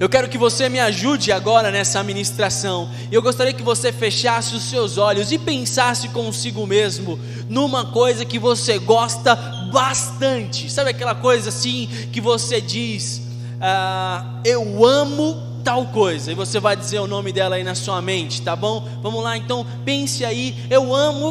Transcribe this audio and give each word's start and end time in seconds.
Eu 0.00 0.08
quero 0.08 0.30
que 0.30 0.38
você 0.38 0.66
me 0.66 0.80
ajude 0.80 1.30
agora 1.30 1.70
nessa 1.70 2.02
ministração. 2.02 2.90
Eu 3.12 3.20
gostaria 3.20 3.52
que 3.52 3.62
você 3.62 3.92
fechasse 3.92 4.56
os 4.56 4.62
seus 4.62 4.96
olhos 4.96 5.30
e 5.30 5.38
pensasse 5.38 6.08
consigo 6.08 6.66
mesmo 6.66 7.20
numa 7.50 7.84
coisa 7.84 8.24
que 8.24 8.38
você 8.38 8.78
gosta 8.78 9.36
bastante. 9.70 10.72
Sabe 10.72 10.88
aquela 10.88 11.14
coisa 11.14 11.50
assim 11.50 11.86
que 12.10 12.18
você 12.18 12.62
diz: 12.62 13.20
ah, 13.60 14.40
Eu 14.42 14.82
amo 14.86 15.36
tal 15.62 15.88
coisa. 15.88 16.32
E 16.32 16.34
você 16.34 16.58
vai 16.58 16.74
dizer 16.76 17.00
o 17.00 17.06
nome 17.06 17.30
dela 17.30 17.56
aí 17.56 17.62
na 17.62 17.74
sua 17.74 18.00
mente, 18.00 18.40
tá 18.40 18.56
bom? 18.56 18.88
Vamos 19.02 19.22
lá, 19.22 19.36
então 19.36 19.66
pense 19.84 20.24
aí. 20.24 20.56
Eu 20.70 20.94
amo. 20.94 21.28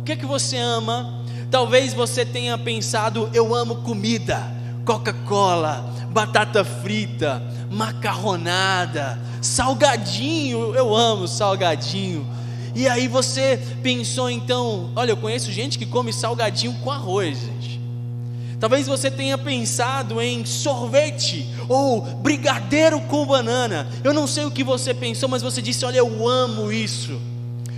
O 0.00 0.04
que 0.04 0.12
é 0.12 0.16
que 0.16 0.26
você 0.26 0.56
ama? 0.56 1.24
Talvez 1.50 1.92
você 1.92 2.24
tenha 2.24 2.56
pensado: 2.56 3.28
Eu 3.34 3.52
amo 3.52 3.82
comida, 3.82 4.48
Coca-Cola, 4.84 5.90
batata 6.10 6.64
frita 6.64 7.42
macarronada, 7.72 9.18
salgadinho, 9.40 10.74
eu 10.74 10.94
amo 10.94 11.26
salgadinho. 11.26 12.26
E 12.74 12.86
aí 12.86 13.08
você 13.08 13.58
pensou 13.82 14.30
então, 14.30 14.90
olha, 14.94 15.12
eu 15.12 15.16
conheço 15.16 15.50
gente 15.50 15.78
que 15.78 15.86
come 15.86 16.12
salgadinho 16.12 16.74
com 16.80 16.90
arroz, 16.90 17.40
gente. 17.40 17.80
Talvez 18.60 18.86
você 18.86 19.10
tenha 19.10 19.36
pensado 19.36 20.22
em 20.22 20.44
sorvete 20.44 21.48
ou 21.68 22.00
brigadeiro 22.00 23.00
com 23.00 23.26
banana. 23.26 23.88
Eu 24.04 24.14
não 24.14 24.26
sei 24.26 24.44
o 24.44 24.50
que 24.50 24.62
você 24.62 24.94
pensou, 24.94 25.28
mas 25.28 25.42
você 25.42 25.60
disse: 25.60 25.84
Olha, 25.84 25.98
eu 25.98 26.28
amo 26.28 26.70
isso. 26.70 27.20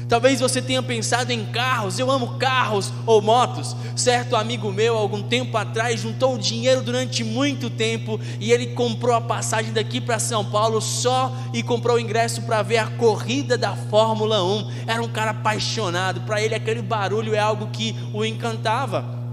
Talvez 0.08 0.40
você 0.40 0.60
tenha 0.60 0.82
pensado 0.82 1.32
em 1.32 1.44
carros, 1.46 1.98
eu 1.98 2.10
amo 2.10 2.38
carros 2.38 2.92
ou 3.06 3.22
motos. 3.22 3.74
Certo 3.96 4.36
amigo 4.36 4.70
meu, 4.70 4.96
algum 4.96 5.22
tempo 5.22 5.56
atrás, 5.56 6.00
juntou 6.00 6.36
dinheiro 6.36 6.82
durante 6.82 7.24
muito 7.24 7.70
tempo 7.70 8.20
e 8.38 8.52
ele 8.52 8.68
comprou 8.68 9.14
a 9.14 9.20
passagem 9.20 9.72
daqui 9.72 10.00
para 10.00 10.18
São 10.18 10.44
Paulo 10.44 10.80
só 10.80 11.34
e 11.52 11.62
comprou 11.62 11.96
o 11.96 12.00
ingresso 12.00 12.42
para 12.42 12.62
ver 12.62 12.78
a 12.78 12.86
corrida 12.86 13.56
da 13.56 13.74
Fórmula 13.74 14.42
1. 14.42 14.70
Era 14.86 15.02
um 15.02 15.08
cara 15.08 15.30
apaixonado, 15.30 16.20
para 16.22 16.42
ele 16.42 16.54
aquele 16.54 16.82
barulho 16.82 17.34
é 17.34 17.38
algo 17.38 17.68
que 17.68 17.94
o 18.12 18.24
encantava. 18.24 19.24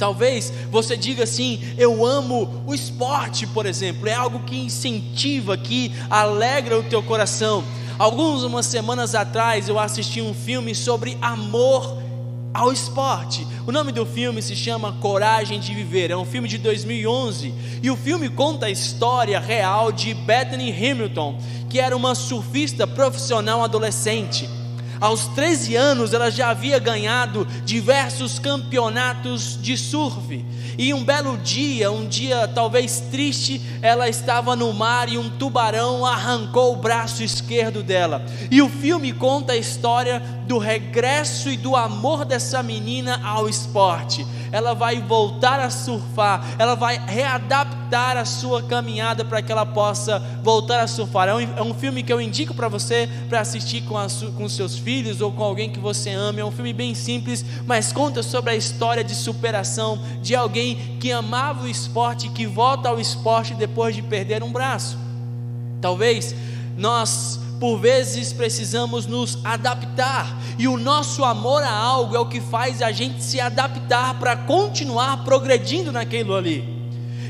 Talvez 0.00 0.50
você 0.70 0.96
diga 0.96 1.24
assim: 1.24 1.60
eu 1.76 2.04
amo 2.04 2.64
o 2.66 2.74
esporte, 2.74 3.46
por 3.46 3.66
exemplo, 3.66 4.08
é 4.08 4.14
algo 4.14 4.40
que 4.40 4.58
incentiva, 4.58 5.56
que 5.58 5.92
alegra 6.08 6.78
o 6.78 6.82
teu 6.82 7.02
coração. 7.02 7.62
Algumas 8.00 8.64
semanas 8.64 9.14
atrás 9.14 9.68
eu 9.68 9.78
assisti 9.78 10.22
um 10.22 10.32
filme 10.32 10.74
sobre 10.74 11.18
amor 11.20 11.98
ao 12.54 12.72
esporte. 12.72 13.46
O 13.66 13.72
nome 13.72 13.92
do 13.92 14.06
filme 14.06 14.40
se 14.40 14.56
chama 14.56 14.94
Coragem 15.02 15.60
de 15.60 15.74
Viver. 15.74 16.10
É 16.10 16.16
um 16.16 16.24
filme 16.24 16.48
de 16.48 16.56
2011 16.56 17.52
e 17.82 17.90
o 17.90 17.96
filme 17.98 18.30
conta 18.30 18.64
a 18.64 18.70
história 18.70 19.38
real 19.38 19.92
de 19.92 20.14
Bethany 20.14 20.72
Hamilton, 20.72 21.38
que 21.68 21.78
era 21.78 21.94
uma 21.94 22.14
surfista 22.14 22.86
profissional 22.86 23.62
adolescente. 23.62 24.48
Aos 25.00 25.28
13 25.28 25.76
anos, 25.76 26.12
ela 26.12 26.30
já 26.30 26.50
havia 26.50 26.78
ganhado 26.78 27.46
diversos 27.64 28.38
campeonatos 28.38 29.58
de 29.60 29.74
surf. 29.74 30.44
E 30.76 30.92
um 30.92 31.02
belo 31.02 31.38
dia, 31.38 31.90
um 31.90 32.06
dia 32.06 32.46
talvez 32.46 33.00
triste, 33.10 33.62
ela 33.80 34.10
estava 34.10 34.54
no 34.54 34.74
mar 34.74 35.08
e 35.08 35.16
um 35.16 35.30
tubarão 35.30 36.04
arrancou 36.04 36.74
o 36.74 36.76
braço 36.76 37.22
esquerdo 37.22 37.82
dela. 37.82 38.22
E 38.50 38.60
o 38.60 38.68
filme 38.68 39.10
conta 39.12 39.54
a 39.54 39.56
história 39.56 40.20
do 40.46 40.58
regresso 40.58 41.48
e 41.48 41.56
do 41.56 41.76
amor 41.76 42.26
dessa 42.26 42.62
menina 42.62 43.20
ao 43.24 43.48
esporte. 43.48 44.26
Ela 44.52 44.74
vai 44.74 45.00
voltar 45.00 45.60
a 45.60 45.70
surfar, 45.70 46.44
ela 46.58 46.74
vai 46.74 46.98
readaptar 47.06 48.16
a 48.16 48.24
sua 48.24 48.62
caminhada 48.62 49.24
para 49.24 49.40
que 49.40 49.52
ela 49.52 49.64
possa 49.64 50.18
voltar 50.42 50.80
a 50.80 50.88
surfar. 50.88 51.28
É 51.28 51.34
um, 51.34 51.40
é 51.40 51.62
um 51.62 51.72
filme 51.72 52.02
que 52.02 52.12
eu 52.12 52.20
indico 52.20 52.52
para 52.52 52.68
você 52.68 53.08
para 53.28 53.40
assistir 53.40 53.82
com, 53.82 53.96
a, 53.96 54.06
com 54.36 54.48
seus 54.48 54.76
filhos 54.76 54.89
ou 55.20 55.30
com 55.32 55.44
alguém 55.44 55.70
que 55.70 55.78
você 55.78 56.10
ama. 56.10 56.40
É 56.40 56.44
um 56.44 56.50
filme 56.50 56.72
bem 56.72 56.94
simples, 56.94 57.44
mas 57.66 57.92
conta 57.92 58.22
sobre 58.22 58.50
a 58.50 58.56
história 58.56 59.04
de 59.04 59.14
superação 59.14 60.00
de 60.20 60.34
alguém 60.34 60.96
que 60.98 61.12
amava 61.12 61.64
o 61.64 61.68
esporte 61.68 62.26
e 62.26 62.30
que 62.30 62.46
volta 62.46 62.88
ao 62.88 62.98
esporte 62.98 63.54
depois 63.54 63.94
de 63.94 64.02
perder 64.02 64.42
um 64.42 64.50
braço. 64.50 64.98
Talvez 65.80 66.34
nós 66.76 67.38
por 67.60 67.76
vezes 67.76 68.32
precisamos 68.32 69.06
nos 69.06 69.38
adaptar, 69.44 70.34
e 70.58 70.66
o 70.66 70.78
nosso 70.78 71.22
amor 71.22 71.62
a 71.62 71.70
algo 71.70 72.16
é 72.16 72.18
o 72.18 72.24
que 72.24 72.40
faz 72.40 72.80
a 72.80 72.90
gente 72.90 73.22
se 73.22 73.38
adaptar 73.38 74.18
para 74.18 74.34
continuar 74.34 75.24
progredindo 75.24 75.92
naquilo 75.92 76.34
ali. 76.34 76.79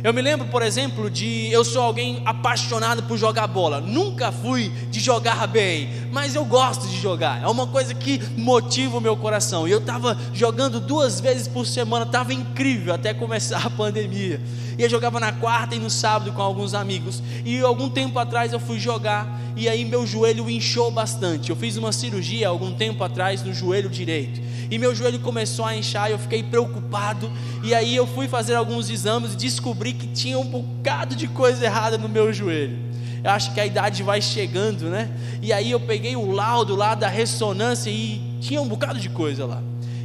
Eu 0.03 0.15
me 0.15 0.23
lembro, 0.23 0.47
por 0.49 0.63
exemplo, 0.63 1.11
de 1.11 1.53
eu 1.53 1.63
sou 1.63 1.83
alguém 1.83 2.23
apaixonado 2.25 3.03
por 3.03 3.19
jogar 3.19 3.47
bola. 3.47 3.81
Nunca 3.81 4.33
fui 4.33 4.71
de 4.91 4.99
jogar 4.99 5.47
bem, 5.47 5.91
mas 6.11 6.35
eu 6.35 6.45
gosto 6.45 6.89
de 6.89 6.99
jogar. 6.99 7.43
É 7.43 7.47
uma 7.47 7.67
coisa 7.67 7.95
que 7.95 8.19
motiva 8.37 8.97
o 8.97 9.01
meu 9.01 9.17
coração. 9.17 9.69
E 9.69 9.71
eu 9.71 9.79
estava 9.79 10.17
jogando 10.33 10.81
duas 10.81 11.21
vezes 11.21 11.47
por 11.47 11.67
semana, 11.67 12.07
estava 12.07 12.33
incrível 12.33 12.95
até 12.95 13.13
começar 13.13 13.67
a 13.67 13.69
pandemia. 13.71 14.41
E 14.79 14.83
eu 14.83 14.89
jogava 14.89 15.21
na 15.21 15.33
quarta 15.33 15.75
e 15.75 15.79
no 15.79 15.91
sábado 15.91 16.33
com 16.33 16.43
alguns 16.43 16.75
amigos. 16.75 17.23
E 17.45 17.61
algum 17.61 17.89
tempo 17.89 18.19
atrás 18.19 18.53
eu 18.53 18.61
fui 18.61 18.79
jogar 18.79 19.41
e 19.57 19.69
aí 19.69 19.85
meu 19.85 20.07
joelho 20.07 20.49
inchou 20.49 20.91
bastante. 20.91 21.51
Eu 21.51 21.57
fiz 21.57 21.77
uma 21.77 21.93
cirurgia 21.93 22.49
algum 22.49 22.73
tempo 22.73 23.03
atrás 23.05 23.43
no 23.43 23.53
joelho 23.53 23.91
direito. 23.91 24.41
E 24.71 24.79
meu 24.79 24.95
joelho 24.95 25.19
começou 25.19 25.65
a 25.65 25.77
inchar 25.77 26.09
e 26.09 26.13
eu 26.13 26.19
fiquei 26.19 26.43
preocupado. 26.43 27.31
E 27.63 27.75
aí 27.75 27.95
eu 27.95 28.07
fui 28.07 28.29
fazer 28.29 28.55
alguns 28.55 28.89
exames 28.89 29.35
e 29.35 29.37
descobri 29.37 29.93
que 29.93 30.07
tinha 30.07 30.39
um 30.39 30.47
bocado 30.47 31.15
de 31.15 31.27
coisa 31.29 31.65
errada 31.65 31.99
no 31.99 32.09
meu 32.09 32.33
joelho. 32.33 32.79
Eu 33.23 33.31
acho 33.33 33.53
que 33.53 33.61
a 33.61 33.67
idade 33.67 34.03
vai 34.03 34.23
chegando, 34.23 34.87
né? 34.87 35.11
E 35.43 35.53
aí 35.53 35.71
eu 35.71 35.81
peguei 35.81 36.17
o 36.17 36.31
laudo 36.31 36.75
lá 36.75 36.95
da 36.95 37.09
ressonância 37.09 37.91
e 37.91 38.21
tinha 38.41 38.63
um 38.63 38.69
bocado 38.69 38.99
de 38.99 39.11
coisa 39.11 39.45
lá. 39.45 39.63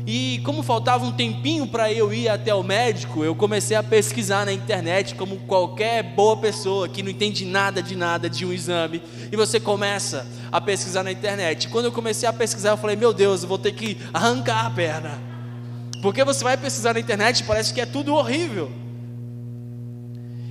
E 0.08 0.40
como 0.44 0.62
faltava 0.62 1.04
um 1.04 1.12
tempinho 1.12 1.66
para 1.66 1.92
eu 1.92 2.14
ir 2.14 2.30
até 2.30 2.54
o 2.54 2.62
médico, 2.62 3.24
eu 3.24 3.34
comecei 3.34 3.76
a 3.76 3.82
pesquisar 3.82 4.46
na 4.46 4.54
internet, 4.54 5.16
como 5.16 5.38
qualquer 5.38 6.04
boa 6.04 6.38
pessoa 6.38 6.88
que 6.88 7.02
não 7.02 7.10
entende 7.10 7.44
nada 7.44 7.82
de 7.82 7.96
nada 7.96 8.30
de 8.30 8.46
um 8.46 8.54
exame. 8.54 9.02
E 9.32 9.36
você 9.36 9.60
começa 9.60 10.28
a 10.52 10.62
pesquisar 10.62 11.02
na 11.02 11.12
internet. 11.12 11.70
Quando 11.70 11.86
eu 11.86 11.92
comecei 11.92 12.30
a 12.30 12.34
pesquisar, 12.34 12.72
eu 12.72 12.78
falei: 12.78 12.96
Meu 12.96 13.12
Deus, 13.12 13.42
eu 13.42 13.50
vou 13.50 13.58
ter 13.58 13.72
que 13.72 13.98
arrancar 14.14 14.68
a 14.68 14.70
perna. 14.70 15.20
Porque 16.04 16.24
você 16.24 16.44
vai 16.44 16.56
pesquisar 16.56 16.94
na 16.94 17.00
internet, 17.00 17.44
parece 17.44 17.74
que 17.74 17.82
é 17.82 17.86
tudo 17.86 18.14
horrível. 18.14 18.72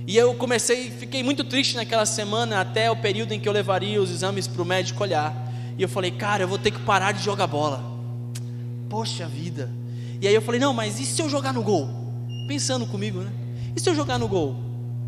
E 0.05 0.17
eu 0.17 0.35
comecei, 0.35 0.91
fiquei 0.91 1.23
muito 1.23 1.45
triste 1.45 1.77
naquela 1.77 2.05
semana, 2.05 2.59
até 2.59 2.91
o 2.91 2.95
período 2.97 3.31
em 3.31 3.39
que 3.39 3.47
eu 3.47 3.53
levaria 3.53 4.01
os 4.01 4.11
exames 4.11 4.47
para 4.47 4.61
o 4.61 4.65
médico 4.65 5.01
olhar. 5.01 5.33
E 5.77 5.81
eu 5.81 5.87
falei: 5.87 6.11
Cara, 6.11 6.43
eu 6.43 6.47
vou 6.49 6.57
ter 6.57 6.71
que 6.71 6.79
parar 6.79 7.13
de 7.13 7.23
jogar 7.23 7.47
bola 7.47 7.94
poxa 8.89 9.27
vida. 9.27 9.71
E 10.21 10.27
aí 10.27 10.33
eu 10.33 10.41
falei: 10.41 10.59
não, 10.59 10.73
mas 10.73 10.99
e 10.99 11.05
se 11.05 11.21
eu 11.21 11.29
jogar 11.29 11.53
no 11.53 11.61
gol? 11.63 11.89
Pensando 12.47 12.85
comigo, 12.85 13.19
né? 13.19 13.31
E 13.75 13.79
se 13.79 13.89
eu 13.89 13.95
jogar 13.95 14.17
no 14.17 14.27
gol? 14.27 14.55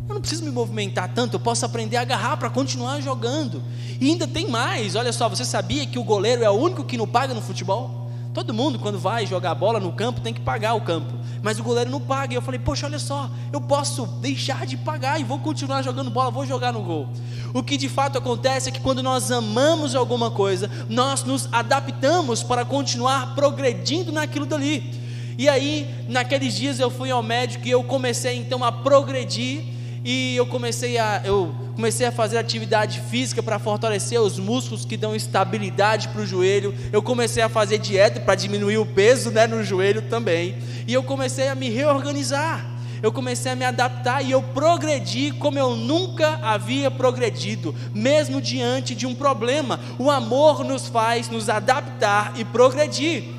Eu 0.08 0.14
não 0.14 0.20
preciso 0.20 0.44
me 0.44 0.50
movimentar 0.50 1.12
tanto, 1.12 1.34
eu 1.34 1.40
posso 1.40 1.66
aprender 1.66 1.98
a 1.98 2.00
agarrar 2.00 2.36
para 2.38 2.48
continuar 2.48 3.00
jogando. 3.00 3.62
E 4.00 4.10
ainda 4.10 4.26
tem 4.26 4.48
mais: 4.48 4.94
olha 4.94 5.12
só, 5.12 5.28
você 5.28 5.44
sabia 5.44 5.86
que 5.86 5.98
o 5.98 6.04
goleiro 6.04 6.42
é 6.42 6.50
o 6.50 6.54
único 6.54 6.84
que 6.84 6.96
não 6.96 7.06
paga 7.06 7.34
no 7.34 7.42
futebol? 7.42 8.10
Todo 8.32 8.54
mundo, 8.54 8.78
quando 8.78 8.98
vai 8.98 9.26
jogar 9.26 9.54
bola 9.54 9.80
no 9.80 9.92
campo, 9.92 10.20
tem 10.20 10.32
que 10.32 10.40
pagar 10.40 10.74
o 10.74 10.80
campo. 10.80 11.12
Mas 11.42 11.58
o 11.58 11.62
goleiro 11.62 11.90
não 11.90 12.00
paga. 12.00 12.32
E 12.32 12.36
eu 12.36 12.42
falei, 12.42 12.58
poxa, 12.58 12.86
olha 12.86 12.98
só, 12.98 13.30
eu 13.52 13.60
posso 13.60 14.06
deixar 14.20 14.66
de 14.66 14.76
pagar 14.76 15.20
e 15.20 15.24
vou 15.24 15.38
continuar 15.38 15.82
jogando 15.82 16.10
bola, 16.10 16.30
vou 16.30 16.46
jogar 16.46 16.72
no 16.72 16.82
gol. 16.82 17.08
O 17.54 17.62
que 17.62 17.76
de 17.76 17.88
fato 17.88 18.18
acontece 18.18 18.68
é 18.68 18.72
que 18.72 18.80
quando 18.80 19.02
nós 19.02 19.30
amamos 19.30 19.94
alguma 19.94 20.30
coisa, 20.30 20.70
nós 20.88 21.24
nos 21.24 21.48
adaptamos 21.52 22.42
para 22.42 22.64
continuar 22.64 23.34
progredindo 23.34 24.12
naquilo 24.12 24.46
dali. 24.46 24.98
E 25.38 25.48
aí, 25.48 25.88
naqueles 26.08 26.54
dias 26.54 26.80
eu 26.80 26.90
fui 26.90 27.10
ao 27.10 27.22
médico 27.22 27.66
e 27.66 27.70
eu 27.70 27.82
comecei 27.84 28.36
então 28.36 28.64
a 28.64 28.72
progredir 28.72 29.77
e 30.10 30.36
eu 30.36 30.46
comecei 30.46 30.96
a 30.96 31.20
eu 31.22 31.54
comecei 31.74 32.06
a 32.06 32.10
fazer 32.10 32.38
atividade 32.38 32.98
física 33.10 33.42
para 33.42 33.58
fortalecer 33.58 34.18
os 34.18 34.38
músculos 34.38 34.86
que 34.86 34.96
dão 34.96 35.14
estabilidade 35.14 36.08
para 36.08 36.22
o 36.22 36.26
joelho. 36.26 36.74
Eu 36.90 37.02
comecei 37.02 37.42
a 37.42 37.48
fazer 37.48 37.76
dieta 37.76 38.18
para 38.18 38.34
diminuir 38.34 38.78
o 38.78 38.86
peso 38.86 39.30
né, 39.30 39.46
no 39.46 39.62
joelho 39.62 40.00
também. 40.00 40.56
E 40.86 40.94
eu 40.94 41.02
comecei 41.02 41.48
a 41.48 41.54
me 41.54 41.68
reorganizar. 41.68 42.64
Eu 43.02 43.12
comecei 43.12 43.52
a 43.52 43.54
me 43.54 43.66
adaptar 43.66 44.24
e 44.24 44.30
eu 44.30 44.42
progredi 44.42 45.30
como 45.32 45.58
eu 45.58 45.76
nunca 45.76 46.40
havia 46.42 46.90
progredido, 46.90 47.74
mesmo 47.94 48.40
diante 48.40 48.94
de 48.94 49.06
um 49.06 49.14
problema. 49.14 49.78
O 49.98 50.10
amor 50.10 50.64
nos 50.64 50.88
faz 50.88 51.28
nos 51.28 51.50
adaptar 51.50 52.32
e 52.34 52.46
progredir. 52.46 53.37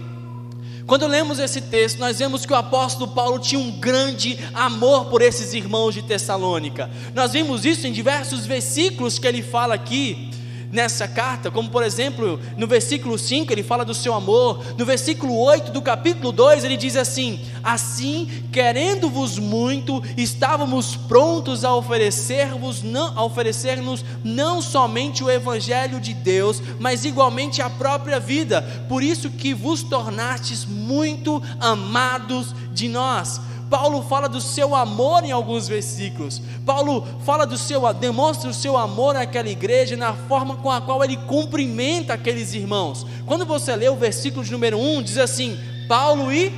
Quando 0.90 1.06
lemos 1.06 1.38
esse 1.38 1.62
texto, 1.62 2.00
nós 2.00 2.18
vemos 2.18 2.48
que 2.48 2.52
o 2.52 2.56
apóstolo 2.56 3.12
Paulo 3.12 3.38
tinha 3.38 3.62
um 3.62 3.70
grande 3.70 4.40
amor 4.56 5.06
por 5.06 5.22
esses 5.22 5.54
irmãos 5.54 5.94
de 5.94 6.02
Tessalônica. 6.02 6.90
Nós 7.14 7.34
vimos 7.34 7.64
isso 7.64 7.86
em 7.86 7.92
diversos 7.92 8.48
versículos 8.48 9.20
que 9.20 9.28
ele 9.28 9.44
fala 9.44 9.76
aqui. 9.76 10.32
Nessa 10.72 11.08
carta, 11.08 11.50
como 11.50 11.70
por 11.70 11.84
exemplo, 11.84 12.40
no 12.58 12.68
versículo 12.68 13.18
5 13.18 13.52
ele 13.52 13.64
fala 13.64 13.84
do 13.84 13.94
seu 13.94 14.14
amor, 14.14 14.64
no 14.78 14.86
versículo 14.86 15.38
8 15.38 15.72
do 15.72 15.82
capítulo 15.82 16.32
2 16.32 16.64
ele 16.64 16.78
diz 16.78 16.96
assim: 16.96 17.40
Assim, 17.64 18.28
querendo-vos 18.52 19.38
muito, 19.38 20.04
estávamos 20.18 20.96
prontos 20.96 21.66
a 21.66 21.74
oferecer-vos 21.74 22.84
não 22.84 23.18
a 23.18 23.24
oferecer-nos 23.24 24.04
não 24.24 24.62
somente 24.62 25.24
o 25.24 25.30
evangelho 25.30 26.00
de 26.00 26.14
Deus, 26.14 26.62
mas 26.80 27.06
igualmente 27.06 27.62
a 27.62 27.70
própria 27.70 28.20
vida. 28.20 28.62
Por 28.88 29.04
isso 29.04 29.30
que 29.30 29.54
vos 29.54 29.84
tornastes 29.84 30.66
muito 30.66 31.42
amados 31.60 32.54
de 32.74 32.88
nós. 32.88 33.42
Paulo 33.70 34.02
fala 34.02 34.28
do 34.28 34.42
seu 34.42 34.76
amor 34.76 35.24
em 35.24 35.32
alguns 35.32 35.68
versículos. 35.68 36.42
Paulo 36.66 37.06
fala 37.24 37.46
do 37.46 37.58
seu, 37.58 37.94
demonstra 37.94 38.50
o 38.50 38.54
seu 38.54 38.76
amor 38.76 39.16
àquela 39.16 39.50
igreja 39.50 39.96
na 39.96 40.14
forma 40.14 40.56
com 40.58 40.72
a 40.72 40.82
qual 40.82 41.04
ele 41.04 41.18
cumprimenta 41.18 42.14
aqueles 42.14 42.54
irmãos. 42.54 43.06
Quando 43.26 43.46
você 43.46 43.76
lê 43.76 43.88
o 43.88 43.96
versículo 43.96 44.44
de 44.44 44.52
número 44.52 44.80
1, 44.80 45.04
diz 45.04 45.18
assim: 45.18 45.58
Paulo 45.88 46.32
e 46.32 46.52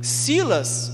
Silas. 0.00 0.91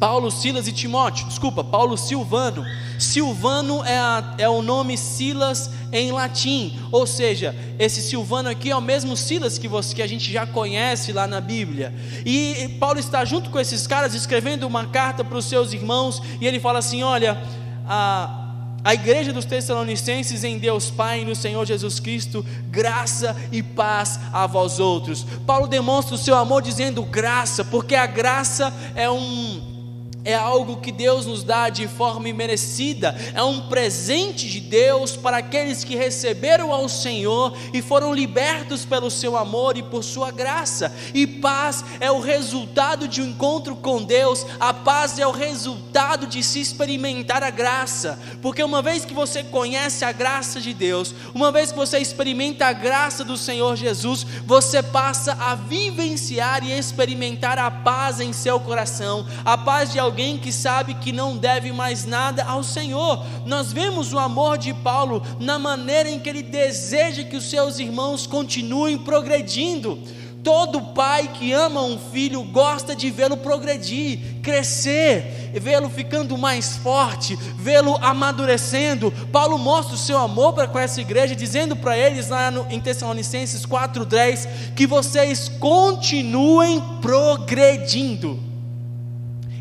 Paulo, 0.00 0.30
Silas 0.30 0.66
e 0.66 0.72
Timóteo, 0.72 1.26
desculpa, 1.26 1.62
Paulo 1.62 1.94
Silvano. 1.98 2.64
Silvano 2.98 3.84
é, 3.84 3.98
a, 3.98 4.34
é 4.38 4.48
o 4.48 4.62
nome 4.62 4.96
Silas 4.96 5.70
em 5.92 6.10
latim, 6.10 6.78
ou 6.90 7.06
seja, 7.06 7.54
esse 7.78 8.00
Silvano 8.00 8.48
aqui 8.48 8.70
é 8.70 8.76
o 8.76 8.80
mesmo 8.80 9.14
Silas 9.14 9.58
que, 9.58 9.68
você, 9.68 9.94
que 9.94 10.00
a 10.00 10.06
gente 10.06 10.32
já 10.32 10.46
conhece 10.46 11.12
lá 11.12 11.26
na 11.26 11.38
Bíblia. 11.38 11.94
E 12.24 12.76
Paulo 12.80 12.98
está 12.98 13.26
junto 13.26 13.50
com 13.50 13.60
esses 13.60 13.86
caras 13.86 14.14
escrevendo 14.14 14.66
uma 14.66 14.86
carta 14.86 15.22
para 15.22 15.36
os 15.36 15.44
seus 15.44 15.74
irmãos, 15.74 16.22
e 16.40 16.46
ele 16.46 16.58
fala 16.58 16.78
assim: 16.78 17.02
Olha, 17.02 17.40
a. 17.86 18.38
A 18.82 18.94
igreja 18.94 19.30
dos 19.30 19.44
Tessalonicenses 19.44 20.42
em 20.42 20.56
Deus 20.56 20.90
Pai 20.90 21.20
e 21.20 21.24
no 21.26 21.36
Senhor 21.36 21.66
Jesus 21.66 22.00
Cristo, 22.00 22.42
graça 22.70 23.36
e 23.52 23.62
paz 23.62 24.18
a 24.32 24.46
vós 24.46 24.80
outros. 24.80 25.22
Paulo 25.46 25.66
demonstra 25.66 26.14
o 26.14 26.18
seu 26.18 26.34
amor 26.34 26.62
dizendo 26.62 27.02
graça, 27.02 27.62
porque 27.62 27.94
a 27.94 28.06
graça 28.06 28.72
é 28.94 29.10
um 29.10 29.69
é 30.24 30.34
algo 30.34 30.80
que 30.80 30.92
Deus 30.92 31.26
nos 31.26 31.42
dá 31.42 31.68
de 31.68 31.88
forma 31.88 32.28
imerecida, 32.28 33.16
é 33.34 33.42
um 33.42 33.68
presente 33.68 34.48
de 34.48 34.60
Deus 34.60 35.16
para 35.16 35.38
aqueles 35.38 35.84
que 35.84 35.96
receberam 35.96 36.72
ao 36.72 36.88
Senhor 36.88 37.56
e 37.72 37.80
foram 37.80 38.12
libertos 38.12 38.84
pelo 38.84 39.10
seu 39.10 39.36
amor 39.36 39.76
e 39.76 39.82
por 39.82 40.04
sua 40.04 40.30
graça. 40.30 40.94
E 41.14 41.26
paz 41.26 41.84
é 42.00 42.10
o 42.10 42.20
resultado 42.20 43.08
de 43.08 43.22
um 43.22 43.30
encontro 43.30 43.76
com 43.76 44.02
Deus, 44.02 44.44
a 44.58 44.74
paz 44.74 45.18
é 45.18 45.26
o 45.26 45.30
resultado 45.30 46.26
de 46.26 46.42
se 46.42 46.60
experimentar 46.60 47.42
a 47.42 47.50
graça, 47.50 48.18
porque 48.42 48.62
uma 48.62 48.82
vez 48.82 49.04
que 49.04 49.14
você 49.14 49.42
conhece 49.42 50.04
a 50.04 50.12
graça 50.12 50.60
de 50.60 50.74
Deus, 50.74 51.14
uma 51.34 51.50
vez 51.50 51.72
que 51.72 51.78
você 51.78 51.98
experimenta 51.98 52.66
a 52.66 52.72
graça 52.72 53.24
do 53.24 53.36
Senhor 53.36 53.76
Jesus, 53.76 54.26
você 54.44 54.82
passa 54.82 55.32
a 55.40 55.54
vivenciar 55.54 56.64
e 56.64 56.72
experimentar 56.76 57.58
a 57.58 57.70
paz 57.70 58.20
em 58.20 58.32
seu 58.32 58.60
coração, 58.60 59.26
a 59.44 59.56
paz 59.56 59.92
de 59.92 59.98
alguém 60.10 60.36
que 60.36 60.52
sabe 60.52 60.94
que 60.94 61.12
não 61.12 61.36
deve 61.36 61.70
mais 61.70 62.04
nada 62.04 62.42
ao 62.44 62.64
Senhor. 62.64 63.24
Nós 63.46 63.72
vemos 63.72 64.12
o 64.12 64.18
amor 64.18 64.58
de 64.58 64.74
Paulo 64.74 65.22
na 65.38 65.56
maneira 65.56 66.10
em 66.10 66.18
que 66.18 66.28
ele 66.28 66.42
deseja 66.42 67.22
que 67.22 67.36
os 67.36 67.48
seus 67.48 67.78
irmãos 67.78 68.26
continuem 68.26 68.98
progredindo. 68.98 69.98
Todo 70.42 70.80
pai 70.80 71.28
que 71.34 71.52
ama 71.52 71.82
um 71.82 71.98
filho 71.98 72.42
gosta 72.42 72.96
de 72.96 73.10
vê-lo 73.10 73.36
progredir, 73.36 74.40
crescer, 74.42 75.50
vê-lo 75.54 75.88
ficando 75.88 76.36
mais 76.36 76.76
forte, 76.78 77.36
vê-lo 77.58 77.96
amadurecendo. 78.02 79.12
Paulo 79.30 79.58
mostra 79.58 79.94
o 79.94 79.98
seu 79.98 80.18
amor 80.18 80.54
para 80.54 80.66
com 80.66 80.78
essa 80.78 81.00
igreja, 81.00 81.36
dizendo 81.36 81.76
para 81.76 81.96
eles 81.96 82.30
lá 82.30 82.50
no, 82.50 82.66
em 82.70 82.80
Tessalonicenses 82.80 83.64
4,10 83.64 84.74
que 84.74 84.86
vocês 84.86 85.48
continuem 85.48 86.82
progredindo. 87.00 88.49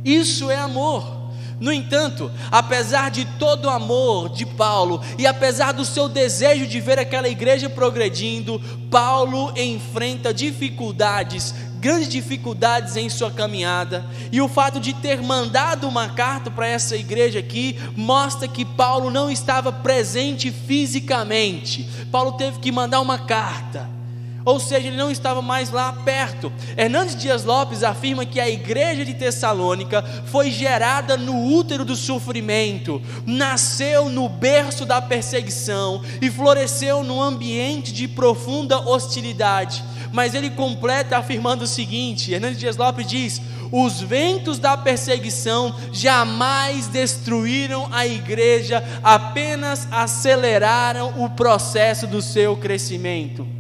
Isso 0.09 0.49
é 0.49 0.57
amor. 0.57 1.19
No 1.59 1.71
entanto, 1.71 2.31
apesar 2.49 3.11
de 3.11 3.25
todo 3.37 3.65
o 3.65 3.69
amor 3.69 4.29
de 4.29 4.43
Paulo 4.43 5.03
e 5.19 5.27
apesar 5.27 5.71
do 5.71 5.85
seu 5.85 6.09
desejo 6.09 6.65
de 6.65 6.79
ver 6.79 6.97
aquela 6.97 7.29
igreja 7.29 7.69
progredindo, 7.69 8.59
Paulo 8.89 9.53
enfrenta 9.55 10.33
dificuldades, 10.33 11.53
grandes 11.79 12.09
dificuldades 12.09 12.95
em 12.95 13.07
sua 13.07 13.29
caminhada. 13.29 14.03
E 14.31 14.41
o 14.41 14.47
fato 14.47 14.79
de 14.79 14.93
ter 14.93 15.21
mandado 15.21 15.87
uma 15.87 16.09
carta 16.09 16.49
para 16.49 16.65
essa 16.65 16.95
igreja 16.95 17.37
aqui 17.37 17.77
mostra 17.95 18.47
que 18.47 18.65
Paulo 18.65 19.11
não 19.11 19.29
estava 19.29 19.71
presente 19.71 20.51
fisicamente. 20.51 21.87
Paulo 22.11 22.31
teve 22.31 22.57
que 22.57 22.71
mandar 22.71 22.99
uma 22.99 23.19
carta 23.19 23.98
ou 24.45 24.59
seja, 24.59 24.87
ele 24.87 24.97
não 24.97 25.11
estava 25.11 25.41
mais 25.41 25.69
lá 25.69 25.91
perto. 25.91 26.51
Hernandes 26.77 27.15
Dias 27.15 27.43
Lopes 27.43 27.83
afirma 27.83 28.25
que 28.25 28.39
a 28.39 28.49
igreja 28.49 29.03
de 29.03 29.13
Tessalônica 29.13 30.01
foi 30.25 30.51
gerada 30.51 31.17
no 31.17 31.53
útero 31.53 31.83
do 31.83 31.95
sofrimento, 31.95 33.01
nasceu 33.25 34.09
no 34.09 34.29
berço 34.29 34.85
da 34.85 35.01
perseguição 35.01 36.01
e 36.21 36.29
floresceu 36.29 37.03
num 37.03 37.21
ambiente 37.21 37.91
de 37.91 38.07
profunda 38.07 38.79
hostilidade. 38.79 39.83
Mas 40.11 40.33
ele 40.33 40.49
completa 40.49 41.17
afirmando 41.17 41.65
o 41.65 41.67
seguinte: 41.67 42.33
Hernandes 42.33 42.59
Dias 42.59 42.77
Lopes 42.77 43.05
diz: 43.05 43.41
os 43.71 44.01
ventos 44.01 44.57
da 44.57 44.75
perseguição 44.75 45.75
jamais 45.91 46.87
destruíram 46.87 47.87
a 47.91 48.07
igreja, 48.07 48.83
apenas 49.03 49.87
aceleraram 49.91 51.23
o 51.23 51.29
processo 51.29 52.07
do 52.07 52.21
seu 52.21 52.57
crescimento. 52.57 53.58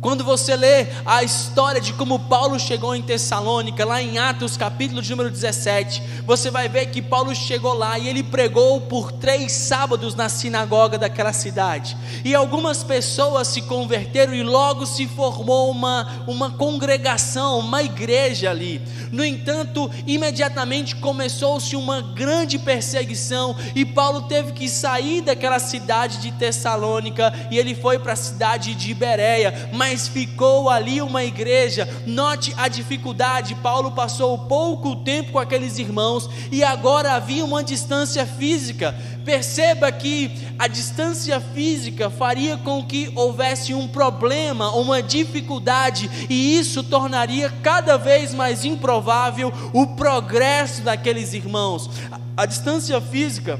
Quando 0.00 0.22
você 0.22 0.54
lê 0.54 0.86
a 1.04 1.24
história 1.24 1.80
de 1.80 1.92
como 1.92 2.20
Paulo 2.20 2.58
chegou 2.60 2.94
em 2.94 3.02
Tessalônica, 3.02 3.84
lá 3.84 4.00
em 4.00 4.16
Atos 4.16 4.56
capítulo 4.56 5.02
de 5.02 5.10
número 5.10 5.28
17, 5.28 6.00
você 6.24 6.52
vai 6.52 6.68
ver 6.68 6.86
que 6.86 7.02
Paulo 7.02 7.34
chegou 7.34 7.74
lá 7.74 7.98
e 7.98 8.08
ele 8.08 8.22
pregou 8.22 8.80
por 8.82 9.10
três 9.10 9.50
sábados 9.50 10.14
na 10.14 10.28
sinagoga 10.28 10.96
daquela 10.96 11.32
cidade. 11.32 11.96
E 12.24 12.32
algumas 12.32 12.84
pessoas 12.84 13.48
se 13.48 13.62
converteram 13.62 14.32
e 14.34 14.44
logo 14.44 14.86
se 14.86 15.08
formou 15.08 15.68
uma, 15.68 16.22
uma 16.28 16.52
congregação, 16.52 17.58
uma 17.58 17.82
igreja 17.82 18.50
ali. 18.50 18.80
No 19.10 19.24
entanto, 19.24 19.90
imediatamente 20.06 20.94
começou-se 20.94 21.74
uma 21.74 22.00
grande 22.00 22.56
perseguição 22.56 23.56
e 23.74 23.84
Paulo 23.84 24.22
teve 24.22 24.52
que 24.52 24.68
sair 24.68 25.22
daquela 25.22 25.58
cidade 25.58 26.18
de 26.18 26.30
Tessalônica 26.30 27.32
e 27.50 27.58
ele 27.58 27.74
foi 27.74 27.98
para 27.98 28.12
a 28.12 28.16
cidade 28.16 28.76
de 28.76 28.94
Bereia. 28.94 29.70
Mas 29.72 29.87
mas 29.88 30.06
ficou 30.06 30.68
ali 30.68 31.00
uma 31.00 31.24
igreja. 31.24 31.88
Note 32.06 32.52
a 32.58 32.68
dificuldade: 32.68 33.54
Paulo 33.54 33.92
passou 33.92 34.36
pouco 34.36 34.96
tempo 34.96 35.32
com 35.32 35.38
aqueles 35.38 35.78
irmãos 35.78 36.28
e 36.52 36.62
agora 36.62 37.14
havia 37.14 37.42
uma 37.42 37.64
distância 37.64 38.26
física. 38.26 38.94
Perceba 39.24 39.90
que 39.90 40.30
a 40.58 40.68
distância 40.68 41.40
física 41.40 42.10
faria 42.10 42.58
com 42.58 42.84
que 42.84 43.10
houvesse 43.14 43.72
um 43.72 43.88
problema, 43.88 44.70
uma 44.76 45.02
dificuldade, 45.02 46.10
e 46.28 46.58
isso 46.58 46.82
tornaria 46.82 47.50
cada 47.62 47.96
vez 47.96 48.34
mais 48.34 48.66
improvável 48.66 49.50
o 49.72 49.86
progresso 49.86 50.82
daqueles 50.82 51.32
irmãos. 51.32 51.88
A 52.36 52.44
distância 52.44 53.00
física 53.00 53.58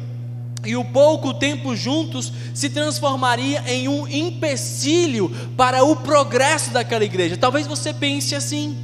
e 0.65 0.77
o 0.77 0.85
pouco 0.85 1.33
tempo 1.35 1.77
juntos 1.77 2.33
se 2.55 2.69
transformaria 2.69 3.63
em 3.67 3.89
um 3.89 4.07
empecilho 4.09 5.31
para 5.57 5.85
o 5.85 5.97
progresso 5.97 6.71
daquela 6.71 7.05
igreja. 7.05 7.37
Talvez 7.37 7.67
você 7.67 7.93
pense 7.93 8.35
assim: 8.35 8.77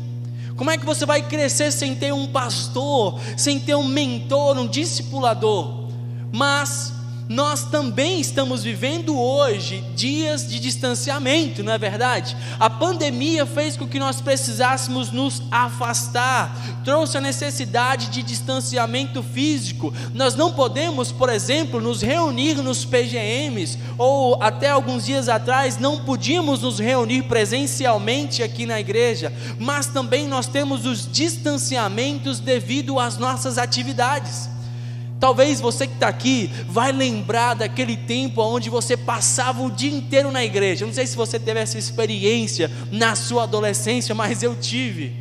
como 0.56 0.70
é 0.70 0.78
que 0.78 0.86
você 0.86 1.04
vai 1.04 1.22
crescer 1.22 1.72
sem 1.72 1.94
ter 1.94 2.12
um 2.12 2.28
pastor, 2.28 3.20
sem 3.36 3.58
ter 3.58 3.74
um 3.74 3.86
mentor, 3.86 4.56
um 4.56 4.66
discipulador? 4.66 5.88
Mas 6.32 6.92
nós 7.28 7.64
também 7.64 8.20
estamos 8.20 8.62
vivendo 8.62 9.18
hoje 9.18 9.82
dias 9.94 10.46
de 10.46 10.60
distanciamento, 10.60 11.62
não 11.64 11.72
é 11.72 11.78
verdade? 11.78 12.36
A 12.60 12.68
pandemia 12.68 13.46
fez 13.46 13.76
com 13.76 13.88
que 13.88 13.98
nós 13.98 14.20
precisássemos 14.20 15.10
nos 15.10 15.42
afastar, 15.50 16.54
trouxe 16.84 17.16
a 17.16 17.20
necessidade 17.20 18.08
de 18.08 18.22
distanciamento 18.22 19.22
físico. 19.22 19.92
Nós 20.12 20.34
não 20.34 20.52
podemos, 20.52 21.10
por 21.10 21.30
exemplo, 21.30 21.80
nos 21.80 22.02
reunir 22.02 22.56
nos 22.56 22.84
PGMs, 22.84 23.78
ou 23.96 24.42
até 24.42 24.68
alguns 24.68 25.06
dias 25.06 25.28
atrás 25.28 25.78
não 25.78 26.04
podíamos 26.04 26.60
nos 26.60 26.78
reunir 26.78 27.22
presencialmente 27.22 28.42
aqui 28.42 28.66
na 28.66 28.78
igreja, 28.78 29.32
mas 29.58 29.86
também 29.86 30.28
nós 30.28 30.46
temos 30.46 30.84
os 30.84 31.10
distanciamentos 31.10 32.38
devido 32.38 32.98
às 32.98 33.16
nossas 33.16 33.56
atividades. 33.56 34.53
Talvez 35.20 35.60
você 35.60 35.86
que 35.86 35.94
está 35.94 36.08
aqui 36.08 36.50
vai 36.68 36.92
lembrar 36.92 37.54
daquele 37.54 37.96
tempo 37.96 38.42
onde 38.42 38.68
você 38.68 38.96
passava 38.96 39.62
o 39.62 39.70
dia 39.70 39.94
inteiro 39.94 40.30
na 40.30 40.44
igreja. 40.44 40.84
Não 40.84 40.92
sei 40.92 41.06
se 41.06 41.16
você 41.16 41.38
teve 41.38 41.60
essa 41.60 41.78
experiência 41.78 42.70
na 42.90 43.14
sua 43.14 43.44
adolescência, 43.44 44.14
mas 44.14 44.42
eu 44.42 44.54
tive. 44.54 45.14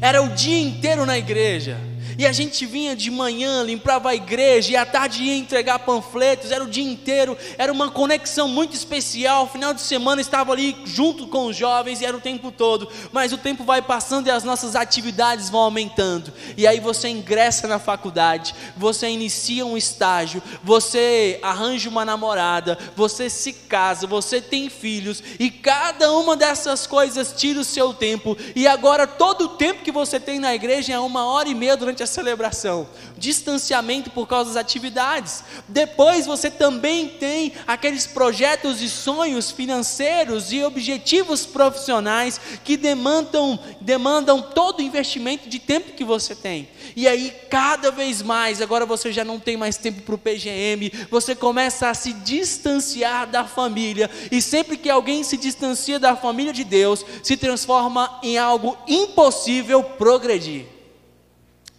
Era 0.00 0.22
o 0.22 0.30
dia 0.30 0.60
inteiro 0.60 1.06
na 1.06 1.16
igreja. 1.16 1.91
E 2.18 2.26
a 2.26 2.32
gente 2.32 2.66
vinha 2.66 2.94
de 2.94 3.10
manhã, 3.10 3.62
limpava 3.62 4.10
a 4.10 4.14
igreja, 4.14 4.72
e 4.72 4.76
à 4.76 4.84
tarde 4.84 5.22
ia 5.22 5.36
entregar 5.36 5.78
panfletos, 5.80 6.50
era 6.50 6.62
o 6.62 6.68
dia 6.68 6.84
inteiro, 6.84 7.36
era 7.56 7.72
uma 7.72 7.90
conexão 7.90 8.48
muito 8.48 8.74
especial. 8.74 9.48
Final 9.48 9.72
de 9.74 9.80
semana 9.80 10.20
estava 10.20 10.52
ali 10.52 10.76
junto 10.84 11.26
com 11.26 11.46
os 11.46 11.56
jovens 11.56 12.00
e 12.00 12.04
era 12.04 12.16
o 12.16 12.20
tempo 12.20 12.50
todo. 12.50 12.88
Mas 13.12 13.32
o 13.32 13.38
tempo 13.38 13.64
vai 13.64 13.82
passando 13.82 14.26
e 14.26 14.30
as 14.30 14.44
nossas 14.44 14.76
atividades 14.76 15.48
vão 15.48 15.60
aumentando. 15.60 16.32
E 16.56 16.66
aí 16.66 16.80
você 16.80 17.08
ingressa 17.08 17.66
na 17.66 17.78
faculdade, 17.78 18.54
você 18.76 19.08
inicia 19.08 19.64
um 19.64 19.76
estágio, 19.76 20.42
você 20.62 21.38
arranja 21.42 21.88
uma 21.88 22.04
namorada, 22.04 22.78
você 22.96 23.30
se 23.30 23.52
casa, 23.52 24.06
você 24.06 24.40
tem 24.40 24.68
filhos, 24.68 25.22
e 25.38 25.50
cada 25.50 26.12
uma 26.12 26.36
dessas 26.36 26.86
coisas 26.86 27.32
tira 27.36 27.60
o 27.60 27.64
seu 27.64 27.94
tempo. 27.94 28.36
E 28.54 28.66
agora 28.66 29.06
todo 29.06 29.44
o 29.44 29.48
tempo 29.48 29.82
que 29.82 29.92
você 29.92 30.18
tem 30.18 30.38
na 30.38 30.54
igreja 30.54 30.92
é 30.92 30.98
uma 30.98 31.26
hora 31.26 31.48
e 31.48 31.54
meia 31.54 31.76
durante 31.76 32.01
a 32.02 32.06
celebração, 32.06 32.88
distanciamento 33.16 34.10
por 34.10 34.26
causa 34.26 34.50
das 34.50 34.56
atividades. 34.56 35.44
Depois 35.68 36.26
você 36.26 36.50
também 36.50 37.08
tem 37.08 37.52
aqueles 37.66 38.06
projetos 38.06 38.80
e 38.82 38.88
sonhos 38.88 39.50
financeiros 39.50 40.52
e 40.52 40.62
objetivos 40.62 41.46
profissionais 41.46 42.40
que 42.64 42.76
demandam, 42.76 43.58
demandam 43.80 44.42
todo 44.42 44.80
o 44.80 44.82
investimento 44.82 45.48
de 45.48 45.58
tempo 45.58 45.92
que 45.92 46.04
você 46.04 46.34
tem. 46.34 46.68
E 46.96 47.06
aí, 47.06 47.34
cada 47.48 47.90
vez 47.90 48.22
mais, 48.22 48.60
agora 48.60 48.84
você 48.84 49.12
já 49.12 49.24
não 49.24 49.38
tem 49.38 49.56
mais 49.56 49.76
tempo 49.76 50.02
para 50.02 50.14
o 50.14 50.18
PGM, 50.18 50.92
você 51.10 51.34
começa 51.34 51.88
a 51.88 51.94
se 51.94 52.12
distanciar 52.12 53.26
da 53.26 53.44
família, 53.44 54.10
e 54.30 54.42
sempre 54.42 54.76
que 54.76 54.90
alguém 54.90 55.22
se 55.22 55.36
distancia 55.36 55.98
da 55.98 56.16
família 56.16 56.52
de 56.52 56.64
Deus, 56.64 57.04
se 57.22 57.36
transforma 57.36 58.18
em 58.22 58.38
algo 58.38 58.76
impossível 58.86 59.82
progredir 59.82 60.71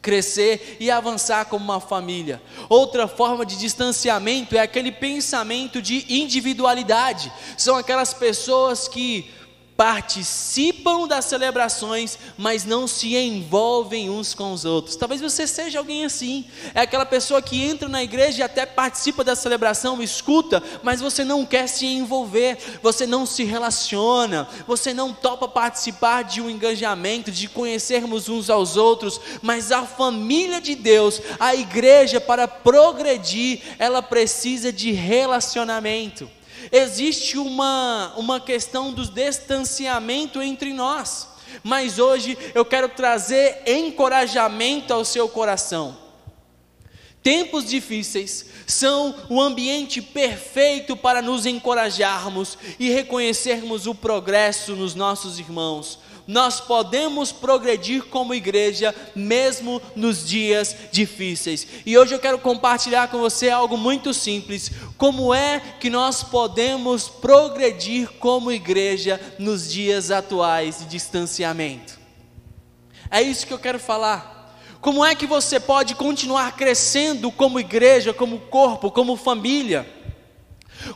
crescer 0.04 0.78
e 0.80 0.92
avançar 0.92 1.46
como 1.46 1.64
uma 1.64 1.80
família. 1.80 2.40
Outra 2.70 3.08
forma 3.08 3.44
de 3.46 3.58
distanciamento 3.58 4.56
é 4.56 4.60
aquele 4.60 4.92
pensamento 4.92 5.82
de 5.82 6.06
individualidade. 6.10 7.32
São 7.58 7.76
aquelas 7.76 8.14
pessoas 8.14 8.88
que 8.88 9.32
participam 9.76 11.08
das 11.08 11.26
celebrações, 11.26 12.18
mas 12.38 12.64
não 12.64 12.88
se 12.88 13.16
envolvem 13.16 14.10
uns 14.10 14.34
com 14.34 14.54
os 14.54 14.66
outros. 14.66 14.96
Talvez 14.96 15.20
você 15.20 15.48
seja 15.48 15.80
alguém 15.80 16.06
assim. 16.06 16.46
É 16.76 16.82
aquela 16.82 17.06
pessoa 17.06 17.42
que 17.42 17.64
entra 17.64 17.90
na 17.90 18.04
igreja 18.04 18.40
e 18.40 18.44
até 18.44 18.66
participa 18.66 19.24
da 19.24 19.36
celebração, 19.36 20.02
escuta, 20.02 20.62
mas 20.84 21.02
você 21.02 21.24
não 21.24 21.46
quer 21.46 21.68
se 21.68 21.86
envolver, 21.86 22.58
você 22.82 23.08
não 23.08 23.26
se 23.26 23.44
relaciona, 23.44 24.48
você 24.68 24.94
não 24.94 25.12
topa 25.12 25.48
participar 25.48 26.24
de 26.24 26.40
um 26.40 26.50
engajamento, 26.50 27.32
de 27.32 27.48
conhecermos 27.48 28.30
uns 28.30 28.50
aos 28.50 28.78
outros, 28.78 29.20
mas 29.42 29.72
a 29.72 29.84
família 29.84 30.62
de 30.62 30.76
Deus, 30.76 31.20
a 31.40 31.56
igreja 31.56 32.22
para 32.22 32.48
progredir, 32.48 33.62
ela 33.80 34.02
precisa 34.02 34.72
de 34.72 34.92
relacionamento 34.92 36.30
existe 36.72 37.38
uma, 37.38 38.14
uma 38.18 38.40
questão 38.40 38.92
do 38.92 39.06
distanciamento 39.06 40.42
entre 40.42 40.74
nós, 40.74 41.28
mas 41.64 42.00
hoje 42.00 42.38
eu 42.54 42.66
quero 42.66 42.90
trazer 42.90 43.62
encorajamento 43.68 44.94
ao 44.94 45.06
seu 45.06 45.28
coração. 45.30 46.04
Tempos 47.24 47.70
difíceis 47.70 48.48
são 48.68 49.16
o 49.30 49.42
ambiente 49.42 50.02
perfeito 50.02 50.96
para 50.98 51.22
nos 51.22 51.46
encorajarmos 51.46 52.58
e 52.78 52.90
reconhecermos 52.90 53.88
o 53.88 53.96
progresso 53.96 54.76
nos 54.76 54.94
nossos 54.94 55.40
irmãos, 55.40 56.00
nós 56.28 56.60
podemos 56.62 57.32
progredir 57.32 58.06
como 58.06 58.34
igreja, 58.34 58.96
mesmo 59.16 59.82
nos 59.96 60.26
dias 60.26 60.76
difíceis. 60.92 61.68
E 61.86 61.98
hoje 61.98 62.16
eu 62.16 62.20
quero 62.20 62.40
compartilhar 62.40 63.10
com 63.10 63.20
você 63.20 63.50
algo 63.50 63.78
muito 63.78 64.14
simples: 64.14 64.72
como 64.98 65.34
é 65.34 65.62
que 65.80 65.90
nós 65.90 66.24
podemos 66.24 67.08
progredir 67.10 68.10
como 68.20 68.52
igreja 68.52 69.20
nos 69.38 69.72
dias 69.72 70.12
atuais 70.12 70.80
de 70.80 70.86
distanciamento? 70.86 72.00
É 73.12 73.22
isso 73.22 73.46
que 73.46 73.54
eu 73.54 73.60
quero 73.60 73.80
falar. 73.80 74.34
Como 74.82 75.06
é 75.06 75.16
que 75.16 75.26
você 75.26 75.60
pode 75.60 75.96
continuar 75.96 76.58
crescendo 76.58 77.32
como 77.32 77.60
igreja, 77.60 78.14
como 78.14 78.40
corpo, 78.40 78.92
como 78.92 79.16
família? 79.16 79.88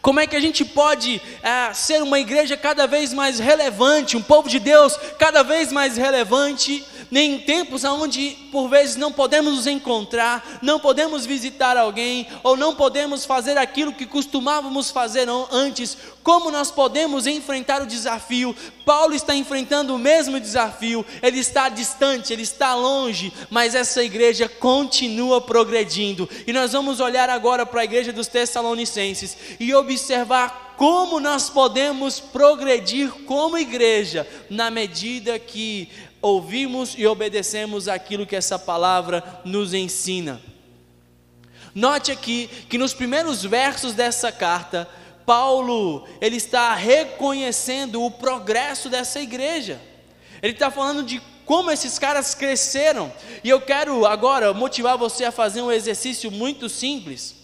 Como 0.01 0.19
é 0.19 0.27
que 0.27 0.35
a 0.35 0.39
gente 0.39 0.63
pode 0.65 1.21
é, 1.41 1.73
ser 1.73 2.01
uma 2.01 2.19
igreja 2.19 2.57
cada 2.57 2.85
vez 2.87 3.13
mais 3.13 3.39
relevante, 3.39 4.17
um 4.17 4.21
povo 4.21 4.49
de 4.49 4.59
Deus 4.59 4.97
cada 5.17 5.43
vez 5.43 5.71
mais 5.71 5.97
relevante, 5.97 6.85
em 7.11 7.39
tempos 7.39 7.83
onde 7.83 8.37
por 8.51 8.67
vezes 8.67 8.95
não 8.95 9.11
podemos 9.11 9.55
nos 9.55 9.67
encontrar, 9.67 10.59
não 10.61 10.79
podemos 10.79 11.25
visitar 11.25 11.77
alguém, 11.77 12.27
ou 12.43 12.57
não 12.57 12.75
podemos 12.75 13.25
fazer 13.25 13.57
aquilo 13.57 13.93
que 13.93 14.05
costumávamos 14.05 14.91
fazer 14.91 15.27
antes, 15.51 15.97
como 16.23 16.51
nós 16.51 16.69
podemos 16.69 17.25
enfrentar 17.25 17.81
o 17.81 17.87
desafio? 17.87 18.55
Paulo 18.85 19.13
está 19.13 19.35
enfrentando 19.35 19.95
o 19.95 19.99
mesmo 19.99 20.39
desafio, 20.39 21.05
ele 21.21 21.39
está 21.39 21.69
distante, 21.69 22.33
ele 22.33 22.41
está 22.41 22.75
longe, 22.75 23.31
mas 23.49 23.75
essa 23.75 24.03
igreja 24.03 24.49
continua 24.49 25.39
progredindo. 25.39 26.29
E 26.45 26.51
nós 26.51 26.73
vamos 26.73 26.99
olhar 26.99 27.29
agora 27.29 27.65
para 27.65 27.81
a 27.81 27.85
igreja 27.85 28.11
dos 28.11 28.27
Tessalonicenses 28.27 29.37
e 29.59 29.73
observar 29.73 30.67
como 30.77 31.19
nós 31.19 31.49
podemos 31.49 32.19
progredir 32.19 33.09
como 33.25 33.57
igreja, 33.57 34.27
na 34.47 34.69
medida 34.69 35.39
que 35.39 35.89
ouvimos 36.27 36.93
e 36.97 37.07
obedecemos 37.07 37.87
aquilo 37.87 38.25
que 38.25 38.35
essa 38.35 38.59
palavra 38.59 39.41
nos 39.45 39.73
ensina. 39.73 40.41
Note 41.73 42.11
aqui 42.11 42.49
que 42.69 42.77
nos 42.77 42.93
primeiros 42.93 43.43
versos 43.43 43.93
dessa 43.93 44.31
carta, 44.31 44.89
Paulo 45.25 46.07
ele 46.19 46.37
está 46.37 46.73
reconhecendo 46.73 48.03
o 48.03 48.11
progresso 48.11 48.89
dessa 48.89 49.21
igreja. 49.21 49.79
Ele 50.41 50.53
está 50.53 50.69
falando 50.69 51.03
de 51.03 51.21
como 51.45 51.71
esses 51.71 51.97
caras 51.97 52.35
cresceram. 52.35 53.11
E 53.43 53.49
eu 53.49 53.61
quero 53.61 54.05
agora 54.05 54.53
motivar 54.53 54.97
você 54.97 55.23
a 55.25 55.31
fazer 55.31 55.61
um 55.61 55.71
exercício 55.71 56.29
muito 56.29 56.67
simples. 56.67 57.35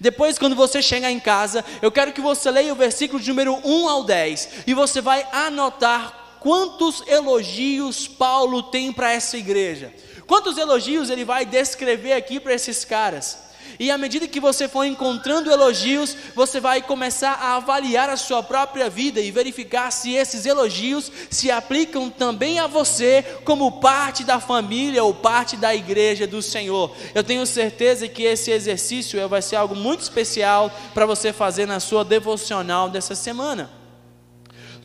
Depois, 0.00 0.38
quando 0.38 0.56
você 0.56 0.80
chegar 0.80 1.10
em 1.10 1.20
casa, 1.20 1.64
eu 1.80 1.90
quero 1.90 2.12
que 2.12 2.20
você 2.20 2.50
leia 2.50 2.72
o 2.72 2.76
versículo 2.76 3.20
de 3.20 3.28
número 3.28 3.60
1 3.64 3.88
ao 3.88 4.04
10 4.04 4.48
e 4.66 4.74
você 4.74 5.00
vai 5.00 5.26
anotar 5.32 6.21
quantos 6.42 7.04
elogios 7.06 8.08
Paulo 8.08 8.64
tem 8.64 8.92
para 8.92 9.12
essa 9.12 9.36
igreja. 9.36 9.94
Quantos 10.26 10.58
elogios 10.58 11.08
ele 11.08 11.24
vai 11.24 11.46
descrever 11.46 12.14
aqui 12.14 12.40
para 12.40 12.52
esses 12.52 12.84
caras? 12.84 13.38
E 13.78 13.92
à 13.92 13.96
medida 13.96 14.26
que 14.26 14.40
você 14.40 14.66
for 14.66 14.84
encontrando 14.84 15.52
elogios, 15.52 16.16
você 16.34 16.58
vai 16.58 16.82
começar 16.82 17.34
a 17.34 17.54
avaliar 17.54 18.10
a 18.10 18.16
sua 18.16 18.42
própria 18.42 18.90
vida 18.90 19.20
e 19.20 19.30
verificar 19.30 19.92
se 19.92 20.14
esses 20.14 20.44
elogios 20.44 21.12
se 21.30 21.48
aplicam 21.48 22.10
também 22.10 22.58
a 22.58 22.66
você, 22.66 23.24
como 23.44 23.80
parte 23.80 24.24
da 24.24 24.40
família 24.40 25.04
ou 25.04 25.14
parte 25.14 25.56
da 25.56 25.72
igreja 25.72 26.26
do 26.26 26.42
Senhor. 26.42 26.92
Eu 27.14 27.22
tenho 27.22 27.46
certeza 27.46 28.08
que 28.08 28.24
esse 28.24 28.50
exercício 28.50 29.28
vai 29.28 29.42
ser 29.42 29.56
algo 29.56 29.76
muito 29.76 30.00
especial 30.00 30.72
para 30.92 31.06
você 31.06 31.32
fazer 31.32 31.66
na 31.66 31.78
sua 31.78 32.04
devocional 32.04 32.90
dessa 32.90 33.14
semana. 33.14 33.81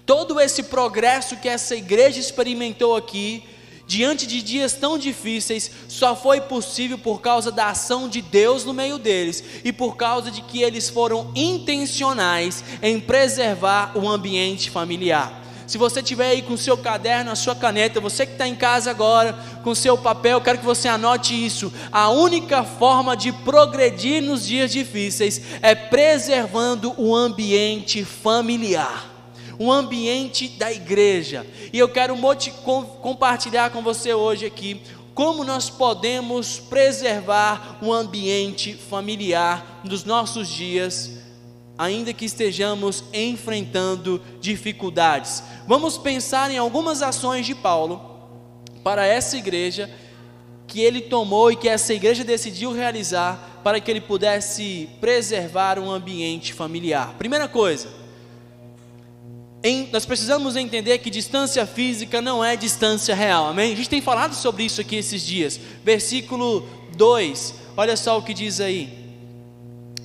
Todo 0.07 0.39
esse 0.39 0.63
progresso 0.63 1.35
que 1.35 1.49
essa 1.49 1.75
igreja 1.75 2.17
experimentou 2.17 2.95
aqui, 2.95 3.43
diante 3.85 4.25
de 4.25 4.41
dias 4.41 4.71
tão 4.71 4.97
difíceis, 4.97 5.69
só 5.89 6.15
foi 6.15 6.39
possível 6.39 6.97
por 6.97 7.19
causa 7.19 7.51
da 7.51 7.71
ação 7.71 8.07
de 8.07 8.21
Deus 8.21 8.63
no 8.63 8.73
meio 8.73 8.97
deles 8.97 9.43
e 9.65 9.73
por 9.73 9.97
causa 9.97 10.31
de 10.31 10.41
que 10.43 10.61
eles 10.63 10.89
foram 10.89 11.29
intencionais 11.35 12.63
em 12.81 13.01
preservar 13.01 13.97
o 13.97 14.07
ambiente 14.07 14.71
familiar. 14.71 15.43
Se 15.67 15.77
você 15.77 16.01
tiver 16.01 16.29
aí 16.29 16.41
com 16.41 16.55
seu 16.55 16.77
caderno, 16.77 17.29
a 17.29 17.35
sua 17.35 17.53
caneta, 17.53 17.99
você 17.99 18.25
que 18.25 18.31
está 18.31 18.47
em 18.47 18.55
casa 18.55 18.89
agora, 18.89 19.33
com 19.61 19.75
seu 19.75 19.97
papel, 19.97 20.39
quero 20.39 20.59
que 20.59 20.65
você 20.65 20.87
anote 20.87 21.33
isso. 21.33 21.69
A 21.91 22.07
única 22.07 22.63
forma 22.63 23.17
de 23.17 23.33
progredir 23.33 24.23
nos 24.23 24.47
dias 24.47 24.71
difíceis 24.71 25.41
é 25.61 25.75
preservando 25.75 26.93
o 26.97 27.13
ambiente 27.13 28.05
familiar 28.05 29.16
um 29.59 29.71
ambiente 29.71 30.47
da 30.47 30.71
igreja. 30.71 31.45
E 31.71 31.79
eu 31.79 31.89
quero 31.89 32.15
compartilhar 33.01 33.71
com 33.71 33.81
você 33.81 34.13
hoje 34.13 34.45
aqui 34.45 34.81
como 35.17 35.43
nós 35.43 35.67
podemos 35.67 36.59
preservar 36.59 37.79
o 37.81 37.91
ambiente 37.91 38.75
familiar 38.75 39.81
nos 39.83 40.03
nossos 40.03 40.47
dias, 40.47 41.13
ainda 41.75 42.13
que 42.13 42.25
estejamos 42.25 43.03
enfrentando 43.11 44.21
dificuldades. 44.39 45.41
Vamos 45.65 45.97
pensar 45.97 46.51
em 46.51 46.59
algumas 46.59 47.01
ações 47.01 47.47
de 47.47 47.55
Paulo 47.55 47.99
para 48.83 49.07
essa 49.07 49.35
igreja 49.37 49.89
que 50.67 50.81
ele 50.81 51.01
tomou 51.01 51.51
e 51.51 51.55
que 51.55 51.67
essa 51.67 51.95
igreja 51.95 52.23
decidiu 52.23 52.71
realizar 52.71 53.61
para 53.63 53.79
que 53.79 53.89
ele 53.89 54.01
pudesse 54.01 54.87
preservar 55.01 55.79
um 55.79 55.89
ambiente 55.89 56.53
familiar. 56.53 57.15
Primeira 57.17 57.47
coisa, 57.47 57.89
em, 59.67 59.89
nós 59.91 60.05
precisamos 60.05 60.55
entender 60.55 60.97
que 60.99 61.09
distância 61.09 61.65
física 61.65 62.21
não 62.21 62.43
é 62.43 62.55
distância 62.55 63.13
real, 63.13 63.47
amém? 63.47 63.73
A 63.73 63.75
gente 63.75 63.89
tem 63.89 64.01
falado 64.01 64.33
sobre 64.33 64.63
isso 64.63 64.79
aqui 64.79 64.95
esses 64.95 65.25
dias. 65.25 65.59
Versículo 65.83 66.67
2, 66.95 67.53
olha 67.75 67.97
só 67.97 68.17
o 68.17 68.21
que 68.21 68.33
diz 68.33 68.61
aí. 68.61 68.97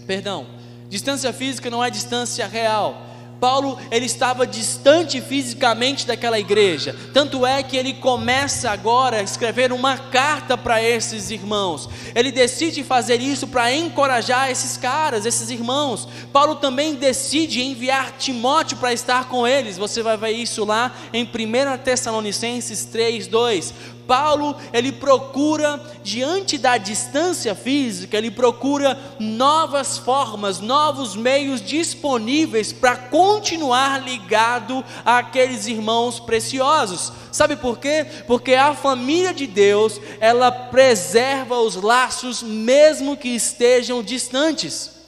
Perdão, 0.06 0.46
distância 0.88 1.32
física 1.32 1.70
não 1.70 1.82
é 1.82 1.90
distância 1.90 2.46
real. 2.46 3.11
Paulo 3.42 3.76
ele 3.90 4.06
estava 4.06 4.46
distante 4.46 5.20
fisicamente 5.20 6.06
daquela 6.06 6.38
igreja. 6.38 6.94
Tanto 7.12 7.44
é 7.44 7.60
que 7.60 7.76
ele 7.76 7.94
começa 7.94 8.70
agora 8.70 9.16
a 9.16 9.22
escrever 9.22 9.72
uma 9.72 9.98
carta 9.98 10.56
para 10.56 10.80
esses 10.80 11.28
irmãos. 11.28 11.88
Ele 12.14 12.30
decide 12.30 12.84
fazer 12.84 13.20
isso 13.20 13.48
para 13.48 13.74
encorajar 13.74 14.48
esses 14.48 14.76
caras, 14.76 15.26
esses 15.26 15.50
irmãos. 15.50 16.06
Paulo 16.32 16.54
também 16.54 16.94
decide 16.94 17.62
enviar 17.62 18.12
Timóteo 18.16 18.76
para 18.76 18.92
estar 18.92 19.28
com 19.28 19.44
eles. 19.44 19.76
Você 19.76 20.04
vai 20.04 20.16
ver 20.16 20.30
isso 20.30 20.64
lá 20.64 20.94
em 21.12 21.24
1 21.24 21.78
Tessalonicenses 21.82 22.86
3:2. 22.92 23.74
Paulo, 24.06 24.56
ele 24.72 24.92
procura, 24.92 25.80
diante 26.02 26.58
da 26.58 26.76
distância 26.76 27.54
física, 27.54 28.16
ele 28.16 28.30
procura 28.30 28.98
novas 29.18 29.98
formas, 29.98 30.60
novos 30.60 31.14
meios 31.16 31.60
disponíveis 31.60 32.72
para 32.72 32.96
continuar 32.96 34.02
ligado 34.02 34.84
àqueles 35.04 35.66
irmãos 35.66 36.20
preciosos. 36.20 37.12
Sabe 37.30 37.56
por 37.56 37.78
quê? 37.78 38.06
Porque 38.26 38.54
a 38.54 38.74
família 38.74 39.32
de 39.32 39.46
Deus, 39.46 40.00
ela 40.20 40.50
preserva 40.50 41.58
os 41.58 41.76
laços 41.76 42.42
mesmo 42.42 43.16
que 43.16 43.28
estejam 43.28 44.02
distantes. 44.02 45.02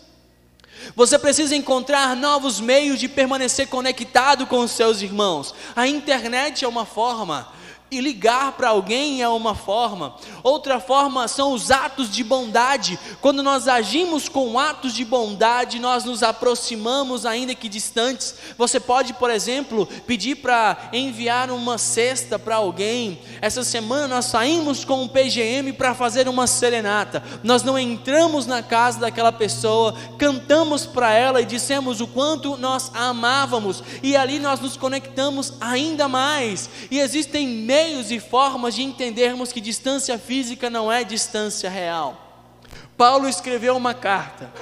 Você 0.94 1.18
precisa 1.18 1.56
encontrar 1.56 2.14
novos 2.14 2.60
meios 2.60 2.98
de 2.98 3.08
permanecer 3.08 3.68
conectado 3.68 4.46
com 4.46 4.60
os 4.60 4.70
seus 4.70 5.02
irmãos. 5.02 5.54
A 5.74 5.86
internet 5.86 6.64
é 6.64 6.68
uma 6.68 6.84
forma, 6.84 7.48
e 7.90 8.00
ligar 8.00 8.52
para 8.52 8.70
alguém 8.70 9.22
é 9.22 9.28
uma 9.28 9.54
forma. 9.54 10.16
Outra 10.42 10.80
forma 10.80 11.28
são 11.28 11.52
os 11.52 11.70
atos 11.70 12.10
de 12.10 12.24
bondade. 12.24 12.98
Quando 13.20 13.42
nós 13.42 13.68
agimos 13.68 14.28
com 14.28 14.58
atos 14.58 14.92
de 14.94 15.04
bondade, 15.04 15.78
nós 15.78 16.04
nos 16.04 16.22
aproximamos, 16.22 17.24
ainda 17.24 17.54
que 17.54 17.68
distantes. 17.68 18.34
Você 18.58 18.80
pode, 18.80 19.14
por 19.14 19.30
exemplo, 19.30 19.86
pedir 20.06 20.36
para 20.36 20.90
enviar 20.92 21.50
uma 21.50 21.78
cesta 21.78 22.38
para 22.38 22.56
alguém. 22.56 23.20
Essa 23.40 23.62
semana 23.62 24.08
nós 24.08 24.26
saímos 24.26 24.84
com 24.84 25.02
um 25.02 25.08
PGM 25.08 25.72
para 25.72 25.94
fazer 25.94 26.28
uma 26.28 26.46
serenata. 26.46 27.22
Nós 27.42 27.62
não 27.62 27.78
entramos 27.78 28.46
na 28.46 28.62
casa 28.62 28.98
daquela 28.98 29.30
pessoa, 29.30 29.94
cantamos 30.18 30.84
para 30.84 31.12
ela 31.12 31.40
e 31.40 31.46
dissemos 31.46 32.00
o 32.00 32.06
quanto 32.06 32.56
nós 32.56 32.90
a 32.92 33.08
amávamos. 33.08 33.82
E 34.02 34.16
ali 34.16 34.38
nós 34.38 34.58
nos 34.58 34.76
conectamos 34.76 35.52
ainda 35.60 36.08
mais. 36.08 36.68
E 36.90 36.98
existem 36.98 37.46
meios 37.74 38.12
e 38.12 38.20
formas 38.20 38.76
de 38.76 38.84
entendermos 38.84 39.52
que 39.52 39.60
distância 39.60 40.16
física 40.16 40.70
não 40.70 40.92
é 40.92 41.02
distância 41.02 41.68
real. 41.68 42.62
Paulo 42.96 43.28
escreveu 43.28 43.76
uma 43.76 43.92
carta. 43.92 44.52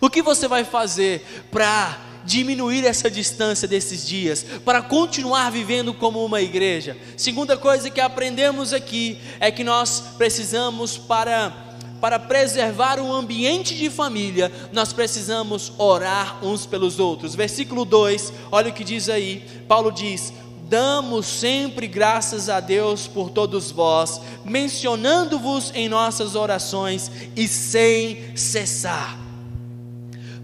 O 0.00 0.10
que 0.10 0.20
você 0.20 0.48
vai 0.48 0.64
fazer 0.64 1.24
para 1.52 1.96
diminuir 2.24 2.84
essa 2.84 3.08
distância 3.08 3.68
desses 3.68 4.04
dias, 4.04 4.44
para 4.64 4.82
continuar 4.82 5.52
vivendo 5.52 5.94
como 5.94 6.24
uma 6.24 6.40
igreja? 6.40 6.96
Segunda 7.16 7.56
coisa 7.56 7.88
que 7.88 8.00
aprendemos 8.00 8.72
aqui 8.72 9.20
é 9.38 9.52
que 9.52 9.62
nós 9.62 10.02
precisamos 10.18 10.98
para 10.98 11.70
para 12.00 12.18
preservar 12.18 12.98
um 12.98 13.12
ambiente 13.12 13.76
de 13.76 13.88
família, 13.88 14.50
nós 14.72 14.92
precisamos 14.92 15.72
orar 15.78 16.44
uns 16.44 16.66
pelos 16.66 16.98
outros. 16.98 17.36
Versículo 17.36 17.84
2, 17.84 18.32
olha 18.50 18.70
o 18.70 18.72
que 18.72 18.82
diz 18.82 19.08
aí. 19.08 19.46
Paulo 19.68 19.92
diz: 19.92 20.32
damos 20.72 21.26
sempre 21.26 21.86
graças 21.86 22.48
a 22.48 22.58
Deus 22.58 23.06
por 23.06 23.28
todos 23.28 23.70
vós, 23.70 24.22
mencionando-vos 24.42 25.70
em 25.74 25.86
nossas 25.86 26.34
orações 26.34 27.10
e 27.36 27.46
sem 27.46 28.34
cessar. 28.34 29.18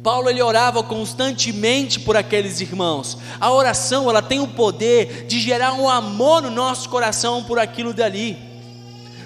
Paulo 0.03 0.29
ele 0.29 0.43
orava 0.43 0.83
constantemente 0.83 1.99
por 1.99 2.15
aqueles 2.15 2.61
irmãos. 2.61 3.17
A 3.41 3.51
oração 3.51 4.11
ela 4.11 4.21
tem 4.21 4.39
o 4.39 4.49
poder 4.49 5.25
de 5.27 5.41
gerar 5.41 5.73
um 5.73 5.89
amor 5.89 6.43
no 6.43 6.51
nosso 6.51 6.91
coração 6.91 7.43
por 7.43 7.59
aquilo 7.59 7.95
dali. 7.95 8.37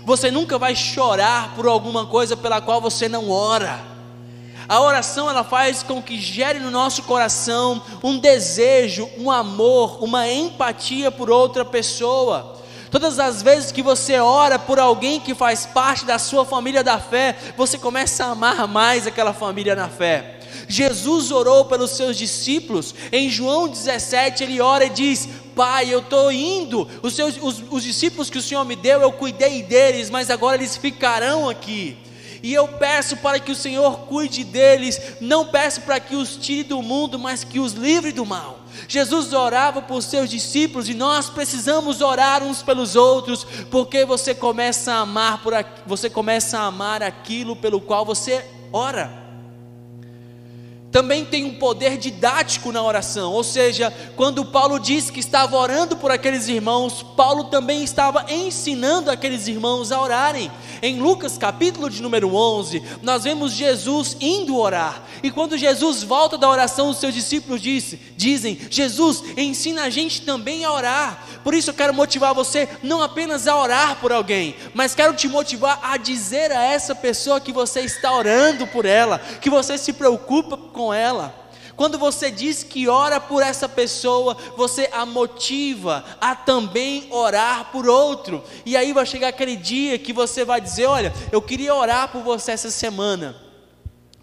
Você 0.04 0.30
nunca 0.30 0.56
vai 0.56 0.76
chorar 0.76 1.52
por 1.56 1.66
alguma 1.66 2.06
coisa 2.06 2.36
pela 2.36 2.60
qual 2.60 2.80
você 2.80 3.08
não 3.08 3.28
ora. 3.28 3.91
A 4.68 4.80
oração 4.80 5.28
ela 5.28 5.44
faz 5.44 5.82
com 5.82 6.02
que 6.02 6.20
gere 6.20 6.58
no 6.58 6.70
nosso 6.70 7.02
coração 7.02 7.82
um 8.02 8.18
desejo, 8.18 9.08
um 9.18 9.30
amor, 9.30 10.02
uma 10.02 10.28
empatia 10.28 11.10
por 11.10 11.30
outra 11.30 11.64
pessoa. 11.64 12.60
Todas 12.90 13.18
as 13.18 13.42
vezes 13.42 13.72
que 13.72 13.82
você 13.82 14.18
ora 14.18 14.58
por 14.58 14.78
alguém 14.78 15.18
que 15.18 15.34
faz 15.34 15.64
parte 15.64 16.04
da 16.04 16.18
sua 16.18 16.44
família 16.44 16.84
da 16.84 16.98
fé, 16.98 17.36
você 17.56 17.78
começa 17.78 18.24
a 18.24 18.30
amar 18.30 18.68
mais 18.68 19.06
aquela 19.06 19.32
família 19.32 19.74
na 19.74 19.88
fé. 19.88 20.38
Jesus 20.68 21.30
orou 21.30 21.64
pelos 21.64 21.92
seus 21.92 22.16
discípulos, 22.16 22.94
em 23.10 23.30
João 23.30 23.66
17 23.66 24.44
ele 24.44 24.60
ora 24.60 24.84
e 24.84 24.90
diz: 24.90 25.28
Pai, 25.56 25.92
eu 25.92 26.00
estou 26.00 26.30
indo, 26.30 26.86
os, 27.02 27.14
seus, 27.14 27.36
os, 27.40 27.62
os 27.70 27.82
discípulos 27.82 28.28
que 28.28 28.38
o 28.38 28.42
Senhor 28.42 28.64
me 28.64 28.76
deu, 28.76 29.00
eu 29.00 29.12
cuidei 29.12 29.62
deles, 29.62 30.10
mas 30.10 30.30
agora 30.30 30.56
eles 30.56 30.76
ficarão 30.76 31.48
aqui 31.48 31.96
e 32.42 32.52
eu 32.52 32.66
peço 32.66 33.16
para 33.18 33.38
que 33.38 33.52
o 33.52 33.56
Senhor 33.56 34.00
cuide 34.06 34.42
deles, 34.42 35.00
não 35.20 35.46
peço 35.46 35.82
para 35.82 36.00
que 36.00 36.16
os 36.16 36.36
tire 36.36 36.64
do 36.64 36.82
mundo, 36.82 37.18
mas 37.18 37.44
que 37.44 37.60
os 37.60 37.72
livre 37.72 38.12
do 38.12 38.26
mal. 38.26 38.60
Jesus 38.88 39.32
orava 39.32 39.80
por 39.80 40.02
seus 40.02 40.28
discípulos 40.28 40.88
e 40.88 40.94
nós 40.94 41.30
precisamos 41.30 42.00
orar 42.00 42.42
uns 42.42 42.62
pelos 42.62 42.96
outros, 42.96 43.44
porque 43.70 44.04
você 44.04 44.34
começa 44.34 44.92
a 44.92 45.00
amar 45.00 45.42
por 45.42 45.52
você 45.86 46.10
começa 46.10 46.58
a 46.58 46.66
amar 46.66 47.02
aquilo 47.02 47.54
pelo 47.54 47.80
qual 47.80 48.04
você 48.04 48.44
ora 48.72 49.21
também 50.92 51.24
tem 51.24 51.44
um 51.44 51.54
poder 51.54 51.96
didático 51.96 52.70
na 52.70 52.82
oração, 52.82 53.32
ou 53.32 53.42
seja, 53.42 53.92
quando 54.14 54.44
Paulo 54.44 54.78
disse 54.78 55.10
que 55.10 55.20
estava 55.20 55.56
orando 55.56 55.96
por 55.96 56.10
aqueles 56.10 56.48
irmãos, 56.48 57.02
Paulo 57.16 57.44
também 57.44 57.82
estava 57.82 58.26
ensinando 58.30 59.10
aqueles 59.10 59.48
irmãos 59.48 59.90
a 59.90 60.00
orarem. 60.00 60.52
Em 60.82 61.00
Lucas 61.00 61.38
capítulo 61.38 61.88
de 61.88 62.02
número 62.02 62.34
11, 62.34 62.82
nós 63.02 63.24
vemos 63.24 63.52
Jesus 63.52 64.16
indo 64.20 64.58
orar, 64.58 65.02
e 65.22 65.30
quando 65.30 65.56
Jesus 65.56 66.02
volta 66.02 66.36
da 66.36 66.48
oração, 66.48 66.90
os 66.90 66.98
seus 66.98 67.14
discípulos 67.14 67.62
disse, 67.62 67.98
dizem: 68.16 68.58
Jesus, 68.70 69.22
ensina 69.36 69.84
a 69.84 69.90
gente 69.90 70.22
também 70.22 70.64
a 70.64 70.72
orar. 70.72 71.26
Por 71.42 71.54
isso 71.54 71.70
eu 71.70 71.74
quero 71.74 71.94
motivar 71.94 72.34
você 72.34 72.68
não 72.82 73.02
apenas 73.02 73.48
a 73.48 73.56
orar 73.56 73.96
por 73.96 74.12
alguém, 74.12 74.54
mas 74.74 74.94
quero 74.94 75.14
te 75.14 75.26
motivar 75.26 75.80
a 75.82 75.96
dizer 75.96 76.52
a 76.52 76.62
essa 76.62 76.94
pessoa 76.94 77.40
que 77.40 77.52
você 77.52 77.80
está 77.80 78.12
orando 78.12 78.66
por 78.66 78.84
ela, 78.84 79.18
que 79.18 79.50
você 79.50 79.76
se 79.76 79.92
preocupa 79.92 80.56
com 80.56 80.81
com 80.82 80.92
ela. 80.92 81.32
Quando 81.76 81.96
você 81.96 82.28
diz 82.28 82.64
que 82.64 82.88
ora 82.88 83.20
por 83.20 83.40
essa 83.40 83.68
pessoa, 83.68 84.36
você 84.56 84.90
a 84.92 85.06
motiva 85.06 86.04
a 86.20 86.34
também 86.34 87.06
orar 87.08 87.70
por 87.70 87.88
outro. 87.88 88.42
E 88.66 88.76
aí 88.76 88.92
vai 88.92 89.06
chegar 89.06 89.28
aquele 89.28 89.54
dia 89.54 89.96
que 89.96 90.12
você 90.12 90.44
vai 90.44 90.60
dizer: 90.60 90.86
Olha, 90.86 91.12
eu 91.30 91.40
queria 91.40 91.72
orar 91.72 92.08
por 92.08 92.22
você 92.22 92.50
essa 92.50 92.70
semana. 92.70 93.36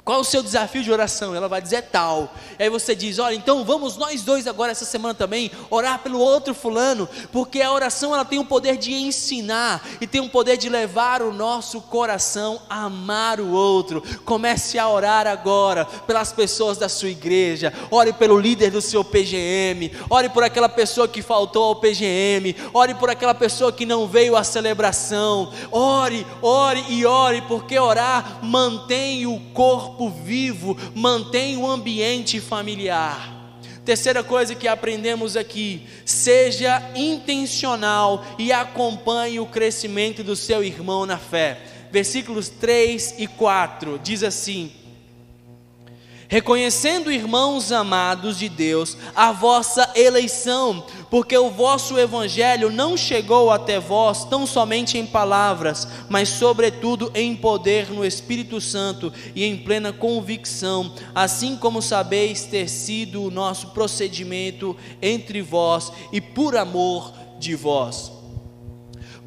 Qual 0.09 0.21
o 0.21 0.25
seu 0.25 0.41
desafio 0.41 0.81
de 0.81 0.91
oração? 0.91 1.35
Ela 1.35 1.47
vai 1.47 1.61
dizer 1.61 1.83
tal. 1.83 2.33
E 2.57 2.63
aí 2.63 2.69
você 2.71 2.95
diz: 2.95 3.19
Olha, 3.19 3.35
então 3.35 3.63
vamos 3.63 3.95
nós 3.95 4.23
dois 4.23 4.47
agora 4.47 4.71
essa 4.71 4.83
semana 4.83 5.13
também 5.13 5.51
orar 5.69 5.99
pelo 5.99 6.17
outro 6.17 6.55
fulano, 6.55 7.07
porque 7.31 7.61
a 7.61 7.71
oração 7.71 8.15
ela 8.15 8.25
tem 8.25 8.39
o 8.39 8.43
poder 8.43 8.75
de 8.75 8.91
ensinar 8.91 9.87
e 10.01 10.07
tem 10.07 10.19
o 10.19 10.27
poder 10.27 10.57
de 10.57 10.67
levar 10.67 11.21
o 11.21 11.31
nosso 11.31 11.79
coração 11.79 12.59
a 12.67 12.85
amar 12.85 13.39
o 13.39 13.51
outro. 13.51 14.01
Comece 14.25 14.79
a 14.79 14.89
orar 14.89 15.27
agora 15.27 15.85
pelas 15.85 16.33
pessoas 16.33 16.79
da 16.79 16.89
sua 16.89 17.09
igreja. 17.09 17.71
Ore 17.91 18.11
pelo 18.11 18.39
líder 18.39 18.71
do 18.71 18.81
seu 18.81 19.03
PGM. 19.03 19.91
Ore 20.09 20.29
por 20.29 20.43
aquela 20.43 20.69
pessoa 20.69 21.07
que 21.07 21.21
faltou 21.21 21.65
ao 21.65 21.75
PGM. 21.75 22.55
Ore 22.73 22.95
por 22.95 23.11
aquela 23.11 23.35
pessoa 23.35 23.71
que 23.71 23.85
não 23.85 24.07
veio 24.07 24.35
à 24.35 24.43
celebração. 24.43 25.51
Ore, 25.71 26.25
ore 26.41 26.83
e 26.89 27.05
ore, 27.05 27.43
porque 27.43 27.77
orar 27.77 28.39
mantém 28.41 29.27
o 29.27 29.39
corpo 29.53 29.98
corpo 29.99 30.09
vivo 30.09 30.77
mantém 30.95 31.57
o 31.57 31.69
ambiente 31.69 32.39
familiar. 32.39 33.35
Terceira 33.83 34.23
coisa 34.23 34.55
que 34.55 34.67
aprendemos 34.67 35.35
aqui: 35.35 35.85
seja 36.05 36.81
intencional 36.95 38.25
e 38.37 38.53
acompanhe 38.53 39.41
o 39.41 39.45
crescimento 39.45 40.23
do 40.23 40.37
seu 40.37 40.63
irmão 40.63 41.05
na 41.05 41.17
fé. 41.17 41.57
Versículos 41.91 42.47
3 42.47 43.15
e 43.17 43.27
4 43.27 43.99
diz 44.01 44.23
assim: 44.23 44.71
reconhecendo, 46.29 47.11
irmãos 47.11 47.71
amados 47.71 48.37
de 48.37 48.47
Deus, 48.47 48.95
a 49.15 49.31
vossa 49.31 49.91
eleição, 49.95 50.85
porque 51.09 51.35
o 51.35 51.49
vosso 51.49 51.97
evangelho 51.97 52.71
não 52.71 52.95
chegou 52.95 53.49
até 53.49 53.79
vós 53.79 54.25
tão 54.25 54.45
somente 54.45 54.95
em 54.95 55.07
palavras, 55.07 55.87
mas 56.07 56.29
sobretudo 56.29 57.11
em 57.15 57.35
poder 57.35 57.89
no 57.89 58.05
Espírito 58.05 58.61
Santo 58.61 59.11
e 59.33 59.43
em 59.43 59.57
plena 59.57 59.91
convicção, 59.91 60.93
assim 61.15 61.57
como 61.57 61.81
sabeis 61.81 62.43
ter 62.43 62.69
sido 62.69 63.23
o 63.23 63.31
nosso 63.31 63.69
procedimento 63.69 64.77
entre 65.01 65.41
vós 65.41 65.91
e 66.13 66.21
por 66.21 66.55
amor 66.55 67.11
de 67.39 67.55
vós. 67.55 68.11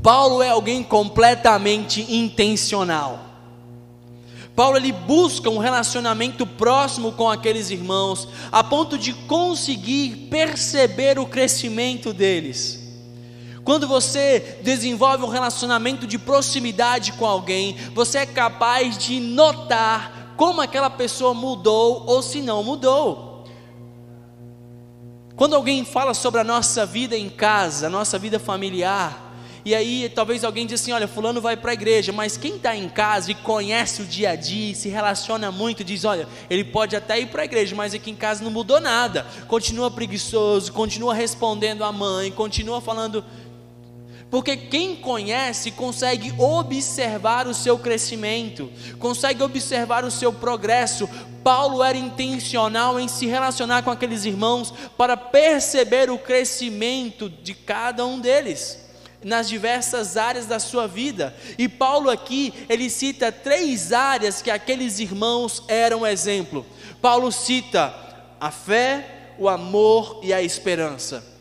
Paulo 0.00 0.40
é 0.40 0.50
alguém 0.50 0.84
completamente 0.84 2.14
intencional. 2.14 3.31
Paulo 4.54 4.76
ele 4.76 4.92
busca 4.92 5.48
um 5.48 5.58
relacionamento 5.58 6.46
próximo 6.46 7.12
com 7.12 7.28
aqueles 7.30 7.70
irmãos, 7.70 8.28
a 8.50 8.62
ponto 8.62 8.98
de 8.98 9.12
conseguir 9.12 10.28
perceber 10.30 11.18
o 11.18 11.26
crescimento 11.26 12.12
deles. 12.12 12.80
Quando 13.64 13.86
você 13.86 14.58
desenvolve 14.62 15.24
um 15.24 15.28
relacionamento 15.28 16.06
de 16.06 16.18
proximidade 16.18 17.12
com 17.12 17.24
alguém, 17.24 17.76
você 17.94 18.18
é 18.18 18.26
capaz 18.26 18.98
de 18.98 19.20
notar 19.20 20.34
como 20.36 20.60
aquela 20.60 20.90
pessoa 20.90 21.32
mudou 21.32 22.04
ou 22.06 22.20
se 22.20 22.42
não 22.42 22.62
mudou. 22.62 23.44
Quando 25.36 25.54
alguém 25.56 25.84
fala 25.84 26.12
sobre 26.12 26.40
a 26.40 26.44
nossa 26.44 26.84
vida 26.84 27.16
em 27.16 27.30
casa, 27.30 27.86
a 27.86 27.90
nossa 27.90 28.18
vida 28.18 28.38
familiar, 28.38 29.31
e 29.64 29.74
aí 29.76 30.10
talvez 30.12 30.42
alguém 30.42 30.66
diz 30.66 30.80
assim: 30.80 30.92
olha, 30.92 31.06
fulano 31.06 31.40
vai 31.40 31.56
para 31.56 31.70
a 31.70 31.74
igreja, 31.74 32.12
mas 32.12 32.36
quem 32.36 32.56
está 32.56 32.76
em 32.76 32.88
casa 32.88 33.30
e 33.30 33.34
conhece 33.34 34.02
o 34.02 34.04
dia 34.04 34.30
a 34.30 34.36
dia, 34.36 34.74
se 34.74 34.88
relaciona 34.88 35.52
muito, 35.52 35.84
diz: 35.84 36.04
olha, 36.04 36.26
ele 36.50 36.64
pode 36.64 36.96
até 36.96 37.20
ir 37.20 37.26
para 37.26 37.42
a 37.42 37.44
igreja, 37.44 37.76
mas 37.76 37.94
aqui 37.94 38.10
em 38.10 38.16
casa 38.16 38.42
não 38.42 38.50
mudou 38.50 38.80
nada, 38.80 39.24
continua 39.46 39.90
preguiçoso, 39.90 40.72
continua 40.72 41.14
respondendo 41.14 41.84
à 41.84 41.92
mãe, 41.92 42.30
continua 42.32 42.80
falando. 42.80 43.24
Porque 44.28 44.56
quem 44.56 44.96
conhece 44.96 45.70
consegue 45.70 46.32
observar 46.38 47.46
o 47.46 47.52
seu 47.52 47.78
crescimento, 47.78 48.72
consegue 48.98 49.42
observar 49.42 50.04
o 50.04 50.10
seu 50.10 50.32
progresso. 50.32 51.08
Paulo 51.44 51.82
era 51.82 51.98
intencional 51.98 52.98
em 52.98 53.08
se 53.08 53.26
relacionar 53.26 53.82
com 53.82 53.90
aqueles 53.90 54.24
irmãos 54.24 54.72
para 54.96 55.18
perceber 55.18 56.08
o 56.08 56.16
crescimento 56.16 57.28
de 57.28 57.52
cada 57.52 58.06
um 58.06 58.18
deles 58.18 58.81
nas 59.24 59.48
diversas 59.48 60.16
áreas 60.16 60.46
da 60.46 60.58
sua 60.58 60.86
vida. 60.86 61.34
E 61.58 61.68
Paulo 61.68 62.10
aqui, 62.10 62.52
ele 62.68 62.90
cita 62.90 63.32
três 63.32 63.92
áreas 63.92 64.42
que 64.42 64.50
aqueles 64.50 64.98
irmãos 64.98 65.62
eram 65.68 66.06
exemplo. 66.06 66.66
Paulo 67.00 67.30
cita 67.32 67.94
a 68.40 68.50
fé, 68.50 69.34
o 69.38 69.48
amor 69.48 70.20
e 70.22 70.32
a 70.32 70.42
esperança. 70.42 71.31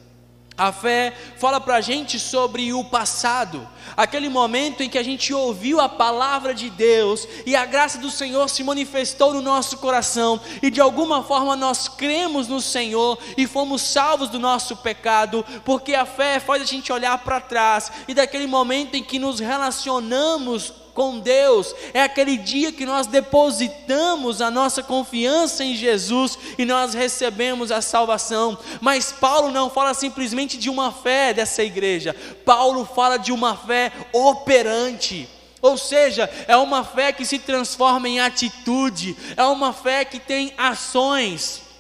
A 0.62 0.72
fé 0.72 1.12
fala 1.38 1.60
para 1.60 1.78
a 1.78 1.82
gente 1.82 2.20
sobre 2.20 2.72
o 2.72 2.84
passado, 2.84 3.68
aquele 3.98 4.30
momento 4.30 4.84
em 4.84 4.90
que 4.90 4.98
a 5.00 5.02
gente 5.02 5.34
ouviu 5.34 5.82
a 5.82 5.90
palavra 5.90 6.54
de 6.54 6.70
Deus 6.70 7.28
e 7.48 7.56
a 7.56 7.66
graça 7.66 7.98
do 7.98 8.12
Senhor 8.12 8.48
se 8.48 8.64
manifestou 8.64 9.34
no 9.34 9.42
nosso 9.42 9.80
coração 9.80 10.40
e 10.62 10.70
de 10.70 10.80
alguma 10.80 11.24
forma 11.24 11.56
nós 11.56 11.88
cremos 11.88 12.48
no 12.48 12.62
Senhor 12.62 13.18
e 13.36 13.48
fomos 13.48 13.82
salvos 13.82 14.30
do 14.30 14.38
nosso 14.38 14.78
pecado, 14.78 15.44
porque 15.66 15.96
a 15.96 16.06
fé 16.06 16.40
faz 16.40 16.62
a 16.62 16.66
gente 16.66 16.94
olhar 16.94 17.18
para 17.18 17.42
trás 17.42 17.92
e 18.08 18.14
daquele 18.14 18.46
momento 18.46 18.94
em 18.94 19.04
que 19.04 19.18
nos 19.18 19.40
relacionamos 19.40 20.81
com 20.94 21.20
Deus, 21.20 21.74
é 21.94 22.02
aquele 22.02 22.38
dia 22.38 22.72
que 22.72 22.86
nós 22.86 23.08
depositamos 23.08 24.42
a 24.42 24.52
nossa 24.52 24.84
confiança 24.84 25.64
em 25.64 25.76
Jesus 25.76 26.38
e 26.58 26.66
nós 26.66 26.94
recebemos 26.94 27.72
a 27.72 27.82
salvação. 27.82 28.58
Mas 28.80 29.12
Paulo 29.12 29.52
não 29.52 29.70
fala 29.70 29.94
simplesmente 29.94 30.58
de 30.58 30.70
uma 30.70 30.92
fé 30.92 31.34
dessa 31.34 31.64
igreja, 31.64 32.16
Paulo 32.46 32.86
fala 32.86 33.18
de 33.18 33.32
uma 33.32 33.56
fé 33.56 33.92
operante. 34.12 35.28
Ou 35.62 35.78
seja, 35.78 36.30
é 36.48 36.58
uma 36.58 36.84
fé 36.84 37.14
que 37.14 37.26
se 37.26 37.38
transforma 37.38 38.10
em 38.10 38.20
atitude, 38.20 39.16
é 39.38 39.44
uma 39.44 39.72
fé 39.72 40.04
que 40.04 40.20
tem 40.20 40.54
ações. 40.58 41.71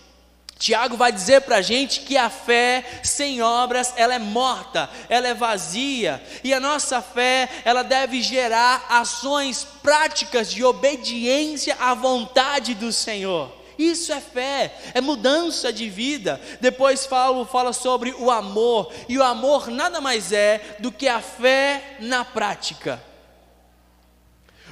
Tiago 0.62 0.96
vai 0.96 1.12
dizer 1.12 1.42
para 1.42 1.56
a 1.58 1.62
gente 1.64 2.02
que 2.02 2.16
a 2.16 2.30
fé 2.30 2.86
sem 3.02 3.42
obras 3.42 3.96
ela 3.96 4.14
é 4.14 4.20
morta, 4.20 4.88
ela 5.10 5.28
é 5.28 5.34
vazia, 5.34 6.22
e 6.44 6.54
a 6.54 6.60
nossa 6.60 7.02
fé 7.02 7.50
ela 7.66 7.84
deve 7.84 8.22
gerar 8.22 8.86
ações 8.88 9.66
práticas 9.82 10.52
de 10.52 10.64
obediência 10.64 11.76
à 11.80 11.96
vontade 11.96 12.76
do 12.76 12.94
Senhor. 12.94 13.52
Isso 13.76 14.14
é 14.14 14.22
fé, 14.22 14.72
é 14.94 15.02
mudança 15.02 15.74
de 15.74 15.90
vida. 15.90 16.40
Depois 16.60 17.08
Paulo 17.08 17.44
fala 17.44 17.74
sobre 17.74 18.12
o 18.20 18.30
amor, 18.30 18.94
e 19.10 19.18
o 19.18 19.24
amor 19.24 19.68
nada 19.68 20.00
mais 20.00 20.32
é 20.32 20.78
do 20.78 20.92
que 20.92 21.08
a 21.08 21.22
fé 21.22 21.98
na 22.00 22.24
prática. 22.24 23.04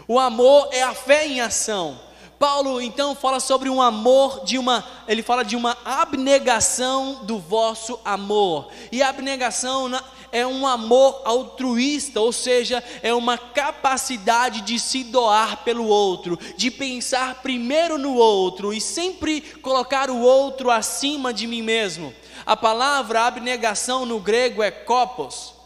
O 0.07 0.19
amor 0.19 0.69
é 0.71 0.83
a 0.83 0.93
fé 0.93 1.25
em 1.25 1.41
ação. 1.41 2.08
Paulo 2.39 2.79
então 2.79 3.13
fala 3.13 3.41
sobre 3.41 3.69
um 3.69 3.81
amor 3.81 4.45
de 4.45 4.57
uma, 4.57 4.87
ele 5.09 5.21
fala 5.21 5.43
de 5.43 5.57
uma 5.57 5.77
abnegação 5.83 7.19
do 7.23 7.37
vosso 7.37 7.99
amor. 8.05 8.69
E 8.93 9.03
a 9.03 9.09
abnegação 9.09 9.91
é 10.31 10.47
um 10.47 10.65
amor 10.65 11.21
altruísta, 11.25 12.21
ou 12.21 12.31
seja, 12.31 12.81
é 13.03 13.13
uma 13.13 13.37
capacidade 13.37 14.61
de 14.61 14.79
se 14.79 15.03
doar 15.03 15.65
pelo 15.65 15.85
outro, 15.85 16.39
de 16.55 16.71
pensar 16.71 17.41
primeiro 17.41 17.97
no 17.97 18.15
outro 18.15 18.73
e 18.73 18.79
sempre 18.79 19.41
colocar 19.41 20.09
o 20.09 20.21
outro 20.21 20.71
acima 20.71 21.33
de 21.33 21.45
mim 21.45 21.61
mesmo. 21.61 22.13
A 22.45 22.55
palavra 22.55 23.23
abnegação 23.23 24.05
no 24.05 24.17
grego 24.17 24.63
é 24.63 24.71
kopos 24.71 25.58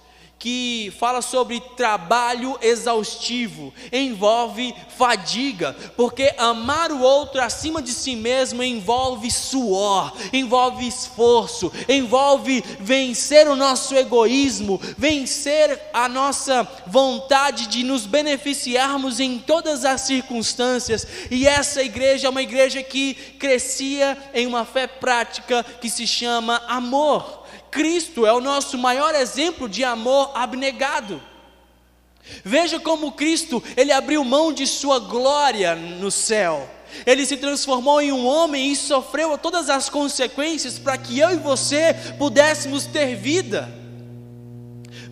que 0.43 0.91
fala 0.99 1.21
sobre 1.21 1.61
trabalho 1.77 2.59
exaustivo, 2.61 3.73
envolve 3.93 4.75
fadiga, 4.97 5.73
porque 5.95 6.35
amar 6.37 6.91
o 6.91 6.99
outro 6.99 7.41
acima 7.41 7.81
de 7.81 7.91
si 7.91 8.13
mesmo 8.13 8.61
envolve 8.61 9.31
suor, 9.31 10.11
envolve 10.33 10.85
esforço, 10.85 11.71
envolve 11.87 12.61
vencer 12.81 13.47
o 13.47 13.55
nosso 13.55 13.95
egoísmo, 13.95 14.81
vencer 14.97 15.79
a 15.93 16.09
nossa 16.09 16.67
vontade 16.87 17.67
de 17.67 17.81
nos 17.81 18.05
beneficiarmos 18.05 19.21
em 19.21 19.39
todas 19.39 19.85
as 19.85 20.01
circunstâncias. 20.01 21.07
E 21.31 21.47
essa 21.47 21.81
igreja 21.81 22.27
é 22.27 22.29
uma 22.29 22.41
igreja 22.41 22.83
que 22.83 23.13
crescia 23.13 24.17
em 24.33 24.45
uma 24.45 24.65
fé 24.65 24.87
prática 24.87 25.63
que 25.79 25.89
se 25.89 26.05
chama 26.05 26.61
amor. 26.67 27.42
Cristo 27.73 28.25
é 28.25 28.31
o 28.31 28.39
nosso 28.39 28.77
maior 28.77 29.15
exemplo 29.15 29.67
de 29.67 29.83
amor 29.83 30.31
abnegado. 30.35 31.21
Veja 32.45 32.79
como 32.79 33.11
Cristo, 33.13 33.61
ele 33.75 33.91
abriu 33.91 34.23
mão 34.23 34.53
de 34.53 34.67
sua 34.67 34.99
glória 34.99 35.75
no 35.75 36.11
céu. 36.11 36.69
Ele 37.05 37.25
se 37.25 37.35
transformou 37.35 37.99
em 37.99 38.11
um 38.11 38.27
homem 38.27 38.71
e 38.71 38.75
sofreu 38.75 39.35
todas 39.39 39.71
as 39.71 39.89
consequências 39.89 40.77
para 40.77 40.97
que 40.97 41.17
eu 41.17 41.31
e 41.31 41.35
você 41.35 41.95
pudéssemos 42.19 42.85
ter 42.85 43.15
vida 43.15 43.82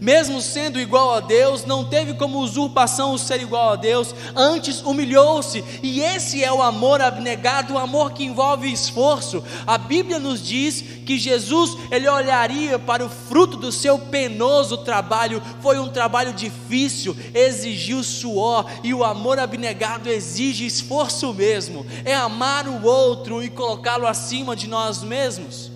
mesmo 0.01 0.41
sendo 0.41 0.79
igual 0.79 1.13
a 1.13 1.19
Deus, 1.19 1.63
não 1.63 1.85
teve 1.85 2.15
como 2.15 2.39
usurpação 2.39 3.13
o 3.13 3.19
ser 3.19 3.39
igual 3.39 3.73
a 3.73 3.75
Deus, 3.75 4.15
antes 4.35 4.81
humilhou-se, 4.81 5.63
e 5.83 6.01
esse 6.01 6.43
é 6.43 6.51
o 6.51 6.63
amor 6.63 6.99
abnegado, 7.01 7.75
o 7.75 7.77
amor 7.77 8.11
que 8.11 8.23
envolve 8.23 8.71
esforço. 8.71 9.43
A 9.67 9.77
Bíblia 9.77 10.17
nos 10.17 10.45
diz 10.45 10.83
que 11.05 11.19
Jesus, 11.19 11.77
ele 11.91 12.09
olharia 12.09 12.79
para 12.79 13.05
o 13.05 13.09
fruto 13.09 13.55
do 13.55 13.71
seu 13.71 13.99
penoso 13.99 14.77
trabalho, 14.79 15.41
foi 15.61 15.77
um 15.77 15.89
trabalho 15.89 16.33
difícil, 16.33 17.15
exigiu 17.31 18.03
suor, 18.03 18.65
e 18.83 18.95
o 18.95 19.03
amor 19.03 19.37
abnegado 19.37 20.09
exige 20.09 20.65
esforço 20.65 21.31
mesmo, 21.31 21.85
é 22.03 22.15
amar 22.15 22.67
o 22.67 22.83
outro 22.83 23.43
e 23.43 23.51
colocá-lo 23.51 24.07
acima 24.07 24.55
de 24.55 24.67
nós 24.67 25.03
mesmos. 25.03 25.70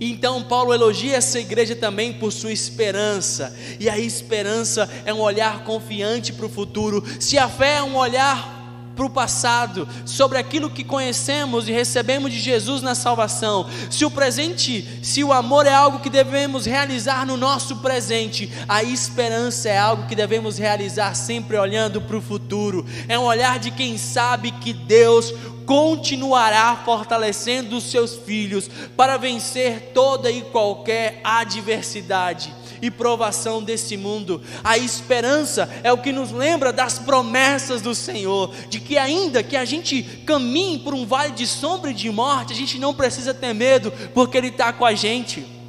Então 0.00 0.42
Paulo 0.42 0.72
elogia 0.72 1.16
essa 1.16 1.38
igreja 1.38 1.76
também 1.76 2.12
por 2.14 2.32
sua 2.32 2.52
esperança, 2.52 3.54
e 3.78 3.88
a 3.88 3.98
esperança 3.98 4.88
é 5.04 5.12
um 5.12 5.20
olhar 5.20 5.64
confiante 5.64 6.32
para 6.32 6.46
o 6.46 6.50
futuro. 6.50 7.04
Se 7.20 7.36
a 7.36 7.48
fé 7.48 7.76
é 7.76 7.82
um 7.82 7.96
olhar 7.96 8.60
para 9.00 9.06
o 9.06 9.10
passado, 9.10 9.88
sobre 10.04 10.36
aquilo 10.36 10.68
que 10.68 10.84
conhecemos 10.84 11.66
e 11.66 11.72
recebemos 11.72 12.30
de 12.30 12.38
Jesus 12.38 12.82
na 12.82 12.94
salvação. 12.94 13.66
Se 13.90 14.04
o 14.04 14.10
presente, 14.10 14.86
se 15.02 15.24
o 15.24 15.32
amor 15.32 15.64
é 15.66 15.72
algo 15.72 16.00
que 16.00 16.10
devemos 16.10 16.66
realizar 16.66 17.24
no 17.24 17.36
nosso 17.36 17.76
presente, 17.76 18.52
a 18.68 18.82
esperança 18.82 19.70
é 19.70 19.78
algo 19.78 20.06
que 20.06 20.14
devemos 20.14 20.58
realizar 20.58 21.14
sempre 21.14 21.56
olhando 21.56 22.02
para 22.02 22.16
o 22.16 22.20
futuro. 22.20 22.84
É 23.08 23.18
um 23.18 23.22
olhar 23.22 23.58
de 23.58 23.70
quem 23.70 23.96
sabe 23.96 24.50
que 24.50 24.74
Deus 24.74 25.32
continuará 25.70 26.82
fortalecendo 26.84 27.76
os 27.76 27.92
seus 27.92 28.16
filhos 28.16 28.68
para 28.96 29.16
vencer 29.16 29.92
toda 29.94 30.28
e 30.28 30.42
qualquer 30.42 31.20
adversidade. 31.22 32.52
e 32.82 32.90
provação 32.90 33.62
desse 33.62 33.94
mundo. 33.94 34.40
A 34.64 34.78
esperança 34.78 35.68
é 35.84 35.92
o 35.92 35.98
que 35.98 36.12
nos 36.12 36.32
lembra 36.32 36.72
das 36.72 36.98
promessas 36.98 37.82
do 37.82 37.94
Senhor, 37.94 38.54
de 38.70 38.80
que 38.80 38.96
ainda 38.96 39.42
que 39.42 39.54
a 39.54 39.66
gente 39.66 40.02
caminhe 40.24 40.78
por 40.78 40.94
um 40.94 41.04
vale 41.04 41.34
de 41.34 41.46
sombra 41.46 41.90
e 41.90 41.94
de 41.94 42.10
morte, 42.10 42.54
a 42.54 42.56
gente 42.56 42.78
não 42.78 42.94
precisa 42.94 43.34
ter 43.34 43.52
medo, 43.52 43.92
porque 44.14 44.38
Ele 44.38 44.48
está 44.48 44.72
com 44.72 44.86
a 44.86 44.94
gente. 44.94 45.59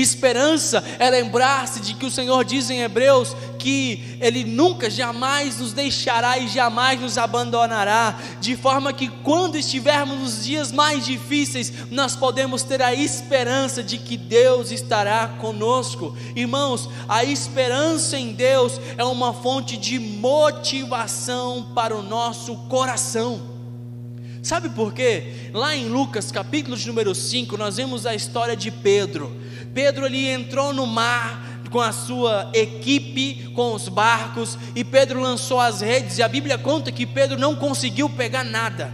Esperança 0.00 0.84
é 0.98 1.10
lembrar-se 1.10 1.80
de 1.80 1.94
que 1.94 2.06
o 2.06 2.10
Senhor 2.10 2.44
diz 2.44 2.70
em 2.70 2.82
Hebreus 2.82 3.34
que 3.58 4.16
Ele 4.20 4.44
nunca, 4.44 4.88
jamais 4.88 5.58
nos 5.58 5.72
deixará 5.72 6.38
e 6.38 6.46
jamais 6.46 7.00
nos 7.00 7.18
abandonará, 7.18 8.16
de 8.40 8.56
forma 8.56 8.92
que 8.92 9.08
quando 9.08 9.56
estivermos 9.56 10.18
nos 10.18 10.44
dias 10.44 10.70
mais 10.70 11.04
difíceis, 11.04 11.72
nós 11.90 12.14
podemos 12.14 12.62
ter 12.62 12.80
a 12.80 12.94
esperança 12.94 13.82
de 13.82 13.98
que 13.98 14.16
Deus 14.16 14.70
estará 14.70 15.26
conosco. 15.40 16.16
Irmãos, 16.36 16.88
a 17.08 17.24
esperança 17.24 18.16
em 18.16 18.32
Deus 18.32 18.80
é 18.96 19.04
uma 19.04 19.32
fonte 19.34 19.76
de 19.76 19.98
motivação 19.98 21.72
para 21.74 21.96
o 21.96 22.02
nosso 22.02 22.54
coração. 22.68 23.58
Sabe 24.42 24.68
por 24.68 24.94
quê? 24.94 25.50
Lá 25.52 25.74
em 25.74 25.88
Lucas, 25.88 26.30
capítulo 26.30 26.76
de 26.76 26.86
número 26.86 27.14
5, 27.14 27.56
nós 27.56 27.76
vemos 27.76 28.06
a 28.06 28.14
história 28.14 28.56
de 28.56 28.70
Pedro. 28.70 29.36
Pedro 29.74 30.04
ali 30.04 30.28
entrou 30.28 30.72
no 30.72 30.86
mar 30.86 31.46
com 31.70 31.80
a 31.80 31.92
sua 31.92 32.50
equipe, 32.54 33.50
com 33.54 33.74
os 33.74 33.88
barcos, 33.88 34.58
e 34.74 34.82
Pedro 34.82 35.20
lançou 35.20 35.60
as 35.60 35.80
redes, 35.80 36.18
e 36.18 36.22
a 36.22 36.28
Bíblia 36.28 36.56
conta 36.56 36.90
que 36.90 37.06
Pedro 37.06 37.38
não 37.38 37.54
conseguiu 37.54 38.08
pegar 38.08 38.44
nada. 38.44 38.92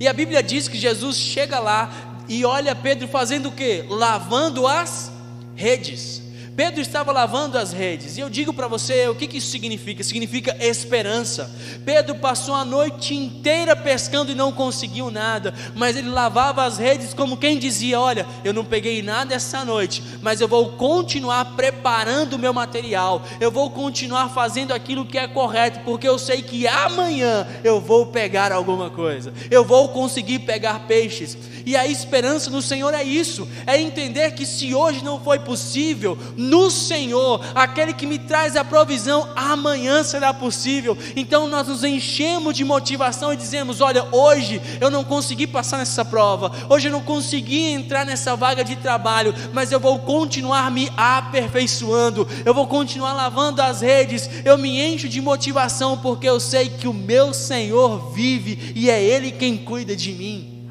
E 0.00 0.06
a 0.06 0.12
Bíblia 0.12 0.42
diz 0.42 0.68
que 0.68 0.78
Jesus 0.78 1.16
chega 1.16 1.58
lá 1.58 1.90
e 2.28 2.44
olha 2.44 2.74
Pedro 2.74 3.08
fazendo 3.08 3.48
o 3.48 3.52
que? 3.52 3.84
Lavando 3.88 4.66
as 4.66 5.10
redes. 5.56 6.22
Pedro 6.58 6.80
estava 6.80 7.12
lavando 7.12 7.56
as 7.56 7.72
redes, 7.72 8.16
e 8.16 8.20
eu 8.20 8.28
digo 8.28 8.52
para 8.52 8.66
você 8.66 9.06
o 9.06 9.14
que, 9.14 9.28
que 9.28 9.36
isso 9.36 9.48
significa: 9.48 10.02
significa 10.02 10.56
esperança. 10.58 11.48
Pedro 11.84 12.16
passou 12.16 12.52
a 12.52 12.64
noite 12.64 13.14
inteira 13.14 13.76
pescando 13.76 14.32
e 14.32 14.34
não 14.34 14.50
conseguiu 14.50 15.08
nada, 15.08 15.54
mas 15.76 15.96
ele 15.96 16.10
lavava 16.10 16.64
as 16.64 16.76
redes 16.76 17.14
como 17.14 17.36
quem 17.36 17.60
dizia: 17.60 18.00
Olha, 18.00 18.26
eu 18.42 18.52
não 18.52 18.64
peguei 18.64 19.04
nada 19.04 19.36
essa 19.36 19.64
noite, 19.64 20.02
mas 20.20 20.40
eu 20.40 20.48
vou 20.48 20.70
continuar 20.70 21.54
preparando 21.54 22.32
o 22.32 22.38
meu 22.40 22.52
material, 22.52 23.22
eu 23.38 23.52
vou 23.52 23.70
continuar 23.70 24.28
fazendo 24.30 24.72
aquilo 24.72 25.06
que 25.06 25.16
é 25.16 25.28
correto, 25.28 25.78
porque 25.84 26.08
eu 26.08 26.18
sei 26.18 26.42
que 26.42 26.66
amanhã 26.66 27.46
eu 27.62 27.80
vou 27.80 28.06
pegar 28.06 28.50
alguma 28.50 28.90
coisa, 28.90 29.32
eu 29.48 29.64
vou 29.64 29.90
conseguir 29.90 30.40
pegar 30.40 30.88
peixes. 30.88 31.38
E 31.64 31.76
a 31.76 31.86
esperança 31.86 32.48
no 32.48 32.62
Senhor 32.62 32.94
é 32.94 33.04
isso, 33.04 33.46
é 33.66 33.78
entender 33.78 34.32
que 34.32 34.46
se 34.46 34.74
hoje 34.74 35.04
não 35.04 35.20
foi 35.20 35.38
possível, 35.38 36.18
no 36.48 36.70
Senhor, 36.70 37.44
aquele 37.54 37.92
que 37.92 38.06
me 38.06 38.18
traz 38.18 38.56
a 38.56 38.64
provisão, 38.64 39.28
amanhã 39.36 40.02
será 40.02 40.32
possível. 40.32 40.96
Então 41.14 41.46
nós 41.46 41.68
nos 41.68 41.84
enchemos 41.84 42.54
de 42.54 42.64
motivação 42.64 43.32
e 43.32 43.36
dizemos: 43.36 43.80
Olha, 43.80 44.04
hoje 44.10 44.60
eu 44.80 44.90
não 44.90 45.04
consegui 45.04 45.46
passar 45.46 45.76
nessa 45.76 46.04
prova, 46.04 46.50
hoje 46.68 46.88
eu 46.88 46.92
não 46.92 47.02
consegui 47.02 47.66
entrar 47.66 48.06
nessa 48.06 48.34
vaga 48.34 48.64
de 48.64 48.76
trabalho, 48.76 49.34
mas 49.52 49.70
eu 49.70 49.78
vou 49.78 49.98
continuar 49.98 50.70
me 50.70 50.90
aperfeiçoando, 50.96 52.26
eu 52.44 52.54
vou 52.54 52.66
continuar 52.66 53.12
lavando 53.12 53.60
as 53.60 53.82
redes, 53.82 54.28
eu 54.44 54.56
me 54.56 54.80
encho 54.80 55.08
de 55.08 55.20
motivação 55.20 55.98
porque 55.98 56.28
eu 56.28 56.40
sei 56.40 56.70
que 56.70 56.88
o 56.88 56.94
meu 56.94 57.34
Senhor 57.34 58.10
vive 58.12 58.72
e 58.74 58.88
é 58.88 59.02
Ele 59.02 59.32
quem 59.32 59.56
cuida 59.56 59.94
de 59.94 60.12
mim. 60.12 60.66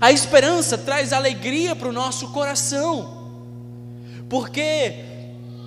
A 0.00 0.12
esperança 0.12 0.78
traz 0.78 1.12
alegria 1.12 1.74
para 1.74 1.88
o 1.88 1.92
nosso 1.92 2.28
coração 2.28 3.21
porque 4.32 4.94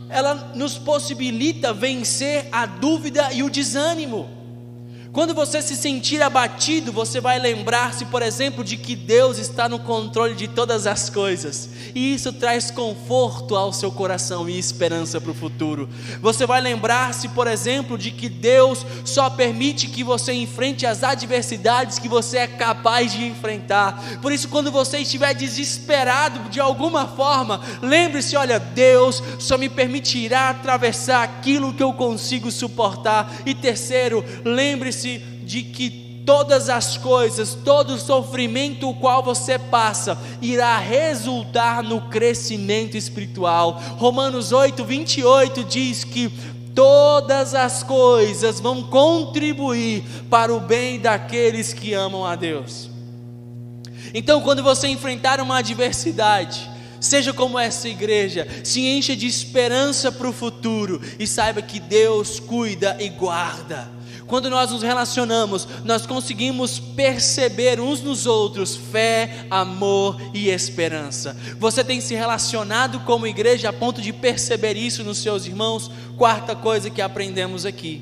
ela 0.10 0.52
nos 0.56 0.76
possibilita 0.76 1.72
vencer 1.72 2.48
a 2.52 2.66
dúvida 2.66 3.32
e 3.32 3.44
o 3.44 3.50
desânimo. 3.50 4.28
Quando 5.16 5.34
você 5.34 5.62
se 5.62 5.78
sentir 5.78 6.22
abatido, 6.22 6.92
você 6.92 7.22
vai 7.22 7.40
lembrar-se, 7.40 8.04
por 8.04 8.22
exemplo, 8.22 8.66
de 8.66 8.76
que 8.76 8.98
Deus 8.98 9.38
está 9.38 9.70
no 9.70 9.80
controle 9.80 10.36
de 10.36 10.46
todas 10.46 10.86
as 10.86 11.10
coisas, 11.10 11.70
e 11.96 12.14
isso 12.14 12.34
traz 12.34 12.70
conforto 12.70 13.56
ao 13.56 13.72
seu 13.72 13.90
coração 13.90 14.50
e 14.50 14.60
esperança 14.60 15.22
para 15.22 15.32
o 15.32 15.34
futuro. 15.34 15.88
Você 16.22 16.46
vai 16.46 16.60
lembrar-se, 16.60 17.30
por 17.30 17.48
exemplo, 17.48 17.98
de 17.98 18.12
que 18.12 18.28
Deus 18.28 18.86
só 19.06 19.30
permite 19.30 19.88
que 19.88 20.04
você 20.04 20.34
enfrente 20.34 20.86
as 20.86 21.02
adversidades 21.02 21.98
que 21.98 22.10
você 22.10 22.40
é 22.40 22.48
capaz 22.48 23.14
de 23.14 23.26
enfrentar. 23.26 24.20
Por 24.22 24.34
isso, 24.34 24.50
quando 24.50 24.70
você 24.70 24.98
estiver 24.98 25.34
desesperado 25.34 26.50
de 26.50 26.60
alguma 26.60 27.08
forma, 27.08 27.62
lembre-se: 27.82 28.36
olha, 28.36 28.60
Deus 28.60 29.24
só 29.40 29.58
me 29.58 29.70
permitirá 29.70 30.50
atravessar 30.50 31.24
aquilo 31.24 31.74
que 31.74 31.82
eu 31.82 31.94
consigo 31.94 32.52
suportar. 32.52 33.34
E 33.46 33.56
terceiro, 33.56 34.22
lembre-se 34.44 35.05
de 35.44 35.64
que 35.64 36.06
todas 36.26 36.70
as 36.70 36.98
coisas, 36.98 37.56
todo 37.64 38.00
sofrimento 38.00 38.90
o 38.90 38.96
qual 38.96 39.22
você 39.24 39.60
passa, 39.60 40.18
irá 40.42 40.78
resultar 40.78 41.84
no 41.84 42.02
crescimento 42.02 42.98
espiritual. 42.98 43.80
Romanos 43.98 44.52
8, 44.52 44.84
28 44.84 45.64
diz 45.64 46.04
que 46.04 46.32
todas 46.74 47.56
as 47.56 47.84
coisas 47.84 48.60
vão 48.60 48.84
contribuir 48.84 50.04
para 50.30 50.54
o 50.54 50.60
bem 50.60 51.00
daqueles 51.00 51.72
que 51.72 51.94
amam 51.94 52.26
a 52.26 52.36
Deus. 52.36 52.90
Então, 54.14 54.42
quando 54.42 54.64
você 54.64 54.88
enfrentar 54.88 55.40
uma 55.40 55.60
adversidade, 55.60 56.70
seja 57.00 57.34
como 57.34 57.60
essa 57.60 57.88
igreja, 57.88 58.48
se 58.64 58.82
encha 58.82 59.16
de 59.16 59.28
esperança 59.28 60.12
para 60.12 60.28
o 60.28 60.34
futuro 60.34 61.02
e 61.20 61.28
saiba 61.28 61.62
que 61.62 61.80
Deus 61.80 62.40
cuida 62.40 62.98
e 63.00 63.10
guarda. 63.10 63.95
Quando 64.28 64.50
nós 64.50 64.72
nos 64.72 64.82
relacionamos, 64.82 65.68
nós 65.84 66.06
conseguimos 66.06 66.80
perceber 66.80 67.80
uns 67.80 68.02
nos 68.02 68.26
outros 68.26 68.76
fé, 68.76 69.46
amor 69.52 70.20
e 70.34 70.50
esperança. 70.50 71.38
Você 71.60 71.84
tem 71.84 72.02
se 72.02 72.16
relacionado 72.16 73.02
como 73.02 73.28
igreja 73.28 73.70
a 73.70 73.74
ponto 73.74 74.02
de 74.02 74.12
perceber 74.12 74.76
isso 74.76 75.04
nos 75.04 75.20
seus 75.20 75.46
irmãos? 75.46 75.92
Quarta 76.18 76.56
coisa 76.56 76.90
que 76.90 77.02
aprendemos 77.02 77.66
aqui. 77.66 78.02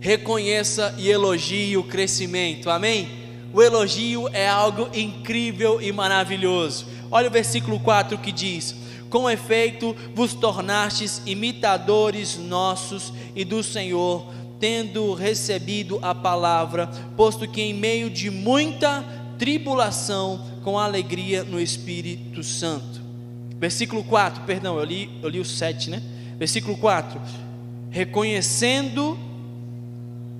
Reconheça 0.00 0.94
e 0.96 1.10
elogie 1.10 1.76
o 1.76 1.82
crescimento, 1.82 2.70
amém? 2.70 3.08
O 3.52 3.62
elogio 3.62 4.28
é 4.32 4.48
algo 4.48 4.88
incrível 4.94 5.82
e 5.82 5.92
maravilhoso. 5.92 6.86
Olha 7.10 7.28
o 7.28 7.32
versículo 7.32 7.80
4 7.80 8.16
que 8.18 8.30
diz: 8.30 8.74
com 9.10 9.28
efeito, 9.28 9.94
vos 10.14 10.34
tornastes 10.34 11.22
imitadores 11.24 12.36
nossos 12.36 13.12
e 13.34 13.44
do 13.44 13.62
Senhor, 13.62 14.26
tendo 14.60 15.14
recebido 15.14 15.98
a 16.02 16.14
palavra, 16.14 16.88
posto 17.16 17.48
que 17.48 17.62
em 17.62 17.74
meio 17.74 18.10
de 18.10 18.30
muita 18.30 19.04
tribulação, 19.38 20.44
com 20.64 20.78
alegria 20.78 21.44
no 21.44 21.60
Espírito 21.60 22.42
Santo. 22.42 23.00
Versículo 23.58 24.04
4, 24.04 24.42
perdão, 24.44 24.78
eu 24.78 24.84
li, 24.84 25.10
eu 25.22 25.28
li 25.28 25.40
o 25.40 25.44
7, 25.44 25.90
né? 25.90 26.02
Versículo 26.38 26.76
4: 26.76 27.20
Reconhecendo, 27.90 29.18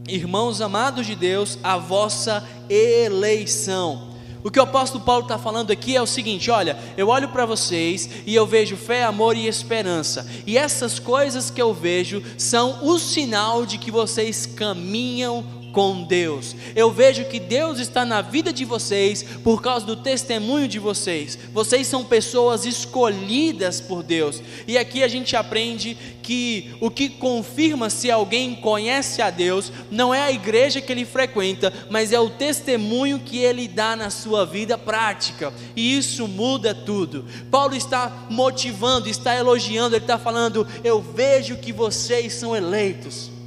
irmãos 0.09 0.61
amados 0.61 1.07
de 1.07 1.15
Deus, 1.15 1.59
a 1.63 1.77
vossa 1.77 2.47
eleição 2.69 4.08
o 4.43 4.51
que 4.51 4.59
o 4.59 4.63
apóstolo 4.63 5.05
Paulo 5.05 5.23
está 5.23 5.39
falando 5.39 5.71
aqui 5.71 5.97
é 5.97 6.03
o 6.03 6.07
seguinte: 6.07 6.51
olha, 6.51 6.79
eu 6.97 7.09
olho 7.09 7.29
para 7.29 7.47
vocês 7.47 8.09
e 8.27 8.35
eu 8.35 8.47
vejo 8.47 8.77
fé, 8.77 9.05
amor 9.05 9.37
e 9.37 9.47
esperança, 9.47 10.29
e 10.47 10.57
essas 10.57 10.99
coisas 10.99 11.51
que 11.51 11.61
eu 11.61 11.75
vejo 11.75 12.23
são 12.37 12.87
o 12.87 12.99
sinal 12.99 13.67
de 13.67 13.79
que 13.79 13.91
vocês 13.91 14.47
caminham 14.47 15.58
com 15.79 16.03
Deus. 16.03 16.57
Eu 16.75 16.91
vejo 16.91 17.27
que 17.27 17.39
Deus 17.39 17.79
está 17.79 18.05
na 18.05 18.21
vida 18.21 18.53
de 18.53 18.65
vocês 18.65 19.23
por 19.45 19.63
causa 19.63 19.87
do 19.87 19.95
testemunho 19.95 20.67
de 20.67 20.81
vocês. 20.81 21.39
Vocês 21.53 21.87
são 21.87 22.05
pessoas 22.05 22.67
escolhidas 22.67 23.81
por 23.81 24.03
Deus. 24.03 24.43
E 24.67 24.77
aqui 24.77 25.05
a 25.05 25.07
gente 25.07 25.37
aprende 25.37 25.97
que 26.21 26.75
o 26.81 26.91
que 26.91 27.09
confirma 27.09 27.89
se 27.91 28.11
alguém 28.11 28.57
conhece 28.57 29.23
a 29.23 29.31
Deus 29.31 29.71
não 29.89 30.13
é 30.13 30.21
a 30.21 30.33
igreja 30.33 30.81
que 30.81 30.91
ele 30.91 31.05
frequenta, 31.05 31.73
mas 31.89 32.13
é 32.13 32.19
o 32.19 32.29
testemunho 32.29 33.21
que 33.21 33.39
ele 33.39 33.69
dá 33.69 33.95
na 33.95 34.11
sua 34.11 34.45
vida 34.45 34.77
prática. 34.77 35.55
E 35.77 35.97
isso 35.97 36.27
muda 36.27 36.75
tudo. 36.75 37.25
Paulo 37.53 37.77
está 37.77 38.27
motivando, 38.29 39.09
está 39.09 39.37
elogiando, 39.37 39.95
ele 39.95 40.03
está 40.03 40.19
falando: 40.19 40.67
Eu 40.83 41.01
vejo 41.01 41.57
que 41.59 41.73
vocês 41.73 42.33
são 42.33 42.57
eleitos. 42.57 43.38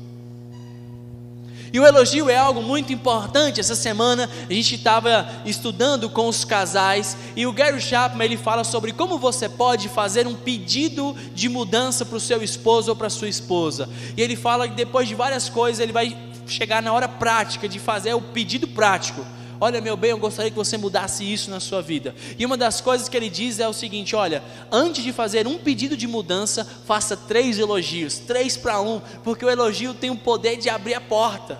E 1.73 1.79
o 1.79 1.85
elogio 1.85 2.29
é 2.29 2.35
algo 2.35 2.61
muito 2.61 2.91
importante. 2.91 3.59
Essa 3.59 3.75
semana 3.75 4.29
a 4.49 4.53
gente 4.53 4.75
estava 4.75 5.29
estudando 5.45 6.09
com 6.09 6.27
os 6.27 6.43
casais 6.43 7.15
e 7.35 7.47
o 7.47 7.53
Gary 7.53 7.79
Chapman 7.79 8.25
ele 8.25 8.37
fala 8.37 8.63
sobre 8.63 8.91
como 8.91 9.17
você 9.17 9.47
pode 9.47 9.87
fazer 9.87 10.27
um 10.27 10.35
pedido 10.35 11.15
de 11.33 11.47
mudança 11.47 12.05
para 12.05 12.17
o 12.17 12.19
seu 12.19 12.43
esposo 12.43 12.89
ou 12.89 12.95
para 12.95 13.09
sua 13.09 13.29
esposa. 13.29 13.87
E 14.17 14.21
ele 14.21 14.35
fala 14.35 14.67
que 14.67 14.75
depois 14.75 15.07
de 15.07 15.15
várias 15.15 15.47
coisas 15.47 15.79
ele 15.79 15.93
vai 15.93 16.17
chegar 16.45 16.81
na 16.81 16.91
hora 16.91 17.07
prática 17.07 17.69
de 17.69 17.79
fazer 17.79 18.13
o 18.13 18.21
pedido 18.21 18.67
prático. 18.67 19.25
Olha, 19.63 19.79
meu 19.79 19.95
bem, 19.95 20.09
eu 20.09 20.17
gostaria 20.17 20.49
que 20.49 20.57
você 20.57 20.75
mudasse 20.75 21.23
isso 21.23 21.51
na 21.51 21.59
sua 21.59 21.83
vida. 21.83 22.15
E 22.39 22.43
uma 22.47 22.57
das 22.57 22.81
coisas 22.81 23.07
que 23.07 23.15
ele 23.15 23.29
diz 23.29 23.59
é 23.59 23.67
o 23.67 23.73
seguinte: 23.73 24.15
olha, 24.15 24.43
antes 24.71 25.03
de 25.03 25.13
fazer 25.13 25.45
um 25.45 25.59
pedido 25.59 25.95
de 25.95 26.07
mudança, 26.07 26.65
faça 26.87 27.15
três 27.15 27.59
elogios, 27.59 28.17
três 28.17 28.57
para 28.57 28.81
um, 28.81 28.99
porque 29.23 29.45
o 29.45 29.49
elogio 29.51 29.93
tem 29.93 30.09
o 30.09 30.17
poder 30.17 30.57
de 30.57 30.67
abrir 30.67 30.95
a 30.95 30.99
porta. 30.99 31.59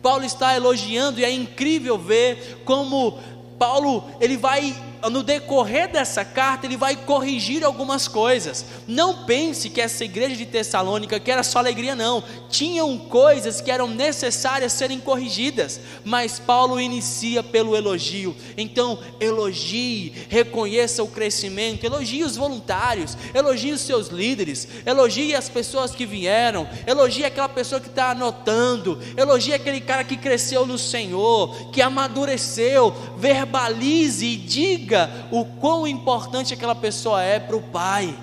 Paulo 0.00 0.24
está 0.24 0.56
elogiando 0.56 1.20
e 1.20 1.24
é 1.24 1.30
incrível 1.30 1.98
ver 1.98 2.62
como 2.64 3.18
Paulo 3.58 4.04
ele 4.18 4.38
vai 4.38 4.74
no 5.10 5.22
decorrer 5.22 5.90
dessa 5.90 6.24
carta, 6.24 6.66
ele 6.66 6.76
vai 6.76 6.94
corrigir 6.94 7.64
algumas 7.64 8.06
coisas. 8.06 8.64
Não 8.86 9.24
pense 9.24 9.68
que 9.68 9.80
essa 9.80 10.04
igreja 10.04 10.36
de 10.36 10.46
Tessalônica 10.46 11.18
que 11.18 11.30
era 11.30 11.42
só 11.42 11.58
alegria, 11.58 11.96
não. 11.96 12.22
Tinham 12.48 12.96
coisas 12.98 13.60
que 13.60 13.70
eram 13.70 13.88
necessárias 13.88 14.72
serem 14.72 15.00
corrigidas, 15.00 15.80
mas 16.04 16.38
Paulo 16.38 16.80
inicia 16.80 17.42
pelo 17.42 17.76
elogio. 17.76 18.36
Então, 18.56 18.98
elogie, 19.18 20.12
reconheça 20.28 21.02
o 21.02 21.08
crescimento, 21.08 21.84
elogie 21.84 22.22
os 22.22 22.36
voluntários, 22.36 23.16
elogie 23.34 23.72
os 23.72 23.80
seus 23.80 24.08
líderes, 24.08 24.68
elogie 24.86 25.34
as 25.34 25.48
pessoas 25.48 25.92
que 25.92 26.06
vieram, 26.06 26.68
elogie 26.86 27.24
aquela 27.24 27.48
pessoa 27.48 27.80
que 27.80 27.88
está 27.88 28.10
anotando, 28.10 29.00
elogie 29.16 29.54
aquele 29.54 29.80
cara 29.80 30.04
que 30.04 30.16
cresceu 30.16 30.64
no 30.64 30.78
Senhor, 30.78 31.70
que 31.72 31.82
amadureceu, 31.82 32.94
verbalize 33.16 34.24
e 34.24 34.36
diga 34.36 34.91
diga 34.92 35.10
o 35.30 35.44
quão 35.44 35.86
importante 35.86 36.52
aquela 36.52 36.74
pessoa 36.74 37.22
é 37.22 37.40
para 37.40 37.56
o 37.56 37.62
Pai. 37.62 38.14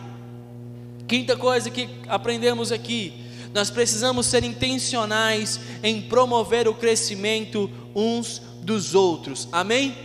Quinta 1.08 1.36
coisa 1.36 1.72
que 1.72 1.90
aprendemos 2.08 2.72
aqui, 2.72 3.12
nós 3.52 3.72
precisamos 3.72 4.28
ser 4.28 4.44
intencionais 4.44 5.60
em 5.82 6.00
promover 6.00 6.68
o 6.68 6.74
crescimento 6.76 7.70
uns 7.96 8.40
dos 8.62 8.94
outros. 8.94 9.48
Amém? 9.52 9.96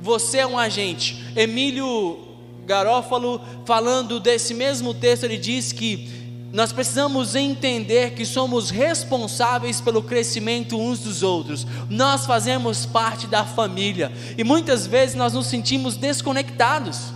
Você 0.00 0.38
é 0.38 0.46
um 0.46 0.58
agente. 0.58 1.22
Emílio 1.36 2.18
Garófalo, 2.66 3.40
falando 3.64 4.18
desse 4.18 4.52
mesmo 4.52 4.92
texto, 4.92 5.22
ele 5.22 5.38
diz 5.38 5.70
que 5.70 6.10
nós 6.52 6.70
precisamos 6.70 7.34
entender 7.34 8.10
que 8.10 8.26
somos 8.26 8.68
responsáveis 8.68 9.80
pelo 9.80 10.02
crescimento 10.02 10.78
uns 10.78 10.98
dos 10.98 11.22
outros. 11.22 11.66
Nós 11.88 12.26
fazemos 12.26 12.84
parte 12.84 13.26
da 13.26 13.42
família 13.42 14.12
e 14.36 14.44
muitas 14.44 14.86
vezes 14.86 15.14
nós 15.14 15.32
nos 15.32 15.46
sentimos 15.46 15.96
desconectados. 15.96 17.12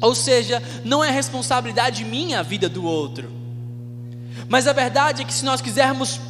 Ou 0.00 0.14
seja, 0.14 0.60
não 0.84 1.04
é 1.04 1.10
responsabilidade 1.10 2.04
minha 2.04 2.40
a 2.40 2.42
vida 2.42 2.68
do 2.68 2.84
outro. 2.84 3.30
Mas 4.48 4.66
a 4.66 4.72
verdade 4.72 5.22
é 5.22 5.24
que 5.24 5.32
se 5.32 5.44
nós 5.44 5.60
quisermos 5.60 6.20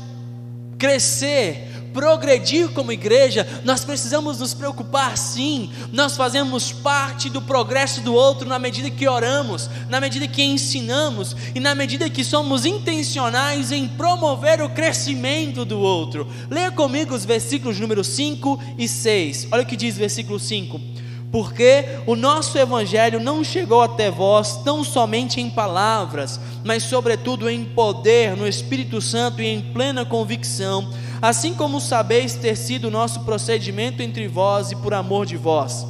crescer, 0.79 1.76
progredir 1.97 2.69
como 2.73 2.93
igreja, 2.93 3.49
nós 3.65 3.83
precisamos 3.83 4.39
nos 4.39 4.53
preocupar 4.53 5.17
sim. 5.17 5.71
Nós 5.95 6.15
fazemos 6.15 6.71
parte 6.71 7.31
do 7.31 7.41
progresso 7.41 8.03
do 8.03 8.13
outro 8.13 8.47
na 8.47 8.59
medida 8.59 8.91
que 8.91 9.09
oramos, 9.09 9.71
na 9.89 9.99
medida 9.99 10.29
que 10.29 10.43
ensinamos 10.43 11.35
e 11.55 11.59
na 11.59 11.75
medida 11.75 12.11
que 12.11 12.23
somos 12.23 12.67
intencionais 12.67 13.73
em 13.73 13.89
promover 13.89 14.61
o 14.61 14.69
crescimento 14.69 15.65
do 15.65 15.79
outro. 15.81 16.31
Leia 16.51 16.71
comigo 16.71 17.15
os 17.15 17.25
versículos 17.25 17.81
número 17.81 18.05
5 18.05 18.61
e 18.77 18.87
6. 18.87 19.49
Olha 19.51 19.63
o 19.63 19.67
que 19.67 19.75
diz 19.75 19.97
versículo 19.97 20.39
5 20.39 20.96
porque 21.31 21.85
o 22.07 22.15
nosso 22.15 22.57
evangelho 22.57 23.21
não 23.21 23.43
chegou 23.43 23.83
até 23.83 24.11
vós 24.11 24.63
tão 24.63 24.83
somente 24.85 25.41
em 25.41 25.51
palavras, 25.51 26.41
mas 26.65 26.85
sobretudo 26.85 27.49
em 27.49 27.65
poder, 27.65 28.37
no 28.37 28.47
Espírito 28.47 29.01
Santo 29.01 29.43
e 29.43 29.47
em 29.47 29.61
plena 29.61 30.05
convicção 30.05 30.89
assim 31.21 31.55
como 31.55 31.81
sabeis 31.81 32.35
ter 32.35 32.57
sido 32.57 32.89
o 32.89 32.91
nosso 32.91 33.21
procedimento 33.21 34.03
entre 34.03 34.29
vós 34.29 34.71
e 34.71 34.77
por 34.77 34.95
amor 34.95 35.27
de 35.27 35.37
vós. 35.37 35.87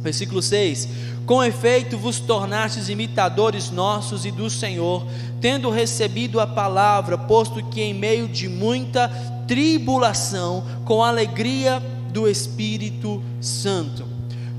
Versículo 0.00 0.42
6: 0.42 0.88
Com 1.26 1.42
efeito 1.42 1.96
vos 1.96 2.20
tornastes 2.20 2.88
imitadores 2.88 3.70
nossos 3.70 4.24
e 4.24 4.30
do 4.30 4.50
Senhor, 4.50 5.06
tendo 5.40 5.70
recebido 5.70 6.40
a 6.40 6.46
palavra, 6.46 7.16
posto 7.16 7.64
que 7.66 7.80
em 7.80 7.94
meio 7.94 8.28
de 8.28 8.48
muita 8.48 9.08
tribulação, 9.46 10.64
com 10.84 11.02
alegria 11.02 11.82
do 12.12 12.28
Espírito 12.28 13.22
Santo. 13.40 14.11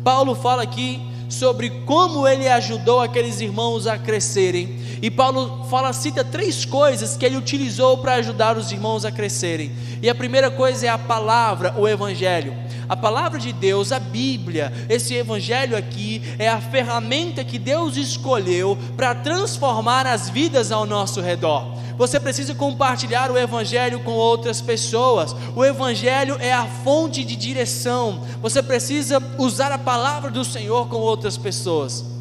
Paulo 0.04 0.36
fala 0.36 0.64
aqui 0.64 1.02
sobre 1.30 1.70
como 1.86 2.28
ele 2.28 2.48
ajudou 2.48 3.00
aqueles 3.00 3.40
irmãos 3.40 3.88
a 3.88 3.98
crescerem. 3.98 4.83
E 5.04 5.12
Paulo 5.12 5.66
fala, 5.70 5.92
cita 5.92 6.24
três 6.24 6.64
coisas 6.64 7.18
que 7.18 7.26
ele 7.26 7.36
utilizou 7.36 7.98
para 7.98 8.14
ajudar 8.14 8.58
os 8.58 8.72
irmãos 8.72 9.04
a 9.04 9.12
crescerem. 9.12 9.70
E 10.02 10.10
a 10.10 10.16
primeira 10.16 10.50
coisa 10.50 10.86
é 10.86 10.90
a 10.90 10.98
palavra, 10.98 11.76
o 11.78 11.86
evangelho. 11.86 12.56
A 12.88 12.96
palavra 12.96 13.38
de 13.38 13.52
Deus, 13.52 13.92
a 13.92 14.00
Bíblia, 14.00 14.72
esse 14.88 15.14
evangelho 15.14 15.76
aqui 15.76 16.22
é 16.40 16.48
a 16.48 16.62
ferramenta 16.62 17.44
que 17.44 17.60
Deus 17.60 17.98
escolheu 17.98 18.78
para 18.96 19.14
transformar 19.14 20.08
as 20.08 20.30
vidas 20.30 20.72
ao 20.72 20.86
nosso 20.86 21.20
redor. 21.20 21.76
Você 21.98 22.18
precisa 22.18 22.56
compartilhar 22.56 23.30
o 23.30 23.38
Evangelho 23.38 24.00
com 24.00 24.12
outras 24.12 24.62
pessoas. 24.62 25.36
O 25.54 25.66
Evangelho 25.66 26.38
é 26.40 26.54
a 26.54 26.66
fonte 26.66 27.26
de 27.26 27.36
direção. 27.36 28.22
Você 28.42 28.64
precisa 28.64 29.22
usar 29.38 29.74
a 29.74 29.78
palavra 29.78 30.32
do 30.32 30.46
Senhor 30.46 30.88
com 30.88 30.96
outras 30.96 31.38
pessoas. 31.38 32.13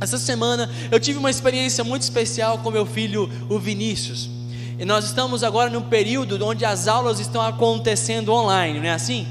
Essa 0.00 0.18
semana 0.18 0.70
eu 0.90 0.98
tive 0.98 1.18
uma 1.18 1.30
experiência 1.30 1.84
muito 1.84 2.02
especial 2.02 2.58
com 2.58 2.70
meu 2.70 2.86
filho, 2.86 3.30
o 3.50 3.58
Vinícius. 3.58 4.30
E 4.78 4.84
nós 4.84 5.04
estamos 5.04 5.44
agora 5.44 5.68
num 5.68 5.82
período 5.82 6.42
onde 6.42 6.64
as 6.64 6.88
aulas 6.88 7.20
estão 7.20 7.42
acontecendo 7.42 8.32
online, 8.32 8.78
não 8.78 8.86
é 8.86 8.92
assim? 8.92 9.26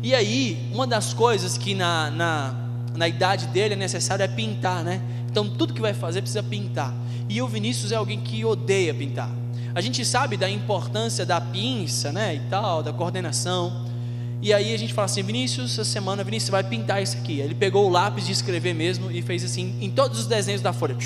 E 0.00 0.14
aí, 0.14 0.70
uma 0.72 0.86
das 0.86 1.12
coisas 1.12 1.58
que 1.58 1.74
na, 1.74 2.08
na, 2.12 2.54
na 2.94 3.08
idade 3.08 3.48
dele 3.48 3.74
é 3.74 3.76
necessário 3.76 4.22
é 4.22 4.28
pintar, 4.28 4.84
né? 4.84 5.02
Então 5.28 5.48
tudo 5.48 5.74
que 5.74 5.80
vai 5.80 5.92
fazer 5.92 6.20
precisa 6.20 6.42
pintar. 6.42 6.94
E 7.28 7.42
o 7.42 7.48
Vinícius 7.48 7.90
é 7.90 7.96
alguém 7.96 8.20
que 8.20 8.44
odeia 8.44 8.94
pintar. 8.94 9.30
A 9.74 9.80
gente 9.80 10.04
sabe 10.04 10.36
da 10.36 10.48
importância 10.48 11.26
da 11.26 11.40
pinça, 11.40 12.12
né, 12.12 12.34
e 12.36 12.40
tal, 12.50 12.82
da 12.82 12.92
coordenação. 12.92 13.86
E 14.42 14.52
aí 14.52 14.74
a 14.74 14.76
gente 14.76 14.92
fala 14.92 15.06
assim, 15.06 15.22
Vinícius, 15.22 15.72
essa 15.78 15.84
semana, 15.84 16.24
Vinícius, 16.24 16.50
vai 16.50 16.64
pintar 16.64 17.00
isso 17.00 17.16
aqui. 17.16 17.38
Ele 17.38 17.54
pegou 17.54 17.86
o 17.86 17.88
lápis 17.88 18.26
de 18.26 18.32
escrever 18.32 18.74
mesmo 18.74 19.08
e 19.08 19.22
fez 19.22 19.44
assim 19.44 19.76
em 19.80 19.88
todos 19.88 20.18
os 20.18 20.26
desenhos 20.26 20.60
da 20.60 20.72
folha. 20.72 20.96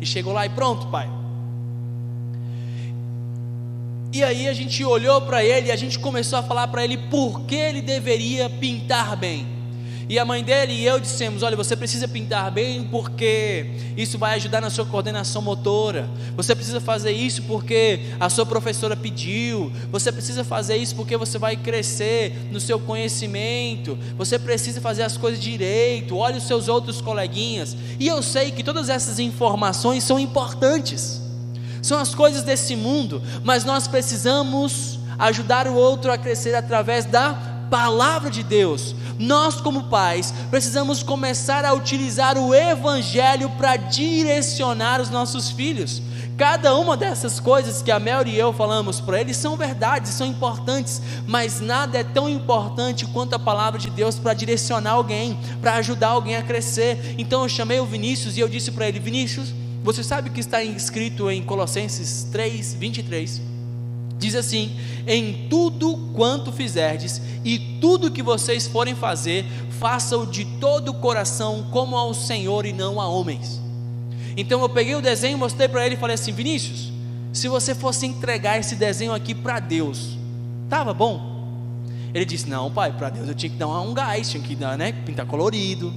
E 0.00 0.04
chegou 0.04 0.32
lá 0.32 0.44
e 0.44 0.48
pronto, 0.48 0.88
pai. 0.88 1.08
E 4.12 4.24
aí 4.24 4.48
a 4.48 4.52
gente 4.52 4.84
olhou 4.84 5.22
para 5.22 5.44
ele 5.44 5.68
e 5.68 5.70
a 5.70 5.76
gente 5.76 5.96
começou 6.00 6.40
a 6.40 6.42
falar 6.42 6.66
para 6.66 6.82
ele 6.82 6.98
por 6.98 7.42
que 7.42 7.54
ele 7.54 7.80
deveria 7.80 8.50
pintar 8.50 9.16
bem. 9.16 9.61
E 10.12 10.18
a 10.18 10.26
mãe 10.26 10.44
dele 10.44 10.74
e 10.74 10.84
eu 10.84 11.00
dissemos: 11.00 11.42
Olha, 11.42 11.56
você 11.56 11.74
precisa 11.74 12.06
pintar 12.06 12.50
bem 12.50 12.84
porque 12.84 13.64
isso 13.96 14.18
vai 14.18 14.34
ajudar 14.34 14.60
na 14.60 14.68
sua 14.68 14.84
coordenação 14.84 15.40
motora. 15.40 16.06
Você 16.36 16.54
precisa 16.54 16.82
fazer 16.82 17.12
isso 17.12 17.40
porque 17.44 17.98
a 18.20 18.28
sua 18.28 18.44
professora 18.44 18.94
pediu. 18.94 19.72
Você 19.90 20.12
precisa 20.12 20.44
fazer 20.44 20.76
isso 20.76 20.94
porque 20.96 21.16
você 21.16 21.38
vai 21.38 21.56
crescer 21.56 22.50
no 22.50 22.60
seu 22.60 22.78
conhecimento. 22.78 23.98
Você 24.18 24.38
precisa 24.38 24.82
fazer 24.82 25.02
as 25.02 25.16
coisas 25.16 25.42
direito. 25.42 26.14
Olha 26.18 26.36
os 26.36 26.46
seus 26.46 26.68
outros 26.68 27.00
coleguinhas. 27.00 27.74
E 27.98 28.06
eu 28.06 28.22
sei 28.22 28.50
que 28.50 28.62
todas 28.62 28.90
essas 28.90 29.18
informações 29.18 30.04
são 30.04 30.18
importantes. 30.18 31.22
São 31.80 31.98
as 31.98 32.14
coisas 32.14 32.42
desse 32.42 32.76
mundo, 32.76 33.22
mas 33.42 33.64
nós 33.64 33.88
precisamos 33.88 34.98
ajudar 35.18 35.66
o 35.66 35.74
outro 35.74 36.12
a 36.12 36.18
crescer 36.18 36.54
através 36.54 37.06
da 37.06 37.52
palavra 37.72 38.30
de 38.30 38.42
Deus. 38.42 38.94
Nós, 39.18 39.60
como 39.60 39.84
pais, 39.84 40.32
precisamos 40.50 41.02
começar 41.02 41.64
a 41.64 41.72
utilizar 41.72 42.38
o 42.38 42.54
Evangelho 42.54 43.50
para 43.50 43.76
direcionar 43.76 45.00
os 45.00 45.10
nossos 45.10 45.50
filhos. 45.50 46.02
Cada 46.36 46.74
uma 46.74 46.96
dessas 46.96 47.38
coisas 47.38 47.82
que 47.82 47.90
a 47.90 48.00
Mel 48.00 48.26
e 48.26 48.38
eu 48.38 48.52
falamos 48.52 49.00
para 49.00 49.20
eles 49.20 49.36
são 49.36 49.56
verdades, 49.56 50.12
são 50.12 50.26
importantes, 50.26 51.00
mas 51.26 51.60
nada 51.60 51.98
é 51.98 52.04
tão 52.04 52.28
importante 52.28 53.06
quanto 53.06 53.34
a 53.34 53.38
palavra 53.38 53.78
de 53.78 53.90
Deus 53.90 54.18
para 54.18 54.34
direcionar 54.34 54.92
alguém, 54.92 55.38
para 55.60 55.74
ajudar 55.74 56.08
alguém 56.08 56.36
a 56.36 56.42
crescer. 56.42 57.14
Então 57.18 57.42
eu 57.42 57.48
chamei 57.48 57.80
o 57.80 57.86
Vinícius 57.86 58.36
e 58.36 58.40
eu 58.40 58.48
disse 58.48 58.72
para 58.72 58.88
ele: 58.88 58.98
Vinícius, 58.98 59.52
você 59.84 60.02
sabe 60.02 60.30
que 60.30 60.40
está 60.40 60.62
escrito 60.62 61.30
em 61.30 61.42
Colossenses 61.42 62.26
3, 62.32 62.74
23? 62.74 63.51
Diz 64.22 64.36
assim: 64.36 64.70
Em 65.04 65.48
tudo 65.48 65.96
quanto 66.14 66.52
fizerdes 66.52 67.20
e 67.44 67.58
tudo 67.80 68.10
que 68.10 68.22
vocês 68.22 68.68
forem 68.68 68.94
fazer, 68.94 69.44
façam 69.80 70.24
de 70.24 70.44
todo 70.60 70.90
o 70.90 70.94
coração 70.94 71.66
como 71.72 71.96
ao 71.96 72.14
Senhor 72.14 72.64
e 72.64 72.72
não 72.72 73.00
a 73.00 73.08
homens. 73.08 73.60
Então 74.36 74.60
eu 74.62 74.68
peguei 74.68 74.94
o 74.94 75.02
desenho, 75.02 75.36
mostrei 75.36 75.66
para 75.66 75.84
ele 75.84 75.96
e 75.96 75.98
falei 75.98 76.14
assim: 76.14 76.30
Vinícius, 76.30 76.92
se 77.32 77.48
você 77.48 77.74
fosse 77.74 78.06
entregar 78.06 78.60
esse 78.60 78.76
desenho 78.76 79.12
aqui 79.12 79.34
para 79.34 79.58
Deus, 79.58 80.16
tava 80.70 80.94
bom? 80.94 81.32
Ele 82.14 82.24
disse: 82.24 82.48
Não, 82.48 82.70
pai, 82.70 82.92
para 82.92 83.10
Deus 83.10 83.26
eu 83.28 83.34
tinha 83.34 83.50
que 83.50 83.58
dar 83.58 83.80
um 83.80 83.92
gás, 83.92 84.30
tinha 84.30 84.42
que 84.42 84.54
dar, 84.54 84.78
né, 84.78 84.92
pintar 85.04 85.26
colorido, 85.26 85.92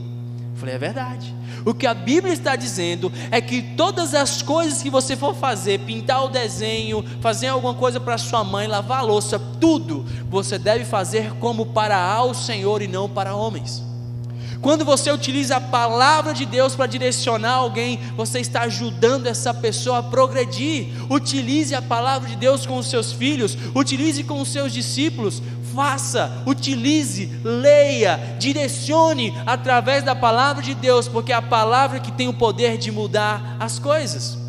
Eu 0.55 0.59
falei: 0.59 0.75
É 0.75 0.77
verdade. 0.77 1.35
O 1.65 1.73
que 1.73 1.85
a 1.85 1.93
Bíblia 1.93 2.33
está 2.33 2.55
dizendo 2.55 3.11
é 3.29 3.41
que 3.41 3.61
todas 3.75 4.15
as 4.15 4.41
coisas 4.41 4.81
que 4.81 4.89
você 4.89 5.17
for 5.17 5.35
fazer, 5.35 5.81
pintar 5.81 6.23
o 6.23 6.29
desenho, 6.29 7.03
fazer 7.19 7.47
alguma 7.47 7.73
coisa 7.73 7.99
para 7.99 8.17
sua 8.17 8.43
mãe, 8.43 8.65
lavar 8.65 8.99
a 8.99 9.01
louça, 9.01 9.37
tudo, 9.59 10.05
você 10.29 10.57
deve 10.57 10.85
fazer 10.85 11.33
como 11.39 11.65
para 11.67 11.97
ao 11.97 12.33
Senhor 12.33 12.81
e 12.81 12.87
não 12.87 13.09
para 13.09 13.35
homens. 13.35 13.83
Quando 14.61 14.85
você 14.85 15.11
utiliza 15.11 15.57
a 15.57 15.61
palavra 15.61 16.33
de 16.33 16.45
Deus 16.45 16.75
para 16.75 16.87
direcionar 16.87 17.53
alguém, 17.53 17.99
você 18.15 18.39
está 18.39 18.61
ajudando 18.61 19.27
essa 19.27 19.53
pessoa 19.53 19.99
a 19.99 20.03
progredir. 20.03 20.87
Utilize 21.09 21.75
a 21.75 21.81
palavra 21.81 22.29
de 22.29 22.35
Deus 22.35 22.65
com 22.65 22.77
os 22.77 22.89
seus 22.89 23.11
filhos, 23.11 23.57
utilize 23.73 24.23
com 24.23 24.41
os 24.41 24.49
seus 24.49 24.73
discípulos, 24.73 25.41
faça, 25.75 26.43
utilize, 26.45 27.29
leia, 27.43 28.37
direcione 28.39 29.33
através 29.45 30.03
da 30.03 30.15
palavra 30.15 30.63
de 30.63 30.73
Deus, 30.73 31.07
porque 31.07 31.33
é 31.33 31.35
a 31.35 31.41
palavra 31.41 31.99
que 31.99 32.11
tem 32.11 32.27
o 32.27 32.33
poder 32.33 32.77
de 32.77 32.91
mudar 32.91 33.57
as 33.59 33.77
coisas. 33.77 34.44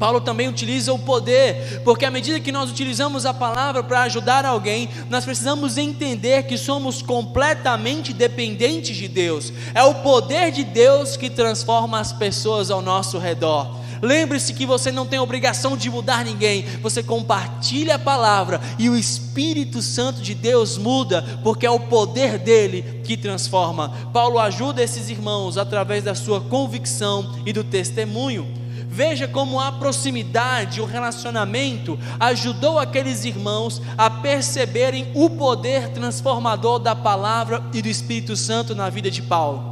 Paulo 0.00 0.18
também 0.18 0.48
utiliza 0.48 0.94
o 0.94 0.98
poder, 0.98 1.82
porque 1.84 2.06
à 2.06 2.10
medida 2.10 2.40
que 2.40 2.50
nós 2.50 2.70
utilizamos 2.70 3.26
a 3.26 3.34
palavra 3.34 3.82
para 3.82 4.00
ajudar 4.04 4.46
alguém, 4.46 4.88
nós 5.10 5.26
precisamos 5.26 5.76
entender 5.76 6.44
que 6.44 6.56
somos 6.56 7.02
completamente 7.02 8.14
dependentes 8.14 8.96
de 8.96 9.06
Deus. 9.06 9.52
É 9.74 9.82
o 9.84 9.96
poder 9.96 10.52
de 10.52 10.64
Deus 10.64 11.18
que 11.18 11.28
transforma 11.28 12.00
as 12.00 12.14
pessoas 12.14 12.70
ao 12.70 12.80
nosso 12.80 13.18
redor. 13.18 13.78
Lembre-se 14.00 14.54
que 14.54 14.64
você 14.64 14.90
não 14.90 15.06
tem 15.06 15.18
obrigação 15.18 15.76
de 15.76 15.90
mudar 15.90 16.24
ninguém, 16.24 16.64
você 16.80 17.02
compartilha 17.02 17.96
a 17.96 17.98
palavra 17.98 18.58
e 18.78 18.88
o 18.88 18.96
Espírito 18.96 19.82
Santo 19.82 20.22
de 20.22 20.34
Deus 20.34 20.78
muda, 20.78 21.40
porque 21.42 21.66
é 21.66 21.70
o 21.70 21.78
poder 21.78 22.38
dele 22.38 23.02
que 23.04 23.18
transforma. 23.18 23.92
Paulo 24.14 24.38
ajuda 24.38 24.82
esses 24.82 25.10
irmãos 25.10 25.58
através 25.58 26.02
da 26.02 26.14
sua 26.14 26.40
convicção 26.40 27.34
e 27.44 27.52
do 27.52 27.62
testemunho. 27.62 28.59
Veja 28.92 29.28
como 29.28 29.60
a 29.60 29.70
proximidade, 29.70 30.80
o 30.80 30.84
relacionamento 30.84 31.96
ajudou 32.18 32.76
aqueles 32.76 33.24
irmãos 33.24 33.80
a 33.96 34.10
perceberem 34.10 35.06
o 35.14 35.30
poder 35.30 35.90
transformador 35.90 36.80
da 36.80 36.96
palavra 36.96 37.62
e 37.72 37.80
do 37.80 37.86
Espírito 37.88 38.36
Santo 38.36 38.74
na 38.74 38.90
vida 38.90 39.08
de 39.08 39.22
Paulo. 39.22 39.69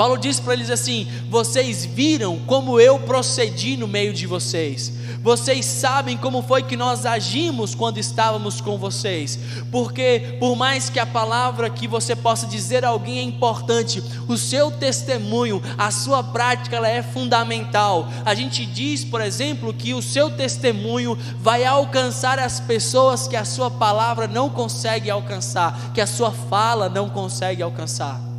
Paulo 0.00 0.16
diz 0.16 0.40
para 0.40 0.54
eles 0.54 0.70
assim: 0.70 1.06
Vocês 1.28 1.84
viram 1.84 2.38
como 2.46 2.80
eu 2.80 2.98
procedi 3.00 3.76
no 3.76 3.86
meio 3.86 4.14
de 4.14 4.26
vocês. 4.26 4.90
Vocês 5.22 5.66
sabem 5.66 6.16
como 6.16 6.40
foi 6.40 6.62
que 6.62 6.74
nós 6.74 7.04
agimos 7.04 7.74
quando 7.74 7.98
estávamos 7.98 8.62
com 8.62 8.78
vocês, 8.78 9.38
porque 9.70 10.38
por 10.40 10.56
mais 10.56 10.88
que 10.88 10.98
a 10.98 11.04
palavra 11.04 11.68
que 11.68 11.86
você 11.86 12.16
possa 12.16 12.46
dizer 12.46 12.82
a 12.82 12.88
alguém 12.88 13.18
é 13.18 13.22
importante, 13.22 14.02
o 14.26 14.38
seu 14.38 14.70
testemunho, 14.70 15.62
a 15.76 15.90
sua 15.90 16.24
prática, 16.24 16.76
ela 16.76 16.88
é 16.88 17.02
fundamental. 17.02 18.08
A 18.24 18.34
gente 18.34 18.64
diz, 18.64 19.04
por 19.04 19.20
exemplo, 19.20 19.74
que 19.74 19.92
o 19.92 20.00
seu 20.00 20.30
testemunho 20.30 21.14
vai 21.40 21.62
alcançar 21.66 22.38
as 22.38 22.58
pessoas 22.58 23.28
que 23.28 23.36
a 23.36 23.44
sua 23.44 23.70
palavra 23.70 24.26
não 24.26 24.48
consegue 24.48 25.10
alcançar, 25.10 25.92
que 25.92 26.00
a 26.00 26.06
sua 26.06 26.30
fala 26.30 26.88
não 26.88 27.10
consegue 27.10 27.62
alcançar. 27.62 28.29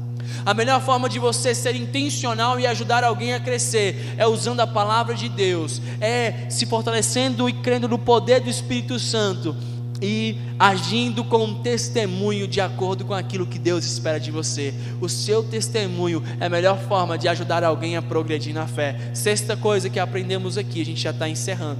A 0.46 0.54
melhor 0.54 0.82
forma 0.82 1.08
de 1.08 1.20
você 1.20 1.54
ser 1.54 1.76
intencional 1.76 2.60
e 2.60 2.68
ajudar 2.68 3.04
alguém 3.04 3.34
a 3.34 3.40
crescer 3.40 4.16
é 4.18 4.26
usando 4.28 4.60
a 4.60 4.68
palavra 4.68 5.14
de 5.14 5.30
Deus, 5.30 5.82
é 6.00 6.50
se 6.50 6.66
fortalecendo 6.66 7.48
e 7.50 7.54
crendo 7.54 7.88
no 7.88 7.98
poder 7.98 8.42
do 8.42 8.50
Espírito 8.50 9.00
Santo 9.00 9.56
e 10.02 10.36
agindo 10.58 11.24
com 11.24 11.44
um 11.46 11.62
testemunho 11.62 12.48
de 12.48 12.60
acordo 12.60 13.06
com 13.06 13.14
aquilo 13.14 13.46
que 13.46 13.60
Deus 13.60 13.86
espera 13.86 14.20
de 14.20 14.32
você. 14.32 14.74
O 15.00 15.08
seu 15.08 15.44
testemunho 15.44 16.24
é 16.40 16.48
a 16.48 16.50
melhor 16.50 16.80
forma 16.80 17.18
de 17.18 17.28
ajudar 17.28 17.64
alguém 17.64 17.96
a 17.96 18.02
progredir 18.02 18.54
na 18.54 18.66
fé. 18.66 19.12
Sexta 19.14 19.56
coisa 19.56 19.90
que 19.90 20.00
aprendemos 20.00 20.58
aqui, 20.58 20.82
a 20.82 20.86
gente 20.86 21.02
já 21.02 21.12
está 21.12 21.30
encerrando. 21.30 21.80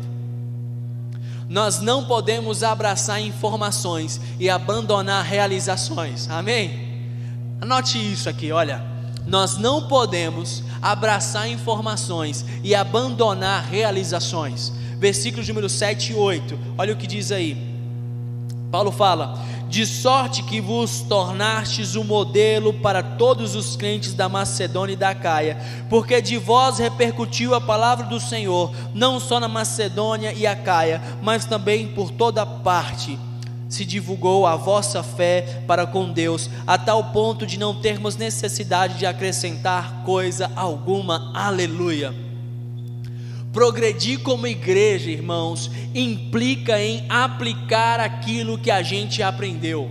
Nós 1.50 1.82
não 1.82 2.06
podemos 2.06 2.64
abraçar 2.64 3.22
informações 3.22 4.22
e 4.40 4.50
abandonar 4.50 5.26
realizações. 5.26 6.30
Amém? 6.30 6.91
Anote 7.62 8.00
isso 8.00 8.28
aqui, 8.28 8.52
olha. 8.52 8.84
Nós 9.28 9.56
não 9.56 9.88
podemos 9.88 10.64
abraçar 10.82 11.48
informações 11.48 12.44
e 12.64 12.74
abandonar 12.74 13.64
realizações. 13.66 14.74
Versículos 14.98 15.48
número 15.48 15.70
7 15.70 16.12
e 16.12 16.16
8. 16.16 16.58
Olha 16.76 16.94
o 16.94 16.98
que 16.98 17.06
diz 17.06 17.32
aí. 17.32 17.56
Paulo 18.72 18.92
fala: 18.92 19.40
De 19.70 19.86
sorte 19.86 20.42
que 20.42 20.60
vos 20.60 21.02
tornastes 21.02 21.94
o 21.94 22.02
um 22.02 22.04
modelo 22.04 22.74
para 22.74 23.04
todos 23.04 23.56
os 23.56 23.76
crentes 23.76 24.16
da 24.16 24.28
Macedônia 24.28 24.94
e 24.94 24.98
da 24.98 25.14
Caia, 25.14 25.56
porque 25.88 26.20
de 26.20 26.40
vós 26.40 26.80
repercutiu 26.80 27.54
a 27.54 27.62
palavra 27.62 28.08
do 28.08 28.20
Senhor, 28.20 28.74
não 28.92 29.20
só 29.20 29.40
na 29.40 29.48
Macedônia 29.48 30.34
e 30.34 30.48
a 30.48 30.56
Caia, 30.56 31.00
mas 31.22 31.46
também 31.46 31.90
por 31.90 32.10
toda 32.10 32.44
parte 32.44 33.20
se 33.72 33.86
divulgou 33.86 34.46
a 34.46 34.58
vossa 34.58 35.02
fé 35.02 35.64
para 35.66 35.88
com 35.88 36.12
Deus, 36.12 36.50
a 36.68 36.78
tal 36.78 37.06
ponto 37.06 37.48
de 37.48 37.58
não 37.58 37.80
termos 37.80 38.18
necessidade 38.18 38.98
de 38.98 39.06
acrescentar 39.06 40.04
coisa 40.04 40.52
alguma. 40.56 41.32
Aleluia. 41.34 42.14
Progredir 43.54 44.20
como 44.20 44.46
igreja, 44.46 45.10
irmãos, 45.10 45.72
implica 45.96 46.82
em 46.82 47.06
aplicar 47.10 48.00
aquilo 48.00 48.58
que 48.58 48.70
a 48.70 48.82
gente 48.82 49.24
aprendeu. 49.24 49.90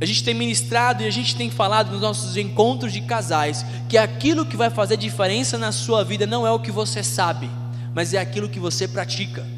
A 0.00 0.04
gente 0.04 0.22
tem 0.22 0.34
ministrado 0.34 1.02
e 1.02 1.06
a 1.06 1.10
gente 1.10 1.34
tem 1.34 1.50
falado 1.50 1.90
nos 1.90 2.00
nossos 2.00 2.36
encontros 2.36 2.92
de 2.92 3.00
casais 3.00 3.66
que 3.88 3.98
aquilo 3.98 4.46
que 4.46 4.56
vai 4.56 4.70
fazer 4.70 4.96
diferença 4.96 5.58
na 5.58 5.72
sua 5.72 6.04
vida 6.04 6.26
não 6.26 6.46
é 6.46 6.50
o 6.52 6.60
que 6.60 6.70
você 6.70 7.02
sabe, 7.02 7.50
mas 7.92 8.14
é 8.14 8.18
aquilo 8.18 8.48
que 8.48 8.60
você 8.60 8.86
pratica. 8.86 9.55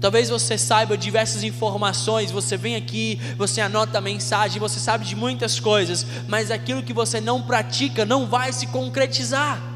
Talvez 0.00 0.30
você 0.30 0.56
saiba 0.56 0.96
diversas 0.96 1.44
informações, 1.44 2.30
você 2.30 2.56
vem 2.56 2.74
aqui, 2.74 3.20
você 3.36 3.60
anota 3.60 3.98
a 3.98 4.00
mensagem, 4.00 4.58
você 4.58 4.80
sabe 4.80 5.04
de 5.04 5.14
muitas 5.14 5.60
coisas, 5.60 6.06
mas 6.26 6.50
aquilo 6.50 6.82
que 6.82 6.92
você 6.92 7.20
não 7.20 7.42
pratica 7.42 8.06
não 8.06 8.26
vai 8.26 8.52
se 8.52 8.66
concretizar. 8.68 9.69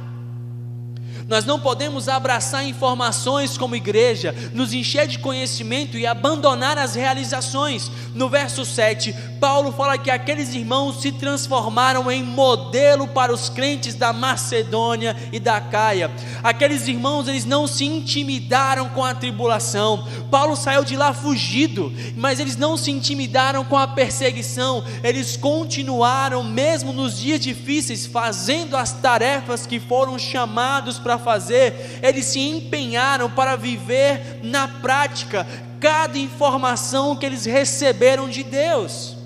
Nós 1.29 1.45
não 1.45 1.59
podemos 1.59 2.09
abraçar 2.09 2.67
informações 2.67 3.57
como 3.57 3.77
igreja, 3.77 4.35
nos 4.53 4.73
encher 4.73 5.07
de 5.07 5.19
conhecimento 5.19 5.97
e 5.97 6.07
abandonar 6.07 6.79
as 6.79 6.95
realizações. 6.95 7.91
No 8.15 8.29
verso 8.29 8.65
7, 8.65 9.15
Paulo 9.41 9.73
fala 9.73 9.99
que 9.99 10.11
aqueles 10.11 10.55
irmãos 10.55 11.01
se 11.01 11.13
transformaram 11.13 12.11
em 12.11 12.23
modelo 12.23 13.09
para 13.09 13.33
os 13.33 13.49
crentes 13.49 13.95
da 13.95 14.13
Macedônia 14.13 15.17
e 15.33 15.41
da 15.41 15.61
Caia. 15.61 16.11
Aqueles 16.43 16.87
irmãos, 16.89 17.29
eles 17.29 17.45
não 17.45 17.67
se 17.67 17.85
intimidaram 17.85 18.89
com 18.91 19.05
a 19.05 19.15
tribulação. 19.15 20.07
Paulo 20.31 20.57
saiu 20.57 20.85
de 20.85 20.97
lá 20.97 21.13
fugido, 21.13 21.93
mas 22.17 22.39
eles 22.39 22.57
não 22.57 22.77
se 22.77 22.91
intimidaram 22.91 23.65
com 23.65 23.77
a 23.77 23.89
perseguição. 23.89 24.85
Eles 25.03 25.37
continuaram 25.37 26.43
mesmo 26.43 26.93
nos 26.93 27.19
dias 27.19 27.41
difíceis 27.41 28.07
fazendo 28.07 28.77
as 28.77 28.93
tarefas 28.93 29.67
que 29.67 29.81
foram 29.81 30.19
chamados 30.19 30.99
para 30.99 31.14
fazer. 31.19 32.01
Eles 32.03 32.27
se 32.27 32.41
empenharam 32.41 33.31
para 33.31 33.57
viver 33.57 34.41
na 34.43 34.69
prática 34.69 35.47
cada 35.81 36.19
informação 36.19 37.17
que 37.17 37.27
eles 37.27 37.45
receberam 37.45 38.29
de 38.29 38.43
Deus 38.43 39.24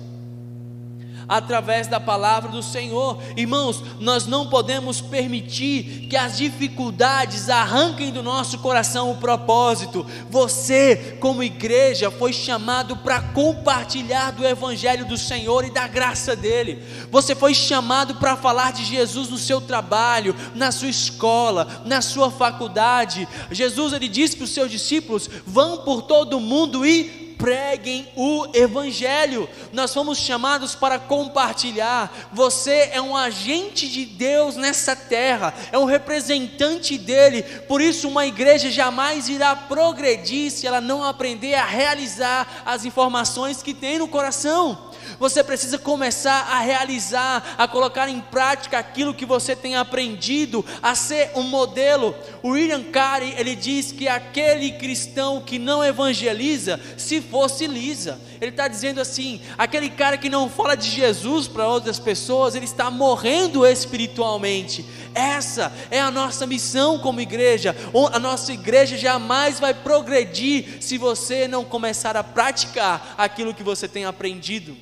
através 1.29 1.85
da 1.85 1.99
palavra 1.99 2.49
do 2.49 2.63
Senhor. 2.63 3.21
Irmãos, 3.37 3.83
nós 3.99 4.25
não 4.25 4.49
podemos 4.49 4.99
permitir 4.99 6.07
que 6.09 6.17
as 6.17 6.35
dificuldades 6.35 7.49
arranquem 7.49 8.11
do 8.11 8.23
nosso 8.23 8.57
coração 8.57 9.11
o 9.11 9.17
propósito. 9.17 10.03
Você, 10.31 11.17
como 11.19 11.43
igreja, 11.43 12.09
foi 12.09 12.33
chamado 12.33 12.97
para 12.97 13.21
compartilhar 13.21 14.31
do 14.31 14.45
evangelho 14.45 15.05
do 15.05 15.17
Senhor 15.17 15.63
e 15.63 15.71
da 15.71 15.87
graça 15.87 16.35
dele. 16.35 16.83
Você 17.11 17.35
foi 17.35 17.53
chamado 17.53 18.15
para 18.15 18.35
falar 18.35 18.73
de 18.73 18.83
Jesus 18.83 19.29
no 19.29 19.37
seu 19.37 19.61
trabalho, 19.61 20.35
na 20.55 20.71
sua 20.71 20.89
escola, 20.89 21.83
na 21.85 22.01
sua 22.01 22.31
faculdade. 22.31 23.27
Jesus 23.51 23.93
ele 23.93 24.07
disse 24.07 24.35
para 24.35 24.45
os 24.45 24.51
seus 24.51 24.71
discípulos: 24.71 25.29
"Vão 25.45 25.77
por 25.79 26.01
todo 26.01 26.37
o 26.37 26.41
mundo 26.41 26.83
e 26.83 27.28
preguem 27.39 28.07
o 28.15 28.47
Evangelho. 28.53 29.49
Nós 29.71 29.93
fomos 29.93 30.19
chamados 30.19 30.75
para 30.75 30.99
compartilhar. 30.99 32.29
Você 32.33 32.89
é 32.91 33.01
um 33.01 33.15
agente 33.15 33.87
de 33.87 34.05
Deus 34.05 34.57
nessa 34.57 34.95
terra, 34.95 35.53
é 35.71 35.77
um 35.79 35.85
representante 35.85 36.97
dele. 36.97 37.41
Por 37.41 37.81
isso, 37.81 38.09
uma 38.09 38.27
igreja 38.27 38.69
jamais 38.69 39.29
irá 39.29 39.55
progredir 39.55 40.51
se 40.51 40.67
ela 40.67 40.81
não 40.81 41.01
aprender 41.01 41.55
a 41.55 41.65
realizar 41.65 42.61
as 42.65 42.83
informações 42.83 43.63
que 43.63 43.73
tem 43.73 43.97
no 43.97 44.07
coração. 44.07 44.88
Você 45.17 45.43
precisa 45.43 45.77
começar 45.77 46.47
a 46.51 46.59
realizar, 46.59 47.55
a 47.57 47.67
colocar 47.67 48.09
em 48.09 48.19
prática 48.19 48.77
aquilo 48.77 49.13
que 49.13 49.25
você 49.25 49.55
tem 49.55 49.75
aprendido, 49.75 50.65
a 50.81 50.93
ser 50.95 51.31
um 51.35 51.43
modelo. 51.43 52.15
O 52.43 52.49
William 52.49 52.83
Carey, 52.83 53.33
ele 53.37 53.55
diz 53.55 53.91
que 53.91 54.07
aquele 54.07 54.71
cristão 54.73 55.41
que 55.41 55.57
não 55.57 55.83
evangeliza, 55.83 56.79
se 56.97 57.21
fossiliza. 57.21 58.19
Ele 58.41 58.51
está 58.51 58.67
dizendo 58.67 59.01
assim: 59.01 59.41
aquele 59.57 59.89
cara 59.89 60.17
que 60.17 60.29
não 60.29 60.49
fala 60.49 60.75
de 60.75 60.89
Jesus 60.89 61.47
para 61.47 61.67
outras 61.67 61.99
pessoas, 61.99 62.55
ele 62.55 62.65
está 62.65 62.89
morrendo 62.89 63.65
espiritualmente. 63.65 64.85
Essa 65.13 65.73
é 65.89 65.99
a 65.99 66.11
nossa 66.11 66.45
missão 66.45 66.99
como 66.99 67.21
igreja. 67.21 67.75
A 68.13 68.19
nossa 68.19 68.53
igreja 68.53 68.97
jamais 68.97 69.59
vai 69.59 69.73
progredir 69.73 70.77
se 70.81 70.97
você 70.97 71.47
não 71.47 71.65
começar 71.65 72.15
a 72.15 72.23
praticar 72.23 73.15
aquilo 73.17 73.53
que 73.53 73.63
você 73.63 73.87
tem 73.87 74.05
aprendido. 74.05 74.75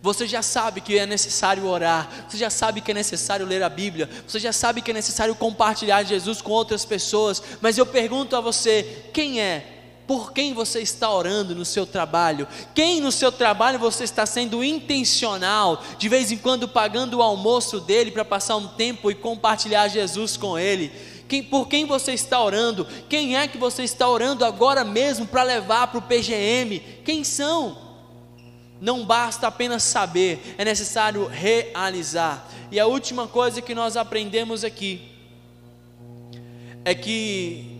Você 0.00 0.28
já 0.28 0.42
sabe 0.42 0.80
que 0.80 0.96
é 0.96 1.06
necessário 1.06 1.66
orar, 1.66 2.26
você 2.28 2.36
já 2.36 2.50
sabe 2.50 2.80
que 2.80 2.92
é 2.92 2.94
necessário 2.94 3.44
ler 3.44 3.64
a 3.64 3.68
Bíblia, 3.68 4.08
você 4.26 4.38
já 4.38 4.52
sabe 4.52 4.80
que 4.80 4.92
é 4.92 4.94
necessário 4.94 5.34
compartilhar 5.34 6.04
Jesus 6.04 6.40
com 6.40 6.52
outras 6.52 6.84
pessoas, 6.84 7.42
mas 7.60 7.76
eu 7.76 7.84
pergunto 7.84 8.36
a 8.36 8.40
você: 8.40 9.10
quem 9.12 9.40
é 9.40 9.74
por 10.06 10.32
quem 10.32 10.54
você 10.54 10.80
está 10.80 11.10
orando 11.10 11.54
no 11.54 11.64
seu 11.64 11.84
trabalho? 11.84 12.46
Quem 12.74 13.00
no 13.00 13.12
seu 13.12 13.30
trabalho 13.32 13.78
você 13.78 14.04
está 14.04 14.24
sendo 14.24 14.62
intencional, 14.64 15.82
de 15.98 16.08
vez 16.08 16.30
em 16.32 16.38
quando 16.38 16.68
pagando 16.68 17.18
o 17.18 17.22
almoço 17.22 17.80
dele 17.80 18.12
para 18.12 18.24
passar 18.24 18.56
um 18.56 18.68
tempo 18.68 19.10
e 19.10 19.16
compartilhar 19.16 19.88
Jesus 19.88 20.36
com 20.36 20.58
ele? 20.58 20.92
Quem, 21.28 21.42
por 21.42 21.68
quem 21.68 21.84
você 21.84 22.12
está 22.12 22.42
orando? 22.42 22.86
Quem 23.08 23.36
é 23.36 23.46
que 23.46 23.58
você 23.58 23.82
está 23.82 24.08
orando 24.08 24.44
agora 24.44 24.82
mesmo 24.82 25.26
para 25.26 25.42
levar 25.42 25.88
para 25.88 25.98
o 25.98 26.02
PGM? 26.02 26.78
Quem 27.04 27.22
são? 27.22 27.87
Não 28.80 29.04
basta 29.04 29.46
apenas 29.48 29.82
saber, 29.82 30.54
é 30.56 30.64
necessário 30.64 31.26
realizar. 31.26 32.48
E 32.70 32.78
a 32.78 32.86
última 32.86 33.26
coisa 33.26 33.60
que 33.60 33.74
nós 33.74 33.96
aprendemos 33.96 34.62
aqui 34.62 35.10
é 36.84 36.94
que 36.94 37.76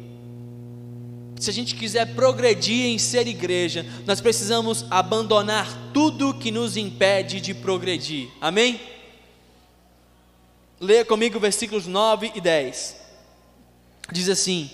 se 1.38 1.50
a 1.50 1.52
gente 1.52 1.76
quiser 1.76 2.14
progredir 2.14 2.86
em 2.86 2.98
ser 2.98 3.26
igreja, 3.28 3.86
nós 4.04 4.20
precisamos 4.20 4.84
abandonar 4.90 5.92
tudo 5.94 6.34
que 6.34 6.50
nos 6.50 6.76
impede 6.76 7.40
de 7.40 7.54
progredir. 7.54 8.28
Amém? 8.40 8.80
Leia 10.80 11.04
comigo 11.04 11.38
versículos 11.38 11.86
9 11.86 12.32
e 12.34 12.40
10. 12.40 12.96
Diz 14.12 14.28
assim: 14.28 14.70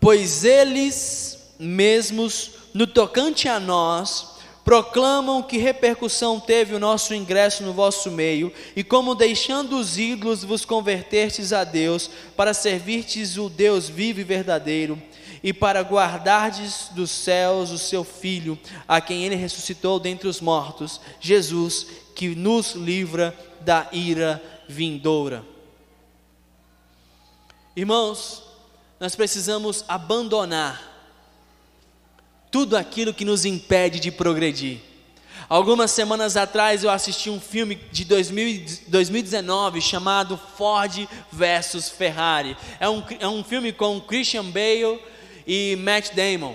Pois 0.00 0.44
eles 0.44 1.54
mesmos, 1.58 2.50
no 2.72 2.86
tocante 2.86 3.48
a 3.48 3.60
nós, 3.60 4.33
proclamam 4.64 5.42
que 5.42 5.58
repercussão 5.58 6.40
teve 6.40 6.74
o 6.74 6.80
nosso 6.80 7.14
ingresso 7.14 7.62
no 7.62 7.72
vosso 7.72 8.10
meio, 8.10 8.52
e 8.74 8.82
como 8.82 9.14
deixando 9.14 9.78
os 9.78 9.98
ídolos 9.98 10.42
vos 10.42 10.64
convertertes 10.64 11.52
a 11.52 11.62
Deus, 11.64 12.10
para 12.36 12.54
servirtes 12.54 13.36
o 13.36 13.48
Deus 13.48 13.88
vivo 13.88 14.20
e 14.20 14.24
verdadeiro 14.24 15.00
e 15.44 15.52
para 15.52 15.82
guardardes 15.82 16.88
dos 16.92 17.10
céus 17.10 17.70
o 17.70 17.76
seu 17.76 18.02
Filho, 18.02 18.58
a 18.88 18.98
quem 18.98 19.26
ele 19.26 19.34
ressuscitou 19.34 20.00
dentre 20.00 20.26
os 20.26 20.40
mortos, 20.40 20.98
Jesus, 21.20 21.86
que 22.14 22.34
nos 22.34 22.72
livra 22.72 23.36
da 23.60 23.86
ira 23.92 24.42
vindoura. 24.66 25.44
Irmãos, 27.76 28.42
nós 28.98 29.14
precisamos 29.14 29.84
abandonar 29.86 30.93
tudo 32.54 32.76
aquilo 32.76 33.12
que 33.12 33.24
nos 33.24 33.44
impede 33.44 33.98
de 33.98 34.12
progredir. 34.12 34.78
Algumas 35.48 35.90
semanas 35.90 36.36
atrás 36.36 36.84
eu 36.84 36.90
assisti 36.90 37.28
um 37.28 37.40
filme 37.40 37.74
de 37.90 38.04
2019 38.04 39.80
chamado 39.80 40.40
Ford 40.56 41.08
versus 41.32 41.88
Ferrari. 41.88 42.56
É 42.78 42.88
um, 42.88 43.02
é 43.18 43.26
um 43.26 43.42
filme 43.42 43.72
com 43.72 44.00
Christian 44.00 44.44
Bale 44.44 45.00
e 45.44 45.74
Matt 45.80 46.14
Damon. 46.14 46.54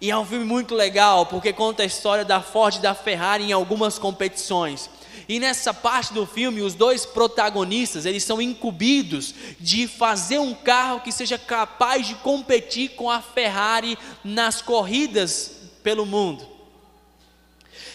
E 0.00 0.12
é 0.12 0.16
um 0.16 0.24
filme 0.24 0.44
muito 0.44 0.76
legal, 0.76 1.26
porque 1.26 1.52
conta 1.52 1.82
a 1.82 1.86
história 1.86 2.24
da 2.24 2.40
Ford 2.40 2.76
e 2.76 2.80
da 2.80 2.94
Ferrari 2.94 3.42
em 3.42 3.52
algumas 3.52 3.98
competições. 3.98 4.88
E 5.28 5.38
nessa 5.38 5.72
parte 5.72 6.12
do 6.12 6.26
filme, 6.26 6.62
os 6.62 6.74
dois 6.74 7.06
protagonistas, 7.06 8.06
eles 8.06 8.24
são 8.24 8.40
incumbidos 8.42 9.34
de 9.60 9.86
fazer 9.86 10.38
um 10.38 10.54
carro 10.54 11.00
que 11.00 11.12
seja 11.12 11.38
capaz 11.38 12.06
de 12.06 12.14
competir 12.16 12.90
com 12.90 13.10
a 13.10 13.20
Ferrari 13.20 13.96
nas 14.24 14.60
corridas 14.60 15.52
pelo 15.82 16.04
mundo. 16.04 16.46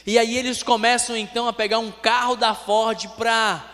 E 0.06 0.18
aí 0.18 0.38
eles 0.38 0.64
começam 0.64 1.18
então 1.18 1.48
a 1.48 1.54
pegar 1.54 1.80
um 1.80 1.92
carro 1.92 2.36
da 2.36 2.56
Ford 2.56 3.10
para 3.18 3.66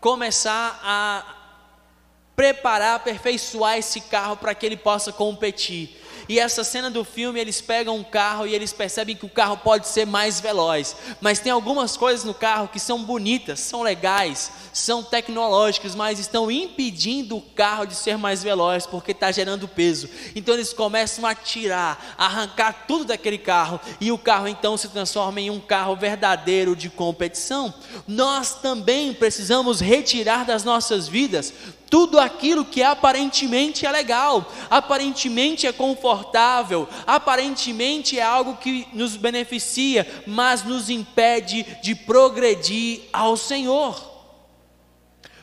começar 0.00 0.80
a 0.84 1.36
preparar, 2.36 2.96
aperfeiçoar 2.96 3.78
esse 3.78 4.00
carro 4.00 4.36
para 4.36 4.54
que 4.54 4.66
ele 4.66 4.76
possa 4.76 5.12
competir. 5.12 6.01
E 6.28 6.38
essa 6.38 6.64
cena 6.64 6.90
do 6.90 7.04
filme, 7.04 7.40
eles 7.40 7.60
pegam 7.60 7.96
um 7.96 8.04
carro 8.04 8.46
e 8.46 8.54
eles 8.54 8.72
percebem 8.72 9.16
que 9.16 9.26
o 9.26 9.30
carro 9.30 9.56
pode 9.56 9.88
ser 9.88 10.06
mais 10.06 10.40
veloz, 10.40 10.96
mas 11.20 11.40
tem 11.40 11.52
algumas 11.52 11.96
coisas 11.96 12.24
no 12.24 12.34
carro 12.34 12.68
que 12.68 12.78
são 12.78 13.02
bonitas, 13.02 13.60
são 13.60 13.82
legais, 13.82 14.52
são 14.72 15.02
tecnológicas, 15.02 15.94
mas 15.94 16.18
estão 16.18 16.50
impedindo 16.50 17.36
o 17.36 17.40
carro 17.40 17.86
de 17.86 17.94
ser 17.94 18.16
mais 18.16 18.42
veloz 18.42 18.86
porque 18.86 19.12
está 19.12 19.30
gerando 19.30 19.68
peso. 19.68 20.08
Então 20.34 20.54
eles 20.54 20.72
começam 20.72 21.26
a 21.26 21.34
tirar, 21.34 22.14
a 22.16 22.26
arrancar 22.26 22.84
tudo 22.86 23.06
daquele 23.06 23.38
carro 23.38 23.80
e 24.00 24.10
o 24.10 24.18
carro 24.18 24.48
então 24.48 24.76
se 24.76 24.88
transforma 24.88 25.40
em 25.40 25.50
um 25.50 25.60
carro 25.60 25.96
verdadeiro 25.96 26.74
de 26.74 26.88
competição. 26.88 27.72
Nós 28.06 28.54
também 28.54 29.12
precisamos 29.12 29.80
retirar 29.80 30.44
das 30.44 30.64
nossas 30.64 31.08
vidas 31.08 31.52
tudo 31.92 32.18
aquilo 32.18 32.64
que 32.64 32.82
aparentemente 32.82 33.84
é 33.84 33.92
legal, 33.92 34.50
aparentemente 34.70 35.66
é 35.66 35.72
confortável, 35.74 36.88
aparentemente 37.06 38.18
é 38.18 38.22
algo 38.22 38.56
que 38.56 38.88
nos 38.94 39.14
beneficia, 39.14 40.24
mas 40.26 40.64
nos 40.64 40.88
impede 40.88 41.66
de 41.82 41.94
progredir 41.94 43.02
ao 43.12 43.36
Senhor. 43.36 44.11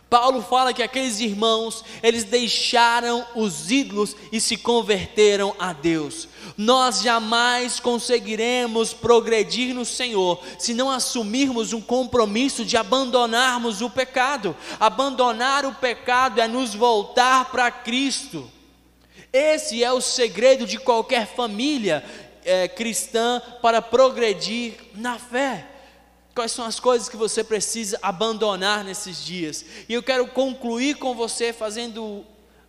Paulo 0.09 0.41
fala 0.41 0.73
que 0.73 0.81
aqueles 0.81 1.19
irmãos, 1.19 1.85
eles 2.01 2.23
deixaram 2.23 3.23
os 3.35 3.69
ídolos 3.69 4.15
e 4.31 4.41
se 4.41 4.57
converteram 4.57 5.55
a 5.59 5.71
Deus. 5.71 6.27
Nós 6.57 7.01
jamais 7.01 7.79
conseguiremos 7.79 8.91
progredir 8.91 9.73
no 9.75 9.85
Senhor 9.85 10.41
se 10.57 10.73
não 10.73 10.89
assumirmos 10.89 11.73
um 11.73 11.81
compromisso 11.81 12.65
de 12.65 12.75
abandonarmos 12.75 13.81
o 13.81 13.89
pecado. 13.89 14.55
Abandonar 14.79 15.63
o 15.63 15.75
pecado 15.75 16.41
é 16.41 16.47
nos 16.47 16.73
voltar 16.73 17.51
para 17.51 17.69
Cristo. 17.69 18.49
Esse 19.31 19.83
é 19.83 19.91
o 19.91 20.01
segredo 20.01 20.65
de 20.65 20.79
qualquer 20.79 21.27
família 21.27 22.03
é, 22.43 22.67
cristã 22.67 23.39
para 23.61 23.79
progredir 23.79 24.73
na 24.95 25.19
fé. 25.19 25.67
Quais 26.39 26.53
são 26.53 26.63
as 26.63 26.79
coisas 26.79 27.09
que 27.09 27.17
você 27.17 27.43
precisa 27.43 27.99
abandonar 28.01 28.81
nesses 28.85 29.25
dias? 29.25 29.65
E 29.89 29.93
eu 29.93 30.01
quero 30.01 30.25
concluir 30.25 30.95
com 30.95 31.13
você 31.13 31.51
fazendo 31.51 32.25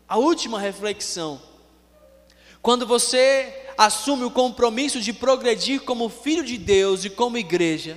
a 0.08 0.18
última 0.18 0.58
reflexão. 0.58 1.40
Quando 2.60 2.84
você 2.84 3.68
assume 3.78 4.24
o 4.24 4.30
compromisso 4.32 5.00
de 5.00 5.12
progredir 5.12 5.82
como 5.82 6.08
filho 6.08 6.42
de 6.42 6.58
Deus 6.58 7.04
e 7.04 7.10
como 7.10 7.38
igreja, 7.38 7.96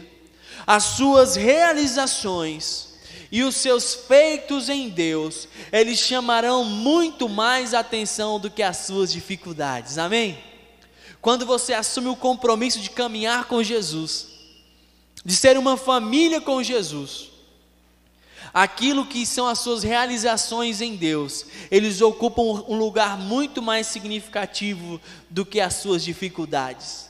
as 0.68 0.84
suas 0.84 1.36
realizações 1.36 2.90
e 3.32 3.42
os 3.42 3.56
seus 3.56 3.96
feitos 3.96 4.70
em 4.70 4.90
Deus, 4.90 5.48
eles 5.72 5.98
chamarão 5.98 6.64
muito 6.64 7.28
mais 7.28 7.74
atenção 7.74 8.40
do 8.40 8.52
que 8.52 8.62
as 8.62 8.78
suas 8.78 9.12
dificuldades. 9.12 9.98
Amém? 9.98 10.38
Quando 11.20 11.48
você 11.48 11.74
assume 11.74 12.10
o 12.10 12.16
compromisso 12.16 12.80
de 12.80 12.92
caminhar 12.92 13.46
com 13.46 13.64
Jesus, 13.64 14.33
de 15.26 15.36
ser 15.36 15.58
uma 15.58 15.78
família 15.78 16.42
com 16.42 16.62
Jesus, 16.62 17.30
aquilo 18.54 19.06
que 19.06 19.26
são 19.26 19.48
as 19.48 19.60
suas 19.60 19.82
realizações 19.84 20.82
em 20.82 20.96
Deus, 20.96 21.46
eles 21.72 22.02
ocupam 22.02 22.42
um 22.68 22.78
lugar 22.78 23.18
muito 23.18 23.62
mais 23.62 23.88
significativo 23.88 25.00
do 25.30 25.46
que 25.46 25.62
as 25.62 25.76
suas 25.76 26.04
dificuldades. 26.04 27.10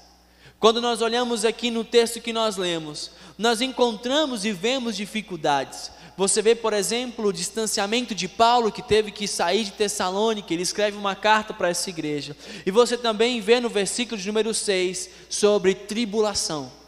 Quando 0.59 0.80
nós 0.80 1.01
olhamos 1.01 1.43
aqui 1.43 1.70
no 1.70 1.84
texto 1.84 2.22
que 2.22 2.32
nós 2.32 2.55
lemos, 2.55 3.11
nós 3.38 3.59
encontramos 3.59 4.45
e 4.45 4.53
vemos 4.53 4.95
dificuldades. 4.95 5.91
Você 6.16 6.41
vê, 6.41 6.53
por 6.53 6.72
exemplo, 6.72 7.28
o 7.28 7.34
distanciamento 7.34 8.14
de 8.14 8.28
Paulo, 8.28 8.72
que 8.72 8.82
teve 8.82 9.11
que 9.11 9.28
sair 9.28 9.66
de 9.66 9.72
Tessalônica, 9.72 10.53
ele 10.53 10.61
escreve 10.61 10.95
uma 10.95 11.16
carta 11.16 11.53
para 11.53 11.70
essa 11.70 11.89
igreja. 11.89 12.38
E 12.66 12.72
você 12.72 12.95
também 12.95 13.41
vê 13.41 13.59
no 13.59 13.68
versículo 13.68 14.22
de 14.22 14.28
número 14.28 14.53
6 14.53 15.09
sobre 15.28 15.74
tribulação 15.74 16.82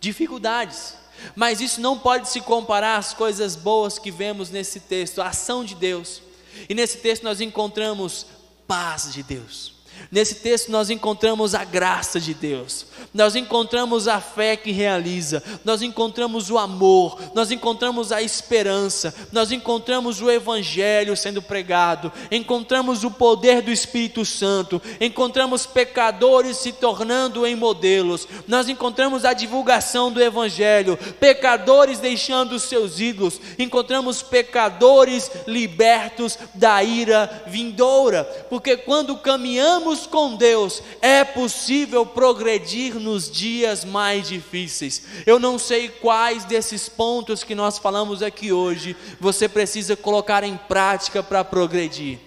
dificuldades. 0.00 0.94
Mas 1.34 1.60
isso 1.60 1.80
não 1.80 1.98
pode 1.98 2.28
se 2.28 2.40
comparar 2.40 2.96
às 2.96 3.12
coisas 3.12 3.56
boas 3.56 3.98
que 3.98 4.10
vemos 4.10 4.50
nesse 4.50 4.80
texto, 4.80 5.20
a 5.20 5.28
ação 5.28 5.64
de 5.64 5.74
Deus. 5.74 6.22
E 6.68 6.74
nesse 6.74 6.98
texto 6.98 7.22
nós 7.22 7.40
encontramos 7.40 8.26
paz 8.66 9.12
de 9.12 9.22
Deus. 9.22 9.77
Nesse 10.10 10.36
texto 10.36 10.70
nós 10.70 10.88
encontramos 10.88 11.54
a 11.54 11.64
graça 11.64 12.18
de 12.18 12.32
Deus, 12.32 12.86
nós 13.12 13.36
encontramos 13.36 14.08
a 14.08 14.20
fé 14.20 14.56
que 14.56 14.70
realiza, 14.70 15.42
nós 15.64 15.82
encontramos 15.82 16.50
o 16.50 16.56
amor, 16.56 17.20
nós 17.34 17.50
encontramos 17.50 18.10
a 18.10 18.22
esperança, 18.22 19.14
nós 19.32 19.52
encontramos 19.52 20.22
o 20.22 20.30
Evangelho 20.30 21.16
sendo 21.16 21.42
pregado, 21.42 22.12
encontramos 22.30 23.04
o 23.04 23.10
poder 23.10 23.60
do 23.60 23.70
Espírito 23.70 24.24
Santo, 24.24 24.80
encontramos 25.00 25.66
pecadores 25.66 26.56
se 26.56 26.72
tornando 26.72 27.46
em 27.46 27.54
modelos, 27.54 28.26
nós 28.46 28.68
encontramos 28.68 29.24
a 29.24 29.32
divulgação 29.32 30.10
do 30.10 30.22
Evangelho, 30.22 30.96
pecadores 31.20 31.98
deixando 31.98 32.58
seus 32.58 32.98
ídolos, 33.00 33.40
encontramos 33.58 34.22
pecadores 34.22 35.30
libertos 35.46 36.38
da 36.54 36.82
ira 36.82 37.44
vindoura, 37.46 38.24
porque 38.48 38.76
quando 38.76 39.16
caminhamos 39.18 39.87
com 40.06 40.36
Deus, 40.36 40.82
é 41.00 41.24
possível 41.24 42.04
progredir 42.04 42.94
nos 42.96 43.30
dias 43.30 43.84
mais 43.84 44.28
difíceis. 44.28 45.02
Eu 45.26 45.38
não 45.38 45.58
sei 45.58 45.88
quais 45.88 46.44
desses 46.44 46.88
pontos 46.88 47.44
que 47.44 47.54
nós 47.54 47.78
falamos 47.78 48.22
aqui 48.22 48.52
hoje 48.52 48.96
você 49.20 49.48
precisa 49.48 49.96
colocar 49.96 50.44
em 50.44 50.56
prática 50.56 51.22
para 51.22 51.44
progredir. 51.44 52.18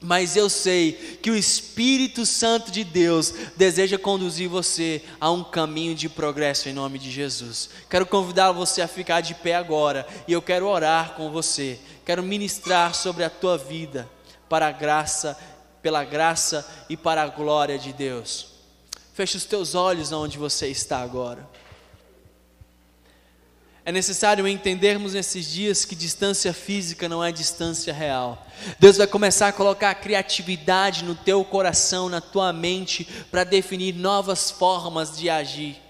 Mas 0.00 0.36
eu 0.36 0.50
sei 0.50 1.18
que 1.22 1.30
o 1.30 1.36
Espírito 1.36 2.26
Santo 2.26 2.70
de 2.70 2.84
Deus 2.84 3.32
deseja 3.56 3.98
conduzir 3.98 4.48
você 4.48 5.02
a 5.18 5.30
um 5.30 5.42
caminho 5.42 5.94
de 5.94 6.08
progresso 6.08 6.68
em 6.68 6.72
nome 6.72 6.98
de 6.98 7.10
Jesus. 7.10 7.70
Quero 7.88 8.04
convidar 8.04 8.52
você 8.52 8.82
a 8.82 8.88
ficar 8.88 9.22
de 9.22 9.34
pé 9.34 9.54
agora 9.54 10.06
e 10.28 10.32
eu 10.32 10.42
quero 10.42 10.66
orar 10.66 11.14
com 11.14 11.30
você. 11.30 11.78
Quero 12.04 12.22
ministrar 12.22 12.94
sobre 12.94 13.24
a 13.24 13.30
tua 13.30 13.56
vida 13.56 14.08
para 14.48 14.68
a 14.68 14.72
graça 14.72 15.36
pela 15.86 16.02
graça 16.02 16.66
e 16.88 16.96
para 16.96 17.22
a 17.22 17.28
glória 17.28 17.78
de 17.78 17.92
Deus. 17.92 18.48
Feche 19.14 19.36
os 19.36 19.44
teus 19.44 19.76
olhos 19.76 20.10
onde 20.10 20.36
você 20.36 20.66
está 20.66 20.98
agora. 20.98 21.48
É 23.84 23.92
necessário 23.92 24.48
entendermos 24.48 25.14
nesses 25.14 25.46
dias 25.48 25.84
que 25.84 25.94
distância 25.94 26.52
física 26.52 27.08
não 27.08 27.22
é 27.22 27.30
distância 27.30 27.94
real. 27.94 28.44
Deus 28.80 28.96
vai 28.96 29.06
começar 29.06 29.46
a 29.46 29.52
colocar 29.52 29.90
a 29.90 29.94
criatividade 29.94 31.04
no 31.04 31.14
teu 31.14 31.44
coração, 31.44 32.08
na 32.08 32.20
tua 32.20 32.52
mente, 32.52 33.04
para 33.30 33.44
definir 33.44 33.94
novas 33.94 34.50
formas 34.50 35.16
de 35.16 35.30
agir. 35.30 35.80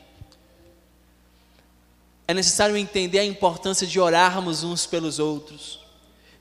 É 2.28 2.34
necessário 2.34 2.76
entender 2.76 3.20
a 3.20 3.24
importância 3.24 3.86
de 3.86 3.98
orarmos 3.98 4.62
uns 4.62 4.84
pelos 4.84 5.18
outros 5.18 5.85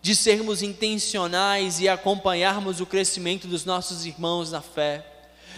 de 0.06 0.16
sermos 0.16 0.62
intencionais 0.62 1.80
e 1.80 1.90
acompanharmos 1.90 2.80
o 2.80 2.86
crescimento 2.86 3.48
dos 3.48 3.66
nossos 3.66 4.06
irmãos 4.06 4.52
na 4.52 4.62
fé. 4.62 5.04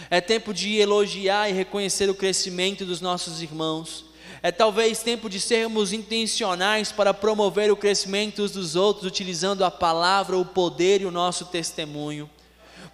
É 0.08 0.22
tempo 0.22 0.54
de 0.54 0.76
elogiar 0.76 1.50
e 1.50 1.52
reconhecer 1.52 2.08
o 2.08 2.14
crescimento 2.14 2.86
dos 2.86 3.02
nossos 3.02 3.42
irmãos. 3.42 4.06
É 4.42 4.50
talvez 4.50 5.02
tempo 5.02 5.28
de 5.28 5.38
sermos 5.38 5.92
intencionais 5.92 6.90
para 6.90 7.12
promover 7.12 7.70
o 7.70 7.76
crescimento 7.76 8.48
dos 8.48 8.74
outros, 8.74 9.04
utilizando 9.04 9.66
a 9.66 9.70
palavra, 9.70 10.38
o 10.38 10.46
poder 10.46 11.02
e 11.02 11.04
o 11.04 11.10
nosso 11.10 11.44
testemunho. 11.44 12.30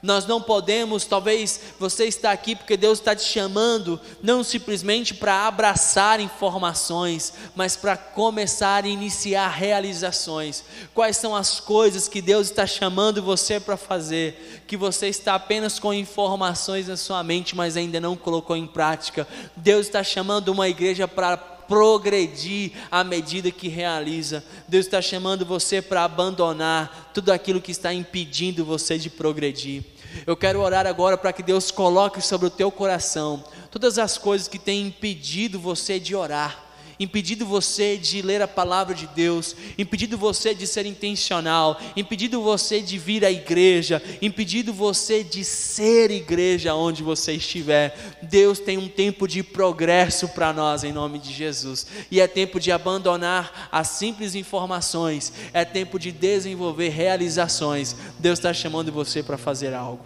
Nós 0.05 0.27
não 0.27 0.39
podemos, 0.39 1.07
talvez 1.07 1.59
você 1.81 2.05
está 2.05 2.31
aqui 2.31 2.55
porque 2.55 2.77
Deus 2.77 2.99
está 2.99 3.17
te 3.17 3.25
chamando, 3.25 3.99
não 4.23 4.45
simplesmente 4.45 5.15
para 5.15 5.47
abraçar 5.47 6.21
informações, 6.21 7.33
mas 7.57 7.75
para 7.75 7.97
começar 7.97 8.85
a 8.85 8.89
iniciar 8.89 9.49
realizações. 9.49 10.63
Quais 10.93 11.17
são 11.17 11.35
as 11.35 11.59
coisas 11.59 12.07
que 12.07 12.21
Deus 12.21 12.51
está 12.51 12.67
chamando 12.67 13.23
você 13.23 13.59
para 13.59 13.79
fazer, 13.79 14.63
que 14.67 14.77
você 14.77 15.09
está 15.09 15.37
apenas 15.37 15.79
com 15.79 15.95
informações 15.95 16.87
na 16.87 16.99
sua 16.99 17.23
mente, 17.23 17.57
mas 17.57 17.75
ainda 17.75 17.99
não 17.99 18.15
colocou 18.15 18.59
em 18.59 18.67
prática? 18.67 19.27
Deus 19.57 19.87
está 19.87 20.05
chamando 20.05 20.51
uma 20.51 20.69
igreja 20.69 21.09
para 21.09 21.55
progredir 21.67 22.73
à 22.91 23.03
medida 23.03 23.51
que 23.51 23.69
realiza. 23.69 24.45
Deus 24.69 24.87
está 24.87 25.01
chamando 25.01 25.47
você 25.47 25.81
para 25.81 26.05
abandonar 26.05 27.11
tudo 27.15 27.33
aquilo 27.33 27.61
que 27.61 27.73
está 27.73 27.93
impedindo 27.93 28.67
você 28.67 28.99
de 28.99 29.09
progredir. 29.09 29.83
Eu 30.27 30.37
quero 30.37 30.61
orar 30.61 30.87
agora 30.87 31.17
para 31.17 31.33
que 31.33 31.43
Deus 31.43 31.71
coloque 31.71 32.21
sobre 32.21 32.47
o 32.47 32.51
teu 32.51 32.71
coração 32.71 33.45
todas 33.71 33.99
as 33.99 34.17
coisas 34.17 34.47
que 34.47 34.59
têm 34.59 34.87
impedido 34.87 35.59
você 35.59 35.99
de 35.99 36.15
orar 36.15 36.64
impedido 36.99 37.45
você 37.45 37.97
de 37.97 38.23
ler 38.23 38.41
a 38.43 38.49
palavra 38.49 38.95
de 38.95 39.07
Deus, 39.09 39.55
impedido 39.77 40.17
você 40.17 40.55
de 40.55 40.67
ser 40.67 40.87
intencional, 40.87 41.81
impedido 41.97 42.41
você 42.43 42.81
de 42.81 42.99
vir 42.99 43.25
à 43.25 43.31
igreja, 43.31 44.03
impedido 44.23 44.73
você 44.73 45.25
de 45.25 45.45
ser 45.45 46.11
igreja 46.11 46.75
onde 46.75 47.03
você 47.03 47.33
estiver. 47.33 48.17
Deus 48.23 48.59
tem 48.59 48.79
um 48.79 48.89
tempo 48.89 49.27
de 49.27 49.43
progresso 49.43 50.29
para 50.29 50.53
nós 50.53 50.85
em 50.85 50.93
nome 50.93 51.19
de 51.19 51.33
Jesus, 51.33 51.87
e 52.11 52.21
é 52.21 52.27
tempo 52.27 52.61
de 52.61 52.71
abandonar 52.71 53.69
as 53.71 53.89
simples 53.89 54.35
informações, 54.35 55.33
é 55.53 55.65
tempo 55.65 55.99
de 55.99 56.13
desenvolver 56.13 56.91
realizações. 56.91 57.97
Deus 58.19 58.39
está 58.39 58.53
chamando 58.53 58.93
você 58.93 59.23
para 59.23 59.37
fazer 59.37 59.75
algo. 59.75 60.05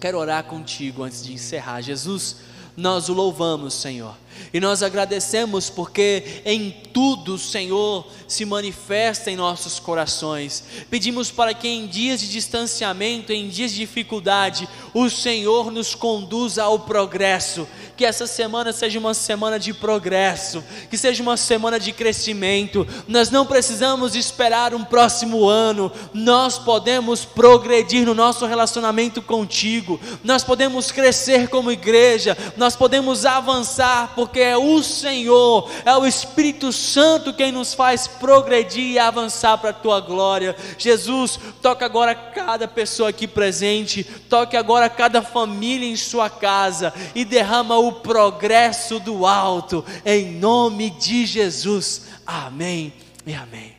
Quero 0.00 0.18
orar 0.18 0.44
contigo 0.44 1.02
antes 1.02 1.22
de 1.22 1.32
encerrar. 1.34 1.82
Jesus, 1.82 2.36
nós 2.74 3.10
o 3.10 3.12
louvamos, 3.12 3.74
Senhor 3.74 4.14
e 4.52 4.60
nós 4.60 4.82
agradecemos 4.82 5.70
porque 5.70 6.42
em 6.44 6.70
tudo 6.92 7.34
o 7.34 7.38
Senhor 7.38 8.06
se 8.26 8.44
manifesta 8.44 9.30
em 9.30 9.36
nossos 9.36 9.78
corações. 9.78 10.64
Pedimos 10.88 11.30
para 11.30 11.54
que 11.54 11.68
em 11.68 11.86
dias 11.86 12.20
de 12.20 12.30
distanciamento, 12.30 13.32
em 13.32 13.48
dias 13.48 13.72
de 13.72 13.78
dificuldade, 13.78 14.68
o 14.94 15.08
Senhor 15.08 15.70
nos 15.70 15.94
conduza 15.94 16.62
ao 16.62 16.80
progresso. 16.80 17.66
Que 17.96 18.04
essa 18.04 18.26
semana 18.26 18.72
seja 18.72 18.98
uma 18.98 19.14
semana 19.14 19.58
de 19.58 19.74
progresso, 19.74 20.64
que 20.88 20.96
seja 20.96 21.22
uma 21.22 21.36
semana 21.36 21.78
de 21.78 21.92
crescimento. 21.92 22.86
Nós 23.06 23.30
não 23.30 23.44
precisamos 23.44 24.14
esperar 24.14 24.74
um 24.74 24.84
próximo 24.84 25.48
ano, 25.48 25.92
nós 26.14 26.58
podemos 26.58 27.24
progredir 27.24 28.06
no 28.06 28.14
nosso 28.14 28.46
relacionamento 28.46 29.20
contigo, 29.20 30.00
nós 30.24 30.42
podemos 30.42 30.90
crescer 30.90 31.48
como 31.48 31.70
igreja, 31.70 32.36
nós 32.56 32.74
podemos 32.74 33.26
avançar, 33.26 34.14
porque 34.30 34.38
é 34.38 34.56
o 34.56 34.80
Senhor, 34.80 35.68
é 35.84 35.92
o 35.96 36.06
Espírito 36.06 36.72
Santo 36.72 37.34
quem 37.34 37.50
nos 37.50 37.74
faz 37.74 38.06
progredir 38.06 38.92
e 38.92 38.98
avançar 38.98 39.58
para 39.58 39.70
a 39.70 39.72
tua 39.72 40.00
glória. 40.00 40.54
Jesus, 40.78 41.36
toca 41.60 41.84
agora 41.84 42.14
cada 42.14 42.68
pessoa 42.68 43.08
aqui 43.08 43.26
presente, 43.26 44.04
toque 44.04 44.56
agora 44.56 44.88
cada 44.88 45.20
família 45.20 45.88
em 45.88 45.96
sua 45.96 46.30
casa 46.30 46.94
e 47.12 47.24
derrama 47.24 47.76
o 47.76 47.94
progresso 47.94 49.00
do 49.00 49.26
alto, 49.26 49.84
em 50.06 50.30
nome 50.30 50.90
de 50.90 51.26
Jesus. 51.26 52.02
Amém 52.24 52.92
e 53.26 53.34
amém. 53.34 53.74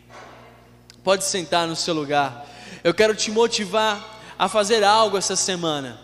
Pode 1.01 1.23
sentar 1.23 1.65
no 1.65 1.77
seu 1.77 1.93
lugar. 1.93 2.45
Eu 2.83 2.93
quero 2.93 3.15
te 3.15 3.31
motivar 3.31 4.19
a 4.37 4.49
fazer 4.49 4.83
algo 4.83 5.17
essa 5.17 5.37
semana. 5.37 5.97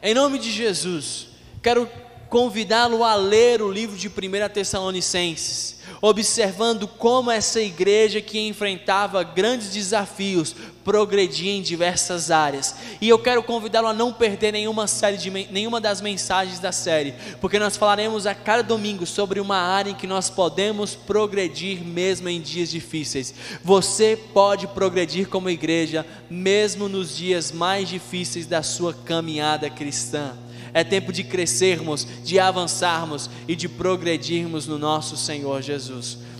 Em 0.00 0.14
nome 0.14 0.38
de 0.38 0.52
Jesus, 0.52 1.26
quero 1.60 1.90
convidá-lo 2.28 3.02
a 3.02 3.14
ler 3.14 3.62
o 3.62 3.70
livro 3.70 3.96
de 3.96 4.08
1 4.08 4.12
Tessalonicenses, 4.52 5.78
observando 6.00 6.86
como 6.86 7.30
essa 7.30 7.60
igreja 7.60 8.20
que 8.20 8.38
enfrentava 8.38 9.22
grandes 9.22 9.70
desafios 9.70 10.54
progredia 10.84 11.52
em 11.52 11.60
diversas 11.60 12.30
áreas. 12.30 12.74
E 13.00 13.08
eu 13.08 13.18
quero 13.18 13.42
convidá-lo 13.42 13.88
a 13.88 13.92
não 13.92 14.12
perder 14.12 14.52
nenhuma 14.52 14.86
série 14.86 15.18
de 15.18 15.30
nenhuma 15.30 15.80
das 15.80 16.00
mensagens 16.00 16.58
da 16.60 16.72
série, 16.72 17.14
porque 17.40 17.58
nós 17.58 17.76
falaremos 17.76 18.26
a 18.26 18.34
cada 18.34 18.62
domingo 18.62 19.04
sobre 19.04 19.40
uma 19.40 19.58
área 19.58 19.90
em 19.90 19.94
que 19.94 20.06
nós 20.06 20.30
podemos 20.30 20.94
progredir 20.94 21.82
mesmo 21.82 22.28
em 22.28 22.40
dias 22.40 22.70
difíceis. 22.70 23.34
Você 23.62 24.18
pode 24.32 24.66
progredir 24.68 25.28
como 25.28 25.50
igreja 25.50 26.06
mesmo 26.30 26.88
nos 26.88 27.16
dias 27.16 27.52
mais 27.52 27.88
difíceis 27.88 28.46
da 28.46 28.62
sua 28.62 28.94
caminhada 28.94 29.68
cristã. 29.68 30.34
É 30.72 30.84
tempo 30.84 31.12
de 31.12 31.24
crescermos, 31.24 32.06
de 32.24 32.38
avançarmos 32.38 33.28
e 33.46 33.54
de 33.54 33.68
progredirmos 33.68 34.66
no 34.66 34.78
nosso 34.78 35.16
Senhor 35.16 35.62
Jesus. 35.62 36.18